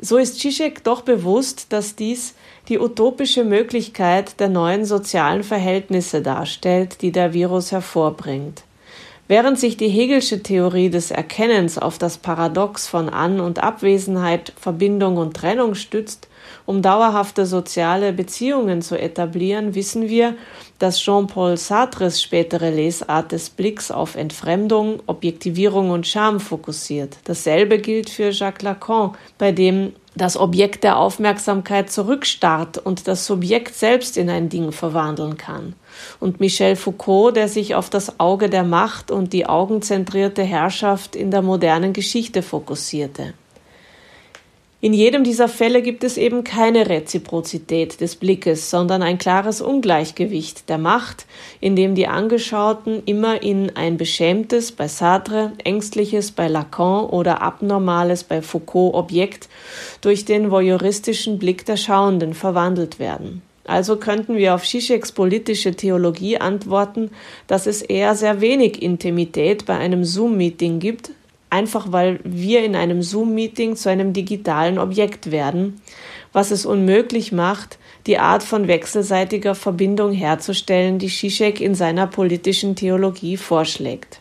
so 0.00 0.16
ist 0.16 0.40
Zizek 0.40 0.82
doch 0.84 1.02
bewusst, 1.02 1.66
dass 1.68 1.96
dies 1.96 2.32
die 2.70 2.78
utopische 2.78 3.44
Möglichkeit 3.44 4.40
der 4.40 4.48
neuen 4.48 4.86
sozialen 4.86 5.44
Verhältnisse 5.44 6.22
darstellt, 6.22 7.02
die 7.02 7.12
der 7.12 7.34
Virus 7.34 7.72
hervorbringt. 7.72 8.62
Während 9.28 9.58
sich 9.58 9.76
die 9.76 9.88
Hegelsche 9.88 10.42
Theorie 10.42 10.88
des 10.88 11.10
Erkennens 11.10 11.76
auf 11.76 11.98
das 11.98 12.16
Paradox 12.16 12.86
von 12.88 13.10
An- 13.10 13.40
und 13.40 13.62
Abwesenheit, 13.62 14.54
Verbindung 14.58 15.18
und 15.18 15.36
Trennung 15.36 15.74
stützt, 15.74 16.26
um 16.64 16.80
dauerhafte 16.80 17.44
soziale 17.44 18.14
Beziehungen 18.14 18.80
zu 18.80 18.98
etablieren, 18.98 19.74
wissen 19.74 20.08
wir, 20.08 20.36
dass 20.82 20.98
Jean-Paul 20.98 21.56
Sartres 21.56 22.20
spätere 22.20 22.70
Lesart 22.70 23.30
des 23.30 23.50
Blicks 23.50 23.92
auf 23.92 24.16
Entfremdung, 24.16 25.00
Objektivierung 25.06 25.90
und 25.90 26.08
Scham 26.08 26.40
fokussiert. 26.40 27.18
Dasselbe 27.22 27.78
gilt 27.78 28.10
für 28.10 28.30
Jacques 28.30 28.62
Lacan, 28.62 29.12
bei 29.38 29.52
dem 29.52 29.92
das 30.16 30.36
Objekt 30.36 30.82
der 30.82 30.98
Aufmerksamkeit 30.98 31.90
zurückstarrt 31.90 32.78
und 32.78 33.06
das 33.06 33.26
Subjekt 33.26 33.76
selbst 33.76 34.16
in 34.16 34.28
ein 34.28 34.48
Ding 34.48 34.72
verwandeln 34.72 35.36
kann. 35.36 35.74
Und 36.18 36.40
Michel 36.40 36.74
Foucault, 36.74 37.36
der 37.36 37.48
sich 37.48 37.76
auf 37.76 37.88
das 37.88 38.18
Auge 38.18 38.50
der 38.50 38.64
Macht 38.64 39.12
und 39.12 39.32
die 39.32 39.46
augenzentrierte 39.46 40.42
Herrschaft 40.42 41.14
in 41.14 41.30
der 41.30 41.42
modernen 41.42 41.92
Geschichte 41.92 42.42
fokussierte. 42.42 43.34
In 44.84 44.94
jedem 44.94 45.22
dieser 45.22 45.46
Fälle 45.46 45.80
gibt 45.80 46.02
es 46.02 46.16
eben 46.16 46.42
keine 46.42 46.88
Reziprozität 46.88 48.00
des 48.00 48.16
Blickes, 48.16 48.68
sondern 48.68 49.00
ein 49.00 49.16
klares 49.16 49.60
Ungleichgewicht 49.60 50.68
der 50.68 50.78
Macht, 50.78 51.24
in 51.60 51.76
dem 51.76 51.94
die 51.94 52.08
Angeschauten 52.08 53.00
immer 53.06 53.44
in 53.44 53.76
ein 53.76 53.96
beschämtes 53.96 54.72
bei 54.72 54.88
Sartre, 54.88 55.52
ängstliches 55.62 56.32
bei 56.32 56.48
Lacan 56.48 57.04
oder 57.04 57.42
abnormales 57.42 58.24
bei 58.24 58.42
Foucault 58.42 58.94
Objekt 58.94 59.48
durch 60.00 60.24
den 60.24 60.50
voyeuristischen 60.50 61.38
Blick 61.38 61.64
der 61.64 61.76
Schauenden 61.76 62.34
verwandelt 62.34 62.98
werden. 62.98 63.40
Also 63.64 63.98
könnten 63.98 64.34
wir 64.34 64.52
auf 64.56 64.64
Zizeks 64.66 65.12
politische 65.12 65.76
Theologie 65.76 66.38
antworten, 66.38 67.12
dass 67.46 67.68
es 67.68 67.82
eher 67.82 68.16
sehr 68.16 68.40
wenig 68.40 68.82
Intimität 68.82 69.64
bei 69.64 69.76
einem 69.76 70.04
Zoom-Meeting 70.04 70.80
gibt, 70.80 71.12
einfach 71.52 71.92
weil 71.92 72.18
wir 72.24 72.64
in 72.64 72.74
einem 72.74 73.02
Zoom-Meeting 73.02 73.76
zu 73.76 73.90
einem 73.90 74.14
digitalen 74.14 74.78
Objekt 74.78 75.30
werden, 75.30 75.80
was 76.32 76.50
es 76.50 76.64
unmöglich 76.64 77.30
macht, 77.30 77.78
die 78.06 78.18
Art 78.18 78.42
von 78.42 78.68
wechselseitiger 78.68 79.54
Verbindung 79.54 80.12
herzustellen, 80.12 80.98
die 80.98 81.08
Zizek 81.08 81.60
in 81.60 81.74
seiner 81.74 82.06
politischen 82.06 82.74
Theologie 82.74 83.36
vorschlägt. 83.36 84.20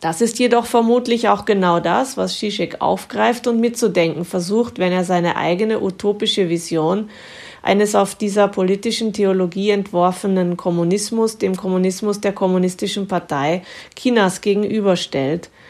Das 0.00 0.20
ist 0.20 0.38
jedoch 0.38 0.66
vermutlich 0.66 1.28
auch 1.28 1.44
genau 1.44 1.80
das, 1.80 2.16
was 2.16 2.38
Zizek 2.38 2.80
aufgreift 2.80 3.46
und 3.46 3.60
mitzudenken 3.60 4.24
versucht, 4.24 4.78
wenn 4.78 4.92
er 4.92 5.04
seine 5.04 5.36
eigene 5.36 5.80
utopische 5.80 6.48
Vision 6.48 7.08
eines 7.62 7.94
auf 7.94 8.16
dieser 8.16 8.48
politischen 8.48 9.12
Theologie 9.12 9.70
entworfenen 9.70 10.56
Kommunismus 10.56 11.38
dem 11.38 11.56
Kommunismus 11.56 12.20
der 12.20 12.32
Kommunistischen 12.32 13.08
Partei 13.08 13.62
Chinas 13.96 14.42
gegenüberstellt– 14.42 15.48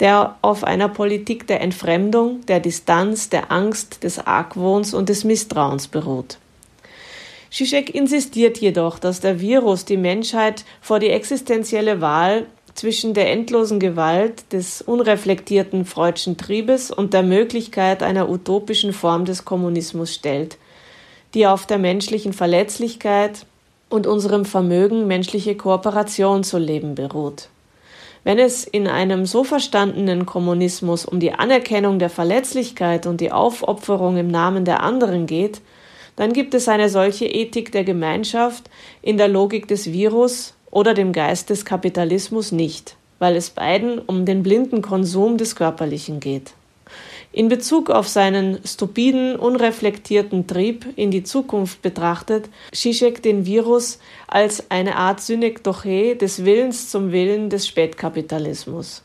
der 0.00 0.36
auf 0.42 0.64
einer 0.64 0.88
Politik 0.88 1.46
der 1.46 1.60
Entfremdung, 1.60 2.44
der 2.46 2.60
Distanz, 2.60 3.28
der 3.30 3.50
Angst, 3.50 4.02
des 4.04 4.18
Argwohns 4.18 4.92
und 4.92 5.08
des 5.08 5.24
Misstrauens 5.24 5.88
beruht. 5.88 6.38
Zizek 7.50 7.94
insistiert 7.94 8.58
jedoch, 8.58 8.98
dass 8.98 9.20
der 9.20 9.40
Virus 9.40 9.86
die 9.86 9.96
Menschheit 9.96 10.64
vor 10.82 10.98
die 10.98 11.08
existenzielle 11.08 12.02
Wahl 12.02 12.46
zwischen 12.74 13.14
der 13.14 13.32
endlosen 13.32 13.80
Gewalt 13.80 14.52
des 14.52 14.82
unreflektierten 14.82 15.86
freudschen 15.86 16.36
Triebes 16.36 16.90
und 16.90 17.14
der 17.14 17.22
Möglichkeit 17.22 18.02
einer 18.02 18.28
utopischen 18.28 18.92
Form 18.92 19.24
des 19.24 19.46
Kommunismus 19.46 20.14
stellt, 20.14 20.58
die 21.32 21.46
auf 21.46 21.66
der 21.66 21.78
menschlichen 21.78 22.34
Verletzlichkeit 22.34 23.46
und 23.88 24.06
unserem 24.06 24.44
Vermögen, 24.44 25.06
menschliche 25.06 25.56
Kooperation 25.56 26.44
zu 26.44 26.58
leben 26.58 26.94
beruht. 26.94 27.48
Wenn 28.26 28.40
es 28.40 28.64
in 28.64 28.88
einem 28.88 29.24
so 29.24 29.44
verstandenen 29.44 30.26
Kommunismus 30.26 31.04
um 31.04 31.20
die 31.20 31.34
Anerkennung 31.34 32.00
der 32.00 32.10
Verletzlichkeit 32.10 33.06
und 33.06 33.20
die 33.20 33.30
Aufopferung 33.30 34.16
im 34.16 34.26
Namen 34.26 34.64
der 34.64 34.82
anderen 34.82 35.26
geht, 35.26 35.60
dann 36.16 36.32
gibt 36.32 36.52
es 36.52 36.66
eine 36.66 36.88
solche 36.88 37.26
Ethik 37.26 37.70
der 37.70 37.84
Gemeinschaft 37.84 38.68
in 39.00 39.16
der 39.16 39.28
Logik 39.28 39.68
des 39.68 39.92
Virus 39.92 40.54
oder 40.72 40.92
dem 40.92 41.12
Geist 41.12 41.50
des 41.50 41.64
Kapitalismus 41.64 42.50
nicht, 42.50 42.96
weil 43.20 43.36
es 43.36 43.50
beiden 43.50 44.00
um 44.00 44.24
den 44.24 44.42
blinden 44.42 44.82
Konsum 44.82 45.36
des 45.36 45.54
Körperlichen 45.54 46.18
geht. 46.18 46.54
In 47.36 47.48
Bezug 47.48 47.90
auf 47.90 48.08
seinen 48.08 48.60
stupiden, 48.64 49.36
unreflektierten 49.36 50.46
Trieb 50.46 50.86
in 50.96 51.10
die 51.10 51.22
Zukunft 51.22 51.82
betrachtet, 51.82 52.48
Zizek 52.72 53.22
den 53.22 53.44
Virus 53.44 53.98
als 54.26 54.70
eine 54.70 54.96
Art 54.96 55.20
Synekdoche 55.20 56.16
des 56.16 56.46
Willens 56.46 56.88
zum 56.88 57.12
Willen 57.12 57.50
des 57.50 57.66
Spätkapitalismus. 57.66 59.02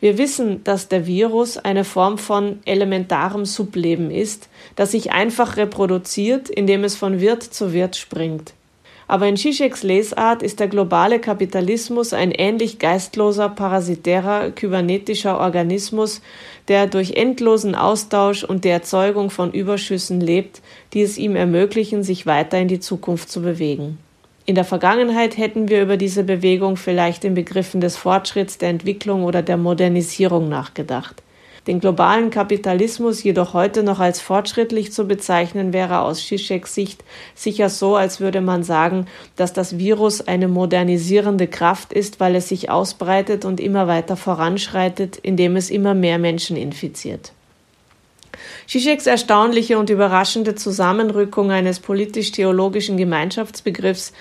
Wir 0.00 0.18
wissen, 0.18 0.64
dass 0.64 0.88
der 0.88 1.06
Virus 1.06 1.56
eine 1.56 1.84
Form 1.84 2.18
von 2.18 2.58
elementarem 2.64 3.44
Subleben 3.44 4.10
ist, 4.10 4.48
das 4.74 4.90
sich 4.90 5.12
einfach 5.12 5.56
reproduziert, 5.56 6.50
indem 6.50 6.82
es 6.82 6.96
von 6.96 7.20
Wirt 7.20 7.44
zu 7.44 7.72
Wirt 7.72 7.94
springt. 7.94 8.54
Aber 9.12 9.28
in 9.28 9.36
Zizeks 9.36 9.82
Lesart 9.82 10.42
ist 10.42 10.58
der 10.58 10.68
globale 10.68 11.18
Kapitalismus 11.18 12.14
ein 12.14 12.30
ähnlich 12.30 12.78
geistloser, 12.78 13.50
parasitärer, 13.50 14.52
kybernetischer 14.52 15.38
Organismus, 15.38 16.22
der 16.68 16.86
durch 16.86 17.12
endlosen 17.12 17.74
Austausch 17.74 18.44
und 18.44 18.64
die 18.64 18.68
Erzeugung 18.68 19.30
von 19.30 19.52
Überschüssen 19.52 20.20
lebt, 20.20 20.62
die 20.92 21.02
es 21.02 21.18
ihm 21.18 21.36
ermöglichen, 21.36 22.02
sich 22.02 22.26
weiter 22.26 22.58
in 22.58 22.68
die 22.68 22.80
Zukunft 22.80 23.30
zu 23.30 23.42
bewegen. 23.42 23.98
In 24.44 24.54
der 24.56 24.64
Vergangenheit 24.64 25.36
hätten 25.38 25.68
wir 25.68 25.82
über 25.82 25.96
diese 25.96 26.24
Bewegung 26.24 26.76
vielleicht 26.76 27.24
in 27.24 27.34
Begriffen 27.34 27.80
des 27.80 27.96
Fortschritts, 27.96 28.58
der 28.58 28.70
Entwicklung 28.70 29.24
oder 29.24 29.42
der 29.42 29.56
Modernisierung 29.56 30.48
nachgedacht. 30.48 31.22
Den 31.68 31.78
globalen 31.78 32.30
Kapitalismus 32.30 33.22
jedoch 33.22 33.54
heute 33.54 33.84
noch 33.84 34.00
als 34.00 34.20
fortschrittlich 34.20 34.92
zu 34.92 35.06
bezeichnen, 35.06 35.72
wäre 35.72 36.00
aus 36.00 36.26
Zizeks 36.26 36.74
Sicht 36.74 37.04
sicher 37.36 37.68
so, 37.68 37.94
als 37.94 38.18
würde 38.18 38.40
man 38.40 38.64
sagen, 38.64 39.06
dass 39.36 39.52
das 39.52 39.78
Virus 39.78 40.26
eine 40.26 40.48
modernisierende 40.48 41.46
Kraft 41.46 41.92
ist, 41.92 42.18
weil 42.18 42.34
es 42.34 42.48
sich 42.48 42.68
ausbreitet 42.68 43.44
und 43.44 43.60
immer 43.60 43.86
weiter 43.86 44.16
voranschreitet, 44.16 45.18
indem 45.18 45.54
es 45.54 45.70
immer 45.70 45.94
mehr 45.94 46.18
Menschen 46.18 46.56
infiziert. 46.56 47.32
Zizeks 48.66 49.06
erstaunliche 49.06 49.78
und 49.78 49.88
überraschende 49.88 50.56
Zusammenrückung 50.56 51.52
eines 51.52 51.78
politisch-theologischen 51.78 52.96
Gemeinschaftsbegriffs 52.96 54.12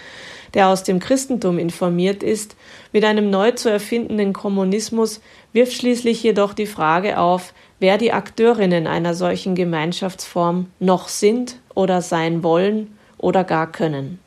der 0.54 0.68
aus 0.68 0.84
dem 0.84 1.00
Christentum 1.00 1.58
informiert 1.58 2.24
ist, 2.24 2.56
mit 2.92 3.06
einem 3.06 3.30
neu 3.30 3.52
zu 3.52 3.70
erfindenden 3.70 4.34
Kommunismus 4.34 5.22
wirft 5.54 5.74
schließlich 5.74 6.24
jedoch 6.24 6.54
die 6.54 6.66
Frage 6.66 7.18
auf, 7.18 7.54
wer 7.80 7.98
die 7.98 8.14
Akteurinnen 8.14 8.88
einer 8.88 9.14
solchen 9.14 9.56
Gemeinschaftsform 9.56 10.68
noch 10.80 11.08
sind 11.08 11.58
oder 11.76 12.02
sein 12.02 12.44
wollen 12.44 12.96
oder 13.18 13.44
gar 13.44 13.72
können. 13.72 14.20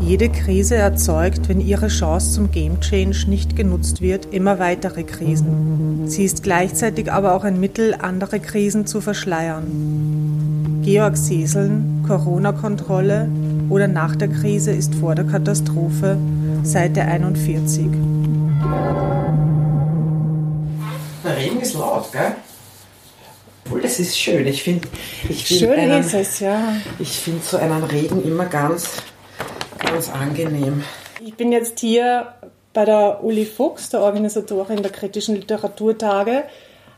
Jede 0.00 0.28
Krise 0.28 0.76
erzeugt, 0.76 1.48
wenn 1.48 1.60
ihre 1.60 1.88
Chance 1.88 2.30
zum 2.32 2.52
Game 2.52 2.80
Change 2.80 3.28
nicht 3.28 3.56
genutzt 3.56 4.00
wird, 4.00 4.32
immer 4.32 4.60
weitere 4.60 5.02
Krisen. 5.02 6.06
Sie 6.06 6.24
ist 6.24 6.44
gleichzeitig 6.44 7.10
aber 7.10 7.34
auch 7.34 7.42
ein 7.42 7.58
Mittel, 7.58 7.92
andere 7.98 8.38
Krisen 8.38 8.86
zu 8.86 9.00
verschleiern. 9.00 10.82
Georg 10.84 11.16
Seseln, 11.16 12.04
Corona-Kontrolle 12.06 13.28
oder 13.68 13.88
nach 13.88 14.14
der 14.14 14.28
Krise 14.28 14.70
ist 14.70 14.94
vor 14.94 15.16
der 15.16 15.24
Katastrophe, 15.24 16.16
Seite 16.66 17.02
41. 17.02 17.86
Der 21.24 21.36
Regen 21.36 21.60
ist 21.60 21.74
laut, 21.74 22.10
gell? 22.10 22.34
Das 23.82 24.00
ist 24.00 24.18
schön. 24.18 24.46
Ich 24.48 24.64
finde, 24.64 24.88
ich 25.28 25.44
find 25.44 25.60
Schön 25.60 25.78
einen, 25.78 26.00
ist 26.00 26.14
es, 26.14 26.40
ja. 26.40 26.74
ich 26.98 27.18
finde 27.18 27.42
so 27.42 27.56
einen 27.56 27.84
Regen 27.84 28.24
immer 28.24 28.46
ganz, 28.46 28.96
ganz 29.78 30.10
angenehm. 30.10 30.82
Ich 31.24 31.34
bin 31.34 31.52
jetzt 31.52 31.78
hier 31.80 32.34
bei 32.72 32.84
der 32.84 33.22
Uli 33.22 33.44
Fuchs, 33.44 33.88
der 33.90 34.00
Organisatorin 34.00 34.82
der 34.82 34.90
kritischen 34.90 35.36
Literaturtage, 35.36 36.44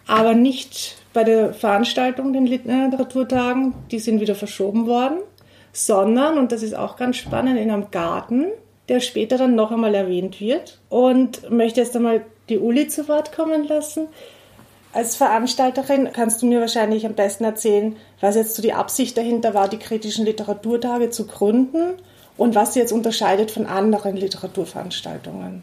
aber 0.07 0.33
nicht 0.35 0.97
bei 1.13 1.25
der 1.25 1.53
Veranstaltung 1.53 2.33
den 2.33 2.47
Literaturtagen, 2.47 3.75
die 3.91 3.99
sind 3.99 4.21
wieder 4.21 4.35
verschoben 4.35 4.87
worden, 4.87 5.19
sondern, 5.73 6.39
und 6.39 6.53
das 6.53 6.63
ist 6.63 6.75
auch 6.75 6.97
ganz 6.97 7.17
spannend, 7.17 7.59
in 7.59 7.71
einem 7.71 7.91
Garten, 7.91 8.47
der 8.89 9.01
später 9.01 9.39
dann 9.39 9.55
noch 9.55 9.71
einmal 9.71 9.95
erwähnt 9.95 10.41
wird. 10.41 10.79
Und 10.89 11.51
möchte 11.51 11.81
jetzt 11.81 11.97
einmal 11.97 12.23
die 12.49 12.59
Uli 12.59 12.89
zu 12.89 13.09
Wort 13.09 13.33
kommen 13.33 13.67
lassen. 13.67 14.09
Als 14.93 15.17
Veranstalterin 15.17 16.09
kannst 16.13 16.41
du 16.41 16.47
mir 16.47 16.61
wahrscheinlich 16.61 17.05
am 17.05 17.15
besten 17.15 17.45
erzählen, 17.45 17.97
was 18.21 18.37
jetzt 18.37 18.55
so 18.55 18.63
die 18.63 18.73
Absicht 18.73 19.17
dahinter 19.17 19.53
war, 19.53 19.69
die 19.69 19.79
kritischen 19.79 20.25
Literaturtage 20.25 21.11
zu 21.11 21.27
gründen 21.27 21.95
und 22.37 22.55
was 22.55 22.73
sie 22.73 22.81
jetzt 22.81 22.93
unterscheidet 22.93 23.51
von 23.51 23.67
anderen 23.67 24.17
Literaturveranstaltungen. 24.17 25.63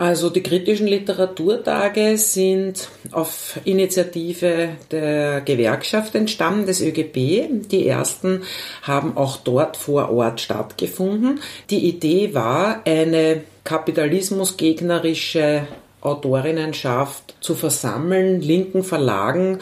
Also 0.00 0.30
die 0.30 0.42
kritischen 0.42 0.86
Literaturtage 0.86 2.16
sind 2.16 2.88
auf 3.12 3.60
Initiative 3.64 4.70
der 4.90 5.42
Gewerkschaft 5.42 6.14
entstanden, 6.14 6.64
des 6.64 6.80
ÖGB. 6.80 7.68
Die 7.70 7.86
ersten 7.86 8.44
haben 8.80 9.18
auch 9.18 9.36
dort 9.36 9.76
vor 9.76 10.10
Ort 10.10 10.40
stattgefunden. 10.40 11.40
Die 11.68 11.86
Idee 11.86 12.32
war, 12.32 12.80
eine 12.86 13.42
kapitalismusgegnerische 13.64 15.66
Autorinnenschaft 16.00 17.34
zu 17.42 17.54
versammeln, 17.54 18.40
linken 18.40 18.82
Verlagen 18.82 19.58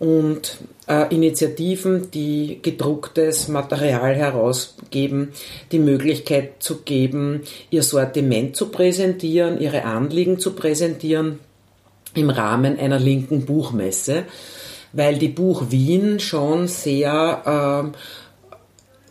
und 0.00 0.56
äh, 0.88 1.14
Initiativen, 1.14 2.10
die 2.10 2.58
gedrucktes 2.62 3.48
Material 3.48 4.16
herausgeben, 4.16 5.32
die 5.70 5.78
Möglichkeit 5.78 6.54
zu 6.60 6.78
geben, 6.78 7.42
ihr 7.68 7.82
Sortiment 7.82 8.56
zu 8.56 8.70
präsentieren, 8.70 9.60
ihre 9.60 9.84
Anliegen 9.84 10.40
zu 10.40 10.54
präsentieren 10.54 11.38
im 12.14 12.30
Rahmen 12.30 12.78
einer 12.78 12.98
linken 12.98 13.44
Buchmesse, 13.44 14.24
weil 14.92 15.18
die 15.18 15.28
Buch 15.28 15.66
Wien 15.68 16.18
schon 16.18 16.66
sehr 16.66 17.92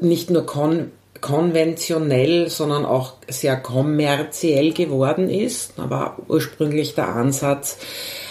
äh, 0.01 0.05
nicht 0.05 0.29
nur 0.31 0.45
kon 0.45 0.91
konventionell, 1.21 2.49
sondern 2.49 2.85
auch 2.85 3.15
sehr 3.27 3.57
kommerziell 3.57 4.71
geworden 4.71 5.29
ist. 5.29 5.73
Da 5.75 5.89
war 5.89 6.17
ursprünglich 6.29 6.95
der 6.95 7.09
Ansatz 7.09 7.77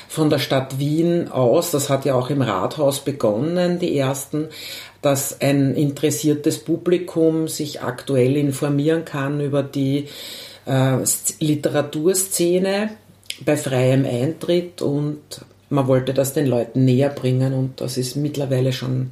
von 0.09 0.31
der 0.31 0.39
Stadt 0.39 0.79
Wien 0.79 1.29
aus, 1.29 1.71
das 1.71 1.91
hat 1.91 2.05
ja 2.05 2.15
auch 2.15 2.31
im 2.31 2.43
Rathaus 2.43 3.01
begonnen, 3.01 3.79
die 3.79 3.97
ersten, 3.97 4.49
dass 5.03 5.41
ein 5.41 5.75
interessiertes 5.75 6.59
Publikum 6.59 7.47
sich 7.47 7.83
aktuell 7.83 8.37
informieren 8.37 9.05
kann 9.05 9.41
über 9.41 9.63
die 9.63 10.09
äh, 10.67 10.97
Literaturszene 11.41 12.91
bei 13.45 13.57
freiem 13.57 14.05
Eintritt 14.07 14.83
und 14.83 15.21
man 15.71 15.87
wollte 15.87 16.15
das 16.15 16.33
den 16.33 16.47
Leuten 16.47 16.85
näher 16.85 17.11
bringen 17.11 17.53
und 17.53 17.81
das 17.81 17.99
ist 17.99 18.17
mittlerweile 18.17 18.73
schon 18.73 19.11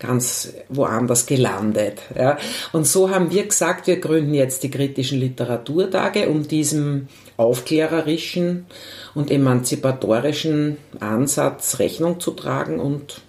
ganz 0.00 0.52
woanders 0.68 1.26
gelandet. 1.26 1.98
Ja. 2.18 2.38
Und 2.72 2.86
so 2.86 3.10
haben 3.10 3.30
wir 3.30 3.44
gesagt, 3.44 3.86
wir 3.86 4.00
gründen 4.00 4.34
jetzt 4.34 4.64
die 4.64 4.70
kritischen 4.70 5.20
Literaturtage, 5.20 6.28
um 6.28 6.48
diesem 6.48 7.08
aufklärerischen 7.36 8.66
und 9.14 9.30
emanzipatorischen 9.30 10.78
Ansatz 10.98 11.78
Rechnung 11.78 12.18
zu 12.18 12.32
tragen 12.32 12.80
und 12.80 13.22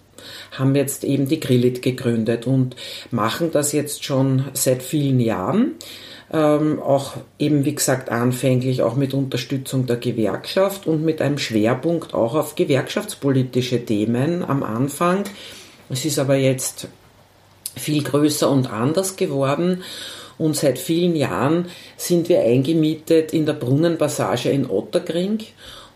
haben 0.51 0.75
jetzt 0.75 1.03
eben 1.03 1.27
die 1.27 1.39
Grillit 1.39 1.81
gegründet 1.81 2.47
und 2.47 2.75
machen 3.11 3.51
das 3.51 3.71
jetzt 3.71 4.03
schon 4.03 4.45
seit 4.53 4.83
vielen 4.83 5.19
Jahren. 5.19 5.75
Ähm, 6.33 6.81
auch 6.81 7.15
eben, 7.39 7.65
wie 7.65 7.75
gesagt, 7.75 8.09
anfänglich 8.09 8.81
auch 8.81 8.95
mit 8.95 9.13
Unterstützung 9.13 9.85
der 9.85 9.97
Gewerkschaft 9.97 10.87
und 10.87 11.03
mit 11.03 11.21
einem 11.21 11.37
Schwerpunkt 11.37 12.13
auch 12.13 12.35
auf 12.35 12.55
gewerkschaftspolitische 12.55 13.83
Themen 13.85 14.43
am 14.43 14.63
Anfang 14.63 15.25
es 15.91 16.05
ist 16.05 16.19
aber 16.19 16.35
jetzt 16.35 16.87
viel 17.75 18.03
größer 18.03 18.49
und 18.49 18.71
anders 18.71 19.15
geworden. 19.15 19.83
Und 20.37 20.55
seit 20.55 20.79
vielen 20.79 21.15
Jahren 21.15 21.67
sind 21.97 22.29
wir 22.29 22.41
eingemietet 22.41 23.33
in 23.33 23.45
der 23.45 23.53
Brunnenpassage 23.53 24.49
in 24.49 24.69
Otterkring, 24.69 25.39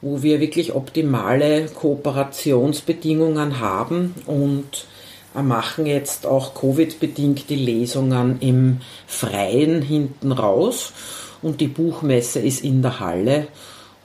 wo 0.02 0.22
wir 0.22 0.40
wirklich 0.40 0.76
optimale 0.76 1.66
Kooperationsbedingungen 1.68 3.60
haben 3.60 4.14
und 4.28 4.86
machen 5.34 5.86
jetzt 5.86 6.26
auch 6.26 6.54
Covid-bedingt 6.54 7.50
die 7.50 7.56
Lesungen 7.56 8.38
im 8.40 8.82
Freien 9.08 9.82
hinten 9.82 10.32
raus. 10.32 10.94
Und 11.42 11.60
die 11.62 11.68
Buchmesse 11.68 12.40
ist 12.40 12.64
in 12.64 12.82
der 12.82 13.00
Halle 13.00 13.48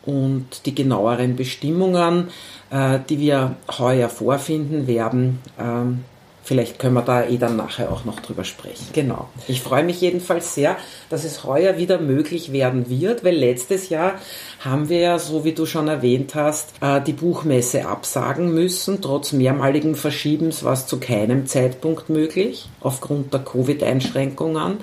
und 0.05 0.66
die 0.66 0.74
genaueren 0.74 1.36
Bestimmungen 1.36 2.28
die 2.70 3.18
wir 3.18 3.56
heuer 3.78 4.08
vorfinden 4.08 4.86
werden. 4.86 5.40
Ähm, 5.58 6.04
vielleicht 6.50 6.78
können 6.78 6.94
wir 6.94 7.02
da 7.02 7.24
eh 7.24 7.36
dann 7.36 7.56
nachher 7.56 7.92
auch 7.92 8.04
noch 8.04 8.20
drüber 8.20 8.44
sprechen. 8.44 8.86
Genau. 8.92 9.28
Ich 9.46 9.60
freue 9.60 9.84
mich 9.84 10.00
jedenfalls 10.00 10.54
sehr, 10.54 10.76
dass 11.08 11.24
es 11.24 11.44
heuer 11.44 11.76
wieder 11.76 12.00
möglich 12.00 12.52
werden 12.52 12.88
wird, 12.90 13.24
weil 13.24 13.36
letztes 13.36 13.88
Jahr 13.88 14.14
haben 14.58 14.88
wir 14.88 14.98
ja, 14.98 15.18
so 15.18 15.44
wie 15.44 15.52
du 15.52 15.66
schon 15.66 15.88
erwähnt 15.88 16.34
hast, 16.34 16.72
äh, 16.80 17.00
die 17.00 17.12
Buchmesse 17.12 17.86
absagen 17.86 18.52
müssen. 18.52 19.00
Trotz 19.00 19.32
mehrmaligen 19.32 19.94
Verschiebens 19.94 20.64
war 20.64 20.72
es 20.72 20.86
zu 20.86 20.98
keinem 20.98 21.46
Zeitpunkt 21.46 22.08
möglich, 22.08 22.68
aufgrund 22.80 23.32
der 23.32 23.40
Covid-Einschränkungen. 23.40 24.78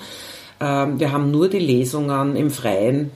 Ähm, 0.62 1.00
wir 1.00 1.12
haben 1.12 1.32
nur 1.32 1.50
die 1.50 1.60
Lesungen 1.60 2.36
im 2.36 2.50
Freien 2.50 3.12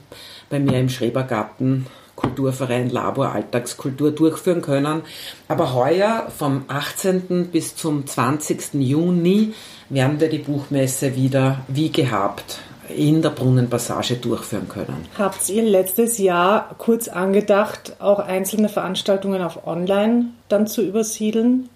bei 0.50 0.58
mir 0.58 0.78
im 0.78 0.90
Schrebergarten 0.90 1.86
Kulturverein 2.22 2.90
Labor 2.90 3.32
Alltagskultur 3.32 4.12
durchführen 4.12 4.62
können. 4.62 5.02
Aber 5.48 5.74
heuer 5.74 6.28
vom 6.36 6.64
18. 6.68 7.48
bis 7.48 7.76
zum 7.76 8.06
20. 8.06 8.74
Juni 8.74 9.52
werden 9.88 10.20
wir 10.20 10.30
die 10.30 10.38
Buchmesse 10.38 11.16
wieder 11.16 11.60
wie 11.68 11.90
gehabt 11.90 12.60
in 12.96 13.22
der 13.22 13.30
Brunnenpassage 13.30 14.16
durchführen 14.16 14.68
können. 14.68 15.06
Habt 15.18 15.48
ihr 15.48 15.62
letztes 15.62 16.18
Jahr 16.18 16.74
kurz 16.78 17.08
angedacht, 17.08 17.94
auch 17.98 18.18
einzelne 18.18 18.68
Veranstaltungen 18.68 19.42
auf 19.42 19.66
Online 19.66 20.26
dann 20.48 20.66
zu 20.66 20.82
übersiedeln? 20.82 21.68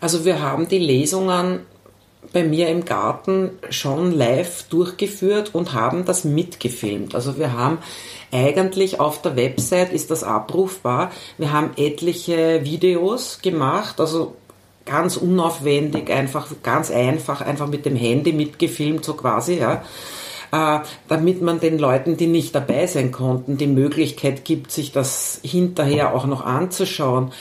Also 0.00 0.24
wir 0.24 0.40
haben 0.40 0.68
die 0.68 0.78
Lesungen 0.78 1.60
bei 2.32 2.44
mir 2.44 2.68
im 2.68 2.84
Garten 2.84 3.50
schon 3.70 4.12
live 4.12 4.64
durchgeführt 4.64 5.54
und 5.54 5.72
haben 5.72 6.04
das 6.04 6.24
mitgefilmt. 6.24 7.14
Also 7.14 7.38
wir 7.38 7.52
haben 7.52 7.78
eigentlich 8.32 9.00
auf 9.00 9.22
der 9.22 9.36
Website 9.36 9.92
ist 9.92 10.10
das 10.10 10.24
abrufbar. 10.24 11.10
Wir 11.38 11.52
haben 11.52 11.70
etliche 11.76 12.64
Videos 12.64 13.40
gemacht, 13.42 14.00
also 14.00 14.34
ganz 14.84 15.16
unaufwendig, 15.16 16.10
einfach 16.10 16.48
ganz 16.62 16.90
einfach, 16.90 17.40
einfach 17.40 17.66
mit 17.66 17.84
dem 17.84 17.96
Handy 17.96 18.32
mitgefilmt, 18.32 19.04
so 19.04 19.14
quasi, 19.14 19.58
ja. 19.58 19.82
Äh, 20.52 20.80
damit 21.08 21.42
man 21.42 21.58
den 21.58 21.78
Leuten, 21.78 22.16
die 22.16 22.28
nicht 22.28 22.54
dabei 22.54 22.86
sein 22.86 23.10
konnten, 23.10 23.56
die 23.56 23.66
Möglichkeit 23.66 24.44
gibt, 24.44 24.70
sich 24.70 24.92
das 24.92 25.40
hinterher 25.42 26.14
auch 26.14 26.24
noch 26.26 26.44
anzuschauen. 26.44 27.32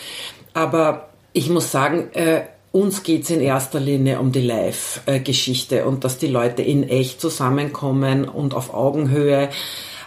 Aber 0.53 1.09
ich 1.31 1.49
muss 1.49 1.71
sagen, 1.71 2.09
äh, 2.13 2.41
uns 2.75 3.03
geht's 3.03 3.29
in 3.29 3.39
erster 3.39 3.79
Linie 3.79 4.19
um 4.19 4.33
die 4.33 4.41
Live-Geschichte 4.41 5.85
und 5.85 6.03
dass 6.03 6.17
die 6.17 6.27
Leute 6.27 6.61
in 6.61 6.83
echt 6.83 7.21
zusammenkommen 7.21 8.27
und 8.27 8.53
auf 8.53 8.73
Augenhöhe. 8.73 9.49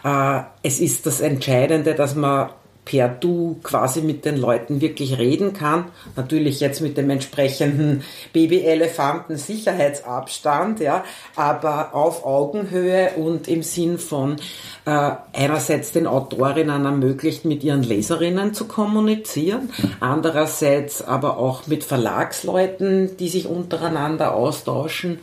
Äh, 0.05 0.41
es 0.63 0.79
ist 0.79 1.07
das 1.07 1.21
Entscheidende, 1.21 1.95
dass 1.95 2.15
man 2.15 2.51
per 2.89 3.09
Du 3.09 3.61
quasi 3.63 4.01
mit 4.01 4.25
den 4.25 4.39
Leuten 4.39 4.81
wirklich 4.81 5.19
reden 5.19 5.53
kann. 5.53 5.85
Natürlich 6.17 6.59
jetzt 6.61 6.81
mit 6.81 6.97
dem 6.97 7.11
entsprechenden 7.11 8.03
Babyelefanten-Sicherheitsabstand, 8.33 10.81
ja, 10.81 11.05
aber 11.37 11.95
auf 11.95 12.25
Augenhöhe 12.25 13.11
und 13.17 13.47
im 13.47 13.63
Sinn 13.63 13.99
von 13.99 14.37
äh, 14.87 15.11
einerseits 15.35 15.93
den 15.93 16.07
Autorinnen 16.07 16.87
ermöglicht, 16.87 17.45
mit 17.45 17.63
ihren 17.63 17.83
Leserinnen 17.83 18.55
zu 18.55 18.67
kommunizieren, 18.67 19.69
andererseits 20.01 21.03
aber 21.03 21.37
auch 21.37 21.67
mit 21.67 21.85
Verlagsleuten, 21.85 23.19
die 23.19 23.29
sich 23.29 23.47
untereinander 23.47 24.35
austauschen. 24.35 25.19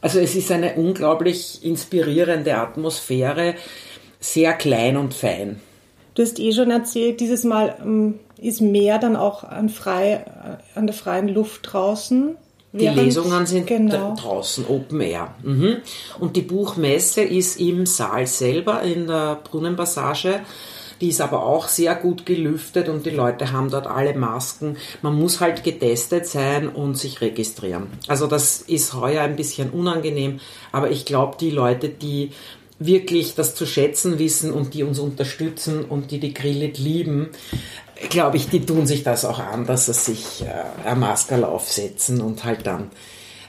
Also 0.00 0.20
es 0.20 0.36
ist 0.36 0.52
eine 0.52 0.74
unglaublich 0.74 1.64
inspirierende 1.64 2.56
Atmosphäre, 2.56 3.56
sehr 4.20 4.52
klein 4.52 4.96
und 4.96 5.14
fein. 5.14 5.60
Du 6.18 6.24
hast 6.24 6.40
eh 6.40 6.52
schon 6.52 6.72
erzählt, 6.72 7.20
dieses 7.20 7.44
Mal 7.44 7.76
ähm, 7.80 8.18
ist 8.38 8.60
mehr 8.60 8.98
dann 8.98 9.14
auch 9.14 9.44
an, 9.44 9.68
frei, 9.68 10.14
äh, 10.14 10.76
an 10.76 10.88
der 10.88 10.94
freien 10.94 11.28
Luft 11.28 11.72
draußen. 11.72 12.36
Die 12.72 12.88
Lesungen 12.88 13.46
sind 13.46 13.68
genau. 13.68 14.16
draußen, 14.16 14.66
Open 14.66 15.00
Air. 15.00 15.32
Mhm. 15.44 15.76
Und 16.18 16.34
die 16.34 16.42
Buchmesse 16.42 17.22
ist 17.22 17.60
im 17.60 17.86
Saal 17.86 18.26
selber 18.26 18.82
in 18.82 19.06
der 19.06 19.38
Brunnenpassage. 19.44 20.40
Die 21.00 21.10
ist 21.10 21.20
aber 21.20 21.44
auch 21.44 21.68
sehr 21.68 21.94
gut 21.94 22.26
gelüftet 22.26 22.88
und 22.88 23.06
die 23.06 23.10
Leute 23.10 23.52
haben 23.52 23.70
dort 23.70 23.86
alle 23.86 24.12
Masken. 24.14 24.76
Man 25.02 25.14
muss 25.14 25.40
halt 25.40 25.62
getestet 25.62 26.26
sein 26.26 26.68
und 26.68 26.98
sich 26.98 27.20
registrieren. 27.20 27.86
Also 28.08 28.26
das 28.26 28.62
ist 28.62 28.92
heuer 28.92 29.22
ein 29.22 29.36
bisschen 29.36 29.70
unangenehm, 29.70 30.40
aber 30.72 30.90
ich 30.90 31.04
glaube, 31.04 31.36
die 31.38 31.50
Leute, 31.50 31.88
die 31.88 32.32
wirklich 32.78 33.34
das 33.34 33.54
zu 33.54 33.66
schätzen 33.66 34.18
wissen 34.18 34.52
und 34.52 34.74
die 34.74 34.82
uns 34.82 34.98
unterstützen 34.98 35.84
und 35.84 36.10
die 36.10 36.20
die 36.20 36.34
Grillit 36.34 36.78
lieben, 36.78 37.30
glaube 38.10 38.36
ich, 38.36 38.48
die 38.48 38.64
tun 38.64 38.86
sich 38.86 39.02
das 39.02 39.24
auch 39.24 39.40
an, 39.40 39.66
dass 39.66 39.86
sie 39.86 39.94
sich 39.94 40.42
äh, 40.42 40.88
ein 40.88 41.00
Maskerl 41.00 41.44
aufsetzen 41.44 42.20
und 42.20 42.44
halt 42.44 42.66
dann 42.66 42.90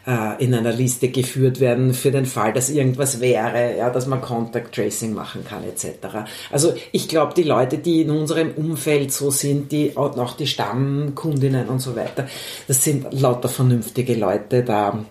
äh, 0.07 0.43
in 0.43 0.53
einer 0.55 0.71
Liste 0.71 1.09
geführt 1.09 1.59
werden 1.59 1.93
für 1.93 2.09
den 2.09 2.25
Fall, 2.25 2.53
dass 2.53 2.69
irgendwas 2.69 3.21
wäre, 3.21 3.77
ja, 3.77 3.89
dass 3.91 4.07
man 4.07 4.21
Contact 4.21 4.73
Tracing 4.73 5.13
machen 5.13 5.45
kann 5.45 5.63
etc. 5.63 6.27
Also 6.51 6.73
ich 6.91 7.07
glaube, 7.07 7.33
die 7.35 7.43
Leute, 7.43 7.77
die 7.77 8.01
in 8.01 8.09
unserem 8.09 8.51
Umfeld 8.51 9.11
so 9.11 9.29
sind, 9.29 9.71
die 9.71 9.95
auch 9.95 10.33
die 10.33 10.47
Stammkundinnen 10.47 11.67
und 11.67 11.79
so 11.79 11.95
weiter, 11.95 12.27
das 12.67 12.83
sind 12.83 13.13
lauter 13.13 13.49
vernünftige 13.49 14.15
Leute 14.15 14.63
da 14.63 15.05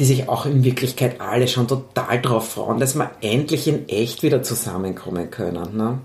die 0.00 0.06
sich 0.06 0.28
auch 0.30 0.46
in 0.46 0.64
Wirklichkeit 0.64 1.20
alle 1.20 1.46
schon 1.46 1.68
total 1.68 2.20
drauf 2.20 2.52
freuen, 2.52 2.80
dass 2.80 2.94
wir 2.94 3.10
endlich 3.20 3.68
in 3.68 3.86
echt 3.88 4.22
wieder 4.22 4.42
zusammenkommen 4.42 5.30
können. 5.30 5.76
Ne? 5.76 5.98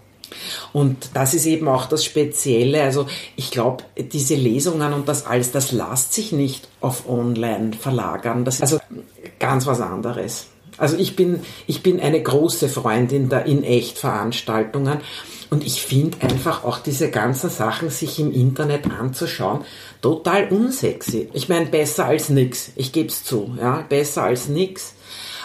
Und 0.73 1.11
das 1.13 1.33
ist 1.33 1.45
eben 1.45 1.67
auch 1.69 1.85
das 1.85 2.03
Spezielle. 2.03 2.83
Also 2.83 3.07
ich 3.37 3.51
glaube, 3.51 3.85
diese 3.97 4.35
Lesungen 4.35 4.91
und 4.91 5.07
das 5.07 5.25
alles, 5.25 5.51
das 5.51 5.71
lässt 5.71 6.13
sich 6.13 6.33
nicht 6.33 6.67
auf 6.81 7.07
online 7.09 7.71
verlagern. 7.73 8.43
Das 8.43 8.55
ist 8.55 8.63
also 8.63 8.79
ganz 9.39 9.65
was 9.65 9.79
anderes. 9.79 10.47
Also 10.77 10.97
ich 10.97 11.15
bin, 11.15 11.41
ich 11.67 11.83
bin 11.83 11.99
eine 11.99 12.21
große 12.21 12.69
Freundin 12.69 13.29
der 13.29 13.45
In-Echt-Veranstaltungen 13.45 14.99
und 15.49 15.65
ich 15.65 15.81
finde 15.81 16.21
einfach 16.21 16.63
auch 16.63 16.79
diese 16.79 17.09
ganzen 17.09 17.49
Sachen 17.49 17.89
sich 17.89 18.19
im 18.19 18.31
Internet 18.31 18.85
anzuschauen 18.91 19.63
total 20.01 20.49
unsexy. 20.49 21.29
Ich 21.33 21.49
meine, 21.49 21.65
besser 21.67 22.05
als 22.05 22.29
nix. 22.29 22.71
Ich 22.75 22.91
gebe 22.91 23.09
es 23.09 23.23
zu, 23.23 23.55
ja, 23.59 23.85
besser 23.87 24.23
als 24.23 24.49
nix. 24.49 24.93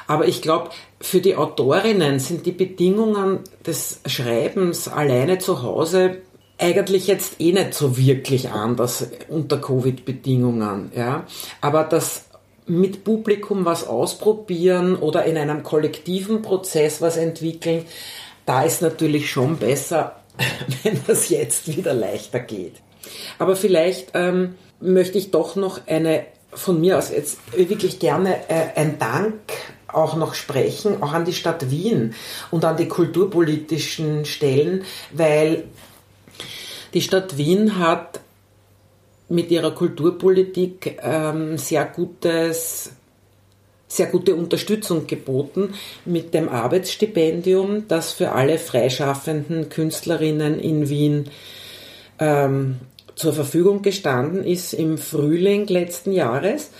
Aber 0.06 0.26
ich 0.26 0.42
glaube, 0.42 0.70
für 1.00 1.20
die 1.20 1.36
Autorinnen 1.36 2.18
sind 2.18 2.44
die 2.44 2.52
Bedingungen 2.52 3.40
des 3.66 4.00
Schreibens 4.06 4.88
alleine 4.88 5.38
zu 5.38 5.62
Hause 5.62 6.18
eigentlich 6.58 7.06
jetzt 7.06 7.40
eh 7.40 7.52
nicht 7.52 7.74
so 7.74 7.96
wirklich 7.96 8.50
anders 8.50 9.06
unter 9.28 9.58
Covid-Bedingungen. 9.58 10.92
Ja? 10.94 11.26
Aber 11.60 11.84
das 11.84 12.26
mit 12.70 13.04
Publikum 13.04 13.64
was 13.64 13.86
ausprobieren 13.86 14.96
oder 14.96 15.24
in 15.24 15.36
einem 15.36 15.62
kollektiven 15.62 16.40
Prozess 16.40 17.02
was 17.02 17.16
entwickeln, 17.16 17.84
da 18.46 18.62
ist 18.62 18.80
natürlich 18.80 19.30
schon 19.30 19.56
besser, 19.56 20.16
wenn 20.82 21.00
das 21.06 21.28
jetzt 21.28 21.68
wieder 21.76 21.92
leichter 21.92 22.40
geht. 22.40 22.74
Aber 23.38 23.56
vielleicht 23.56 24.10
ähm, 24.14 24.54
möchte 24.80 25.18
ich 25.18 25.30
doch 25.30 25.56
noch 25.56 25.86
eine 25.86 26.24
von 26.52 26.80
mir 26.80 26.98
aus 26.98 27.10
jetzt 27.10 27.38
wirklich 27.56 28.00
gerne 28.00 28.48
äh, 28.48 28.74
ein 28.74 28.98
Dank 28.98 29.34
auch 29.86 30.16
noch 30.16 30.34
sprechen, 30.34 31.02
auch 31.02 31.12
an 31.12 31.24
die 31.24 31.32
Stadt 31.32 31.70
Wien 31.70 32.14
und 32.50 32.64
an 32.64 32.76
die 32.76 32.88
kulturpolitischen 32.88 34.24
Stellen, 34.24 34.84
weil 35.12 35.64
die 36.94 37.02
Stadt 37.02 37.36
Wien 37.36 37.78
hat 37.78 38.20
mit 39.30 39.50
ihrer 39.50 39.70
Kulturpolitik 39.70 40.98
ähm, 41.02 41.56
sehr 41.56 41.86
gutes 41.86 42.92
sehr 43.88 44.06
gute 44.06 44.36
Unterstützung 44.36 45.08
geboten 45.08 45.74
mit 46.04 46.32
dem 46.32 46.48
Arbeitsstipendium, 46.48 47.88
das 47.88 48.12
für 48.12 48.30
alle 48.30 48.56
freischaffenden 48.56 49.68
Künstlerinnen 49.68 50.60
in 50.60 50.88
Wien 50.88 51.24
ähm, 52.20 52.76
zur 53.16 53.32
Verfügung 53.32 53.82
gestanden 53.82 54.44
ist 54.44 54.74
im 54.74 54.96
Frühling 54.96 55.66
letzten 55.66 56.12
Jahres. 56.12 56.70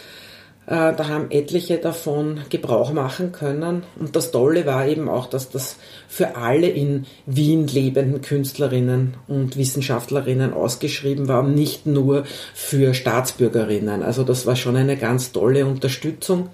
Äh, 0.71 0.95
da 0.95 1.09
haben 1.09 1.33
etliche 1.33 1.79
davon 1.79 2.43
Gebrauch 2.49 2.93
machen 2.93 3.33
können. 3.33 3.83
Und 3.99 4.15
das 4.15 4.31
Tolle 4.31 4.67
war 4.67 4.87
eben 4.87 5.09
auch, 5.09 5.27
dass 5.27 5.51
das 5.51 5.77
für 6.09 6.37
alle 6.37 6.69
in 6.69 7.07
Wien 7.27 7.67
lebenden 7.67 8.23
Künstlerinnen 8.23 9.15
und 9.27 9.57
Wissenschaftlerinnen 9.57 10.55
ausgeschrieben 10.55 11.27
war 11.27 11.43
nicht 11.43 11.87
nur 11.87 12.25
für 12.55 12.95
Staatsbürgerinnen. 12.95 14.05
Also 14.05 14.23
das 14.23 14.47
war 14.47 14.55
schon 14.55 14.77
eine 14.77 14.97
ganz 14.97 15.33
tolle 15.33 15.67
Unterstützung. 15.67 16.51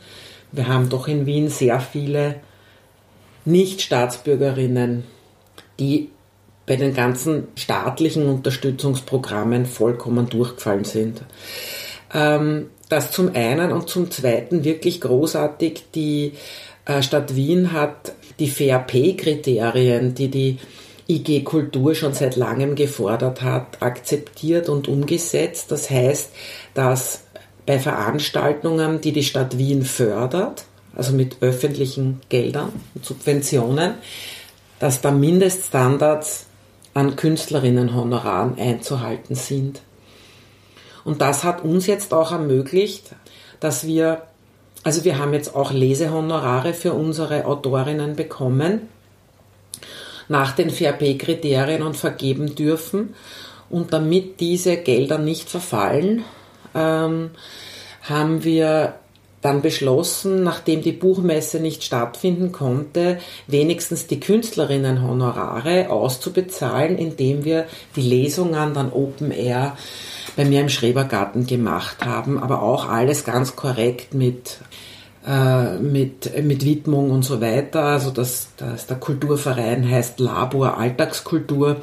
Wir 0.50 0.66
haben 0.66 0.88
doch 0.88 1.08
in 1.08 1.26
Wien 1.26 1.50
sehr 1.50 1.78
viele 1.80 2.36
Nicht-Staatsbürgerinnen, 3.44 5.04
die 5.78 6.08
bei 6.64 6.76
den 6.76 6.94
ganzen 6.94 7.48
staatlichen 7.54 8.26
Unterstützungsprogrammen 8.26 9.66
vollkommen 9.66 10.30
durchgefallen 10.30 10.84
sind. 10.84 11.22
Ähm, 12.14 12.70
das 12.88 13.10
zum 13.10 13.34
einen 13.34 13.72
und 13.72 13.88
zum 13.88 14.10
zweiten 14.10 14.64
wirklich 14.64 15.00
großartig. 15.00 15.84
Die 15.94 16.32
äh, 16.84 17.02
Stadt 17.02 17.34
Wien 17.34 17.72
hat 17.72 18.12
die 18.38 18.48
Fair 18.48 18.78
Pay 18.78 19.16
Kriterien, 19.16 20.14
die 20.14 20.28
die 20.28 20.58
IG 21.08 21.42
Kultur 21.42 21.94
schon 21.94 22.14
seit 22.14 22.36
langem 22.36 22.74
gefordert 22.74 23.42
hat, 23.42 23.80
akzeptiert 23.82 24.68
und 24.68 24.88
umgesetzt. 24.88 25.70
Das 25.70 25.88
heißt, 25.90 26.30
dass 26.74 27.22
bei 27.64 27.78
Veranstaltungen, 27.78 29.00
die 29.00 29.12
die 29.12 29.24
Stadt 29.24 29.58
Wien 29.58 29.84
fördert, 29.84 30.64
also 30.94 31.12
mit 31.12 31.38
öffentlichen 31.42 32.20
Geldern 32.28 32.72
und 32.94 33.04
Subventionen, 33.04 33.94
dass 34.78 35.00
da 35.00 35.10
Mindeststandards 35.10 36.46
an 36.94 37.16
Künstlerinnenhonoraren 37.16 38.58
einzuhalten 38.58 39.34
sind. 39.34 39.82
Und 41.06 41.20
das 41.20 41.44
hat 41.44 41.62
uns 41.62 41.86
jetzt 41.86 42.12
auch 42.12 42.32
ermöglicht, 42.32 43.14
dass 43.60 43.86
wir, 43.86 44.22
also 44.82 45.04
wir 45.04 45.18
haben 45.20 45.34
jetzt 45.34 45.54
auch 45.54 45.70
Lesehonorare 45.70 46.74
für 46.74 46.94
unsere 46.94 47.46
Autorinnen 47.46 48.16
bekommen, 48.16 48.88
nach 50.26 50.50
den 50.50 50.68
FAP-Kriterien 50.68 51.82
und 51.82 51.96
vergeben 51.96 52.56
dürfen. 52.56 53.14
Und 53.70 53.92
damit 53.92 54.40
diese 54.40 54.78
Gelder 54.78 55.18
nicht 55.18 55.48
verfallen, 55.48 56.24
ähm, 56.74 57.30
haben 58.02 58.42
wir 58.42 58.96
dann 59.46 59.62
beschlossen, 59.62 60.42
nachdem 60.42 60.82
die 60.82 60.92
Buchmesse 60.92 61.60
nicht 61.60 61.84
stattfinden 61.84 62.50
konnte, 62.50 63.18
wenigstens 63.46 64.08
die 64.08 64.18
Künstlerinnenhonorare 64.18 65.88
auszubezahlen, 65.88 66.98
indem 66.98 67.44
wir 67.44 67.66
die 67.94 68.02
Lesungen 68.02 68.74
dann 68.74 68.92
Open 68.92 69.30
Air 69.30 69.76
bei 70.34 70.44
mir 70.44 70.60
im 70.60 70.68
Schrebergarten 70.68 71.46
gemacht 71.46 72.04
haben, 72.04 72.38
aber 72.42 72.60
auch 72.60 72.88
alles 72.88 73.24
ganz 73.24 73.54
korrekt 73.54 74.14
mit 74.14 74.58
äh, 75.24 75.78
mit, 75.78 76.44
mit 76.44 76.64
Widmung 76.64 77.10
und 77.10 77.22
so 77.22 77.40
weiter. 77.40 77.82
Also 77.84 78.10
das, 78.10 78.48
das, 78.56 78.86
der 78.86 78.96
Kulturverein 78.96 79.88
heißt 79.88 80.18
Labor 80.18 80.76
Alltagskultur 80.76 81.76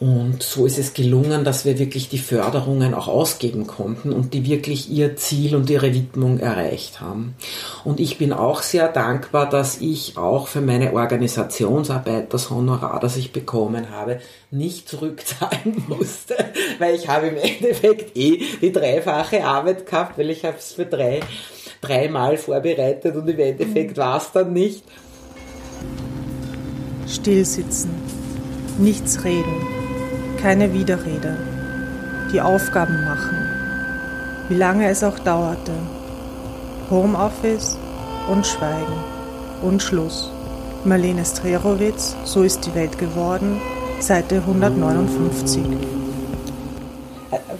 und 0.00 0.44
so 0.44 0.64
ist 0.64 0.78
es 0.78 0.94
gelungen, 0.94 1.42
dass 1.42 1.64
wir 1.64 1.76
wirklich 1.80 2.08
die 2.08 2.18
Förderungen 2.18 2.94
auch 2.94 3.08
ausgeben 3.08 3.66
konnten 3.66 4.12
und 4.12 4.32
die 4.32 4.46
wirklich 4.46 4.88
ihr 4.90 5.16
Ziel 5.16 5.56
und 5.56 5.68
ihre 5.70 5.92
Widmung 5.92 6.38
erreicht 6.38 7.00
haben. 7.00 7.34
Und 7.82 7.98
ich 7.98 8.16
bin 8.16 8.32
auch 8.32 8.62
sehr 8.62 8.86
dankbar, 8.86 9.48
dass 9.48 9.80
ich 9.80 10.16
auch 10.16 10.46
für 10.46 10.60
meine 10.60 10.92
Organisationsarbeit 10.92 12.32
das 12.32 12.48
Honorar, 12.48 13.00
das 13.00 13.16
ich 13.16 13.32
bekommen 13.32 13.90
habe, 13.90 14.20
nicht 14.52 14.88
zurückzahlen 14.88 15.82
musste, 15.88 16.36
weil 16.78 16.94
ich 16.94 17.08
habe 17.08 17.26
im 17.26 17.36
Endeffekt 17.36 18.16
eh 18.16 18.40
die 18.62 18.70
dreifache 18.70 19.44
Arbeit 19.44 19.84
gehabt, 19.86 20.16
weil 20.16 20.30
ich 20.30 20.44
habe 20.44 20.58
es 20.58 20.74
für 20.74 20.86
drei, 20.86 21.20
dreimal 21.80 22.36
vorbereitet 22.36 23.16
und 23.16 23.26
im 23.26 23.38
Endeffekt 23.40 23.96
war 23.96 24.18
es 24.18 24.30
dann 24.30 24.52
nicht. 24.52 24.84
Stillsitzen, 27.08 27.90
nichts 28.78 29.24
reden 29.24 29.77
keine 30.40 30.72
Widerrede. 30.72 31.36
Die 32.32 32.40
Aufgaben 32.40 33.04
machen. 33.04 33.36
Wie 34.48 34.54
lange 34.54 34.88
es 34.88 35.02
auch 35.02 35.18
dauerte. 35.18 35.72
Homeoffice 36.90 37.76
und 38.28 38.46
Schweigen 38.46 39.04
und 39.62 39.82
Schluss. 39.82 40.30
Marlene 40.84 41.24
Strerowitz, 41.24 42.16
So 42.24 42.42
ist 42.42 42.64
die 42.64 42.74
Welt 42.74 42.98
geworden, 42.98 43.60
Seite 44.00 44.36
159. 44.36 45.62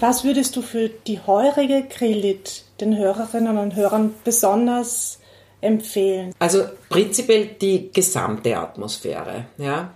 Was 0.00 0.22
würdest 0.24 0.54
du 0.54 0.62
für 0.62 0.88
die 0.88 1.18
heurige 1.26 1.84
Grillit 1.88 2.62
den 2.80 2.96
Hörerinnen 2.96 3.58
und 3.58 3.74
Hörern 3.74 4.14
besonders 4.22 5.18
empfehlen? 5.60 6.32
Also 6.38 6.64
prinzipiell 6.88 7.50
die 7.60 7.90
gesamte 7.92 8.56
Atmosphäre. 8.56 9.46
Ja? 9.56 9.90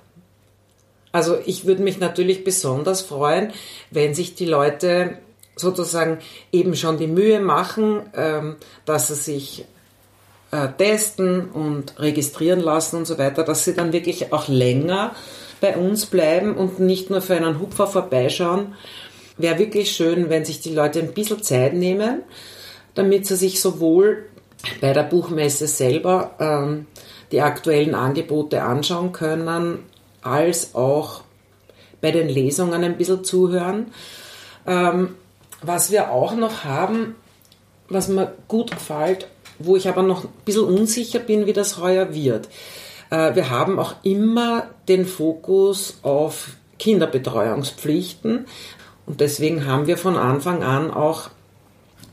Also 1.13 1.37
ich 1.45 1.67
würde 1.67 1.83
mich 1.83 2.01
natürlich 2.01 2.43
besonders 2.43 3.03
freuen, 3.03 3.53
wenn 3.91 4.15
sich 4.15 4.35
die 4.35 4.47
Leute 4.47 5.19
sozusagen 5.55 6.19
eben 6.51 6.75
schon 6.75 6.97
die 6.97 7.07
Mühe 7.07 7.39
machen, 7.39 8.03
ähm, 8.17 8.57
dass 8.87 9.09
sie 9.09 9.15
sich 9.15 9.67
äh, 10.51 10.69
testen 10.77 11.51
und 11.51 11.99
registrieren 11.99 12.61
lassen 12.61 12.97
und 12.97 13.07
so 13.07 13.19
weiter, 13.19 13.45
dass 13.45 13.65
sie 13.65 13.75
dann 13.75 13.93
wirklich 13.93 14.33
auch 14.33 14.49
länger 14.49 15.15
bei 15.61 15.77
uns 15.77 16.07
bleiben 16.07 16.57
und 16.57 16.81
nicht 16.81 17.11
nur 17.11 17.21
für 17.21 17.37
einen 17.37 17.61
Hupfer 17.61 17.87
vorbeischauen. 17.87 18.75
Wäre 19.37 19.59
wirklich 19.59 19.93
schön, 19.93 20.31
wenn 20.31 20.45
sich 20.45 20.61
die 20.61 20.75
Leute 20.75 21.01
ein 21.01 21.13
bisschen 21.13 21.43
Zeit 21.43 21.75
nehmen, 21.75 22.23
damit 22.95 23.27
sie 23.27 23.37
sich 23.37 23.61
sowohl 23.61 24.25
bei 24.81 24.93
der 24.93 25.05
Buchmesse 25.05 25.67
selber 25.67 26.35
ähm, 26.39 26.87
die 27.33 27.41
aktuellen 27.41 27.95
Angebote 27.95 28.63
anschauen 28.63 29.13
können, 29.13 29.81
als 30.23 30.75
auch 30.75 31.23
bei 32.01 32.11
den 32.11 32.29
Lesungen 32.29 32.85
ein 32.85 32.97
bisschen 32.97 33.25
zuhören. 33.25 33.93
Ähm, 34.67 35.17
was 35.63 35.91
wir 35.91 36.11
auch 36.11 36.35
noch 36.35 36.65
haben, 36.65 37.15
was 37.89 38.09
mir 38.09 38.35
gut 38.49 38.71
gefällt, 38.71 39.29
wo 39.59 39.77
ich 39.77 39.89
aber 39.89 40.03
noch 40.03 40.25
ein 40.25 40.31
bisschen 40.45 40.65
unsicher 40.65 41.21
bin, 41.21 41.47
wie 41.47 41.53
das 41.53 41.79
heuer 41.79 42.15
wird. 42.15 42.49
Äh, 43.11 43.35
wir 43.35 43.51
haben 43.51 43.79
auch 43.79 43.95
immer 44.03 44.67
den 44.89 45.07
Fokus 45.07 45.99
auf 46.03 46.57
Kinderbetreuungspflichten 46.79 48.47
und 49.07 49.21
deswegen 49.21 49.67
haben 49.67 49.87
wir 49.87 49.99
von 49.99 50.17
Anfang 50.17 50.63
an 50.63 50.91
auch 50.91 51.31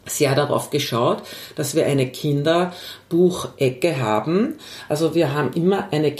sehr 0.05 0.35
darauf 0.35 0.69
geschaut, 0.69 1.21
dass 1.55 1.75
wir 1.75 1.85
eine 1.85 2.09
Kinderbuchecke 2.09 3.99
haben. 3.99 4.55
Also 4.87 5.13
wir 5.15 5.33
haben 5.33 5.53
immer 5.53 5.89
eine 5.91 6.11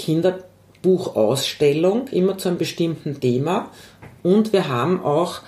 Kinderbuchausstellung, 0.82 2.08
immer 2.08 2.38
zu 2.38 2.48
einem 2.48 2.58
bestimmten 2.58 3.20
Thema. 3.20 3.68
Und 4.22 4.52
wir 4.52 4.68
haben 4.68 5.02
auch 5.02 5.40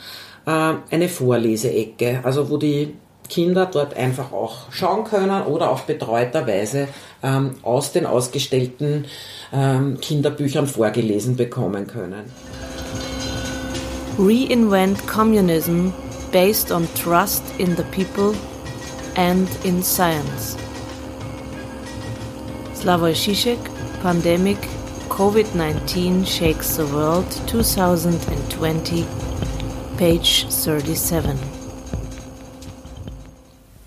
äh, 0.47 0.75
eine 0.91 1.09
Vorleseecke, 1.09 2.21
also 2.23 2.51
wo 2.51 2.57
die 2.57 2.95
Kinder 3.29 3.67
dort 3.67 3.97
einfach 3.97 4.33
auch 4.33 4.71
schauen 4.71 5.05
können 5.05 5.43
oder 5.45 5.71
auf 5.71 5.85
betreuter 5.85 6.47
Weise 6.47 6.89
ähm, 7.23 7.55
aus 7.63 7.93
den 7.93 8.05
ausgestellten 8.05 9.07
ähm, 9.53 9.99
Kinderbüchern 10.01 10.67
vorgelesen 10.67 11.37
bekommen 11.37 11.87
können. 11.87 12.25
Reinvent 14.19 15.07
Communism 15.07 15.93
based 16.31 16.71
on 16.71 16.87
trust 17.03 17.43
in 17.59 17.75
the 17.77 17.85
people 17.85 18.35
and 19.17 19.49
in 19.65 19.83
science. 19.83 20.57
Slavoj 22.75 23.15
Žižek, 23.15 23.59
Pandemic, 24.03 24.59
COVID-19 25.13 26.25
Shakes 26.25 26.77
the 26.77 26.91
World 26.91 27.31
2020, 27.47 29.05
page 29.99 30.47
37. 30.49 31.35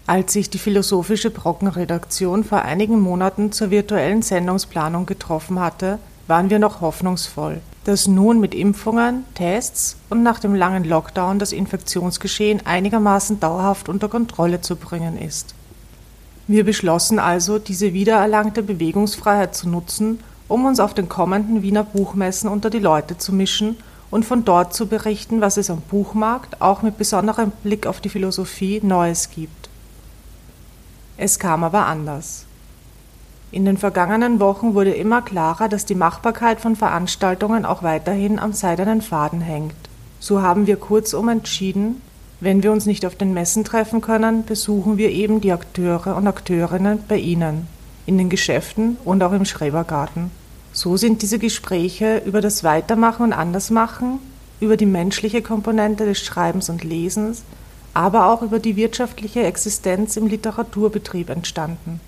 Als 0.06 0.34
sich 0.34 0.52
die 0.52 0.60
philosophische 0.60 1.32
Brockenredaktion 1.32 2.44
vor 2.44 2.62
einigen 2.62 3.00
Monaten 3.00 3.52
zur 3.52 3.72
virtuellen 3.72 4.22
Sendungsplanung 4.22 5.08
getroffen 5.08 5.60
hatte, 5.60 5.98
waren 6.28 6.52
wir 6.52 6.60
noch 6.60 6.82
hoffnungsvoll 6.82 7.60
dass 7.86 8.08
nun 8.08 8.40
mit 8.40 8.56
Impfungen, 8.56 9.26
Tests 9.36 9.96
und 10.10 10.24
nach 10.24 10.40
dem 10.40 10.56
langen 10.56 10.84
Lockdown 10.84 11.38
das 11.38 11.52
Infektionsgeschehen 11.52 12.66
einigermaßen 12.66 13.40
dauerhaft 13.40 13.90
unter 13.90 14.10
Kontrolle 14.10 14.60
zu 14.62 14.76
bringen 14.76 15.20
ist. 15.22 15.54
Wir 16.48 16.64
beschlossen 16.64 17.20
also, 17.20 17.60
diese 17.60 17.94
wiedererlangte 17.94 18.64
Bewegungsfreiheit 18.64 19.56
zu 19.56 19.70
nutzen, 19.70 20.20
um 20.48 20.66
uns 20.66 20.80
auf 20.80 20.93
den 20.93 21.10
kommenden 21.10 21.62
Wiener 21.62 21.84
Buchmessen 21.84 22.50
unter 22.50 22.70
die 22.70 22.80
Leute 22.80 23.18
zu 23.18 23.34
mischen 23.34 23.78
und 24.12 24.26
von 24.26 24.46
dort 24.46 24.74
zu 24.74 24.88
berichten, 24.88 25.41
was 25.41 25.58
es 25.58 25.70
am 25.70 25.82
Buchmarkt, 25.82 26.62
auch 26.62 26.82
mit 26.82 26.98
besonderem 26.98 27.52
Blick 27.64 27.88
auf 27.88 28.02
die 28.02 28.10
Philosophie, 28.10 28.80
Neues 28.84 29.30
gibt. 29.30 29.70
Es 31.18 31.39
kam 31.39 31.64
aber 31.64 31.86
anders. 31.86 32.46
In 33.52 33.66
den 33.66 33.78
vergangenen 33.78 34.39
Wochen 34.39 34.74
wurde 34.74 34.93
immer 34.93 35.22
klarer, 35.22 35.70
dass 35.70 35.86
die 35.86 35.96
Machbarkeit 35.96 36.60
von 36.60 36.76
Veranstaltungen 36.76 37.66
auch 37.66 37.84
weiterhin 37.84 38.38
am 38.38 38.54
seidenen 38.54 39.02
Faden 39.02 39.41
hängt. 39.41 39.76
So 40.20 40.41
haben 40.41 40.68
wir 40.68 40.76
kurzum 40.76 41.30
entschieden, 41.30 42.02
wenn 42.41 42.64
wir 42.64 42.72
uns 42.72 42.86
nicht 42.86 43.06
auf 43.06 43.16
den 43.16 43.34
Messen 43.34 43.64
treffen 43.64 44.02
können, 44.02 44.43
besuchen 44.46 44.98
wir 44.98 45.10
eben 45.10 45.39
die 45.39 45.54
Akteure 45.54 46.18
und 46.18 46.28
Akteurinnen 46.28 47.00
bei 47.08 47.18
Ihnen, 47.18 47.68
in 48.06 48.18
den 48.18 48.30
Geschäften 48.30 48.97
und 49.06 49.24
auch 49.24 49.32
im 49.32 49.45
Schrebergarten. 49.45 50.32
So 50.74 50.97
sind 50.97 51.22
diese 51.22 51.39
Gespräche 51.39 52.22
über 52.26 52.41
das 52.41 52.64
Weitermachen 52.64 53.24
und 53.24 53.34
Andersmachen, 53.34 54.20
über 54.60 54.78
die 54.78 54.86
menschliche 54.86 55.41
Komponente 55.41 56.06
des 56.06 56.20
Schreibens 56.20 56.70
und 56.70 56.84
Lesens, 56.84 57.43
aber 57.93 58.30
auch 58.30 58.41
über 58.41 58.60
die 58.60 58.76
wirtschaftliche 58.76 59.43
Existenz 59.43 60.18
im 60.18 60.28
Literaturbetrieb 60.28 61.30
entstanden. 61.30 62.01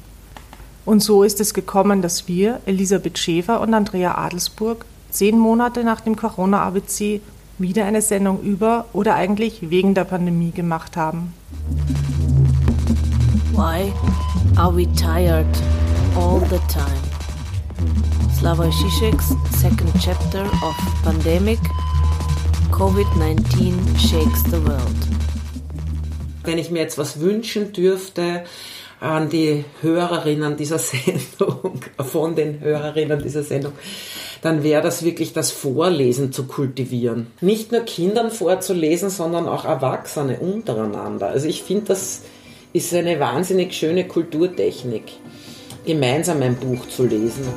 Und 0.85 1.01
so 1.01 1.23
ist 1.23 1.39
es 1.39 1.53
gekommen, 1.53 2.01
dass 2.01 2.27
wir, 2.27 2.59
Elisabeth 2.65 3.17
Schäfer 3.17 3.61
und 3.61 3.73
Andrea 3.73 4.15
Adelsburg, 4.15 4.85
zehn 5.09 5.37
Monate 5.37 5.83
nach 5.83 6.01
dem 6.01 6.15
Corona-ABC 6.15 7.21
wieder 7.57 7.85
eine 7.85 8.01
Sendung 8.01 8.41
über 8.41 8.85
oder 8.93 9.15
eigentlich 9.15 9.69
wegen 9.69 9.95
der 9.95 10.03
Pandemie 10.03 10.51
gemacht 10.51 10.95
haben. 10.95 11.33
Why 13.53 13.91
are 14.57 14.75
we 14.75 14.85
tired 14.93 15.47
all 16.18 16.39
the 16.39 16.59
time? 16.68 17.03
Slavoj 18.38 18.72
Žižek's 18.72 19.30
second 19.61 19.91
chapter 20.01 20.43
of 20.68 20.76
Pandemic 21.03 21.59
COVID-19 22.72 23.97
shakes 23.97 24.41
the 24.51 24.59
world. 24.65 25.01
Wenn 26.43 26.57
ich 26.57 26.72
mir 26.72 26.80
jetzt 26.80 26.97
was 26.97 27.20
wünschen 27.20 27.72
dürfte, 27.74 28.43
an 28.99 29.30
die 29.30 29.63
Hörerinnen 29.82 30.57
dieser 30.57 30.80
Sendung, 30.91 31.82
von 31.99 32.36
den 32.36 32.61
Hörerinnen 32.61 33.22
dieser 33.22 33.43
Sendung, 33.43 33.74
dann 34.41 34.63
wäre 34.63 34.82
das 34.82 35.03
wirklich 35.03 35.34
das 35.34 35.51
Vorlesen 35.51 36.32
zu 36.32 36.45
kultivieren. 36.45 37.28
Nicht 37.41 37.72
nur 37.72 37.82
Kindern 37.82 38.32
vorzulesen, 38.32 39.09
sondern 39.09 39.47
auch 39.47 39.65
Erwachsene 39.65 40.39
untereinander. 40.39 41.28
Also 41.28 41.47
ich 41.47 41.63
finde, 41.63 41.86
das 41.86 42.22
ist 42.74 42.93
eine 42.93 43.20
wahnsinnig 43.20 43.74
schöne 43.74 44.07
Kulturtechnik, 44.07 45.03
gemeinsam 45.88 46.41
ein 46.41 46.55
Buch 46.55 46.85
zu 46.89 47.05
lesen. 47.05 47.47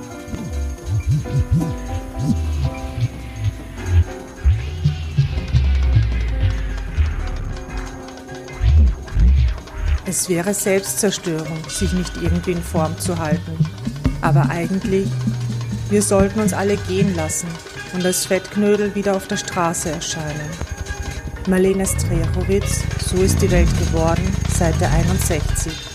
Es 10.06 10.28
wäre 10.28 10.54
Selbstzerstörung, 10.54 11.58
sich 11.68 11.92
nicht 11.92 12.12
irgendwie 12.22 12.52
in 12.52 12.62
Form 12.62 12.98
zu 12.98 13.18
halten. 13.18 13.58
Aber 14.20 14.48
eigentlich, 14.48 15.08
wir 15.88 16.02
sollten 16.02 16.40
uns 16.40 16.52
alle 16.52 16.76
gehen 16.76 17.14
lassen 17.16 17.48
und 17.94 18.04
als 18.04 18.26
Fettknödel 18.26 18.94
wieder 18.94 19.16
auf 19.16 19.26
der 19.26 19.38
Straße 19.38 19.90
erscheinen. 19.90 20.50
Marlene 21.48 21.86
Strechowitz, 21.86 22.82
So 23.04 23.22
ist 23.22 23.42
die 23.42 23.50
Welt 23.50 23.70
geworden, 23.78 24.22
Seite 24.56 24.88
61. 24.88 25.89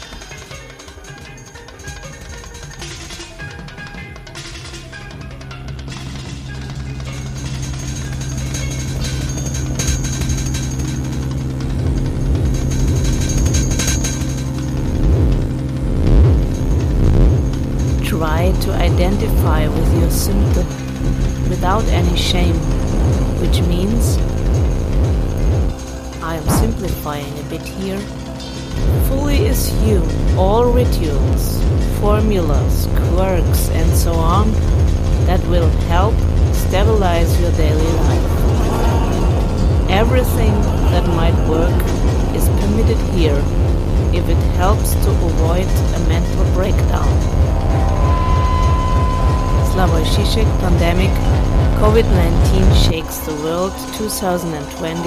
COVID-19 51.96 52.92
Shakes 52.92 53.20
the 53.20 53.34
World 53.36 53.72
2020, 53.96 55.02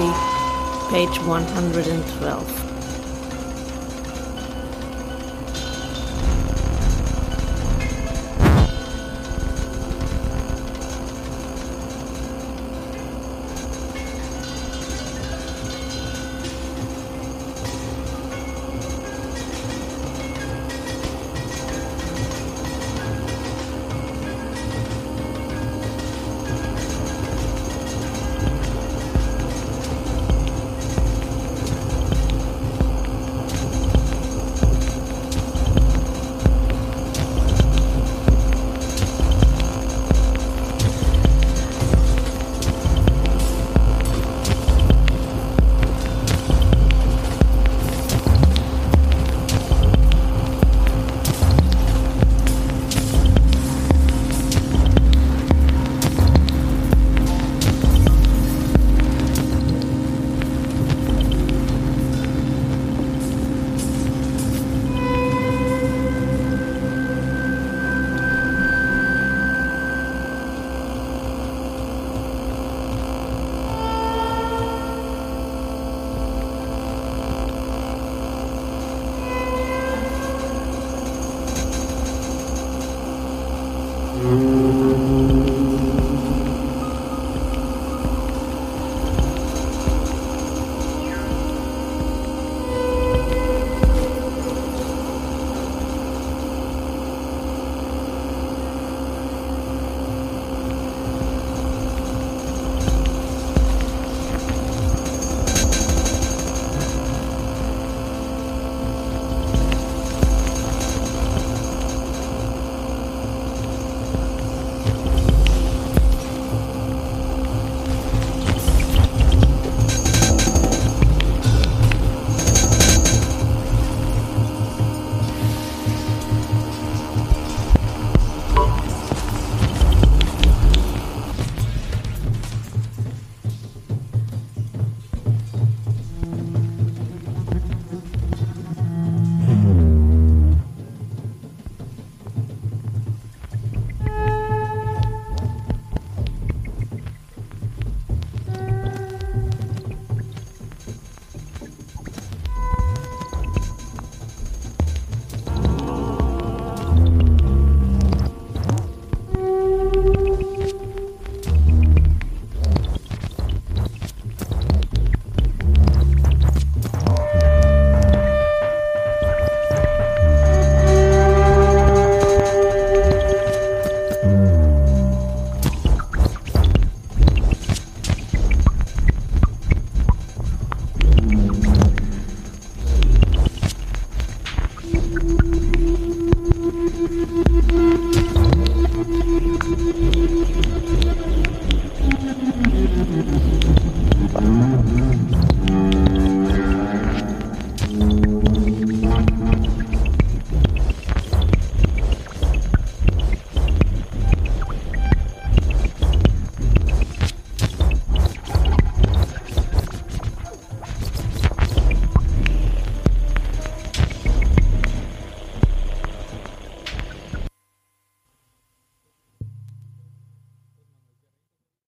page 0.89 1.19
112. 1.27 2.68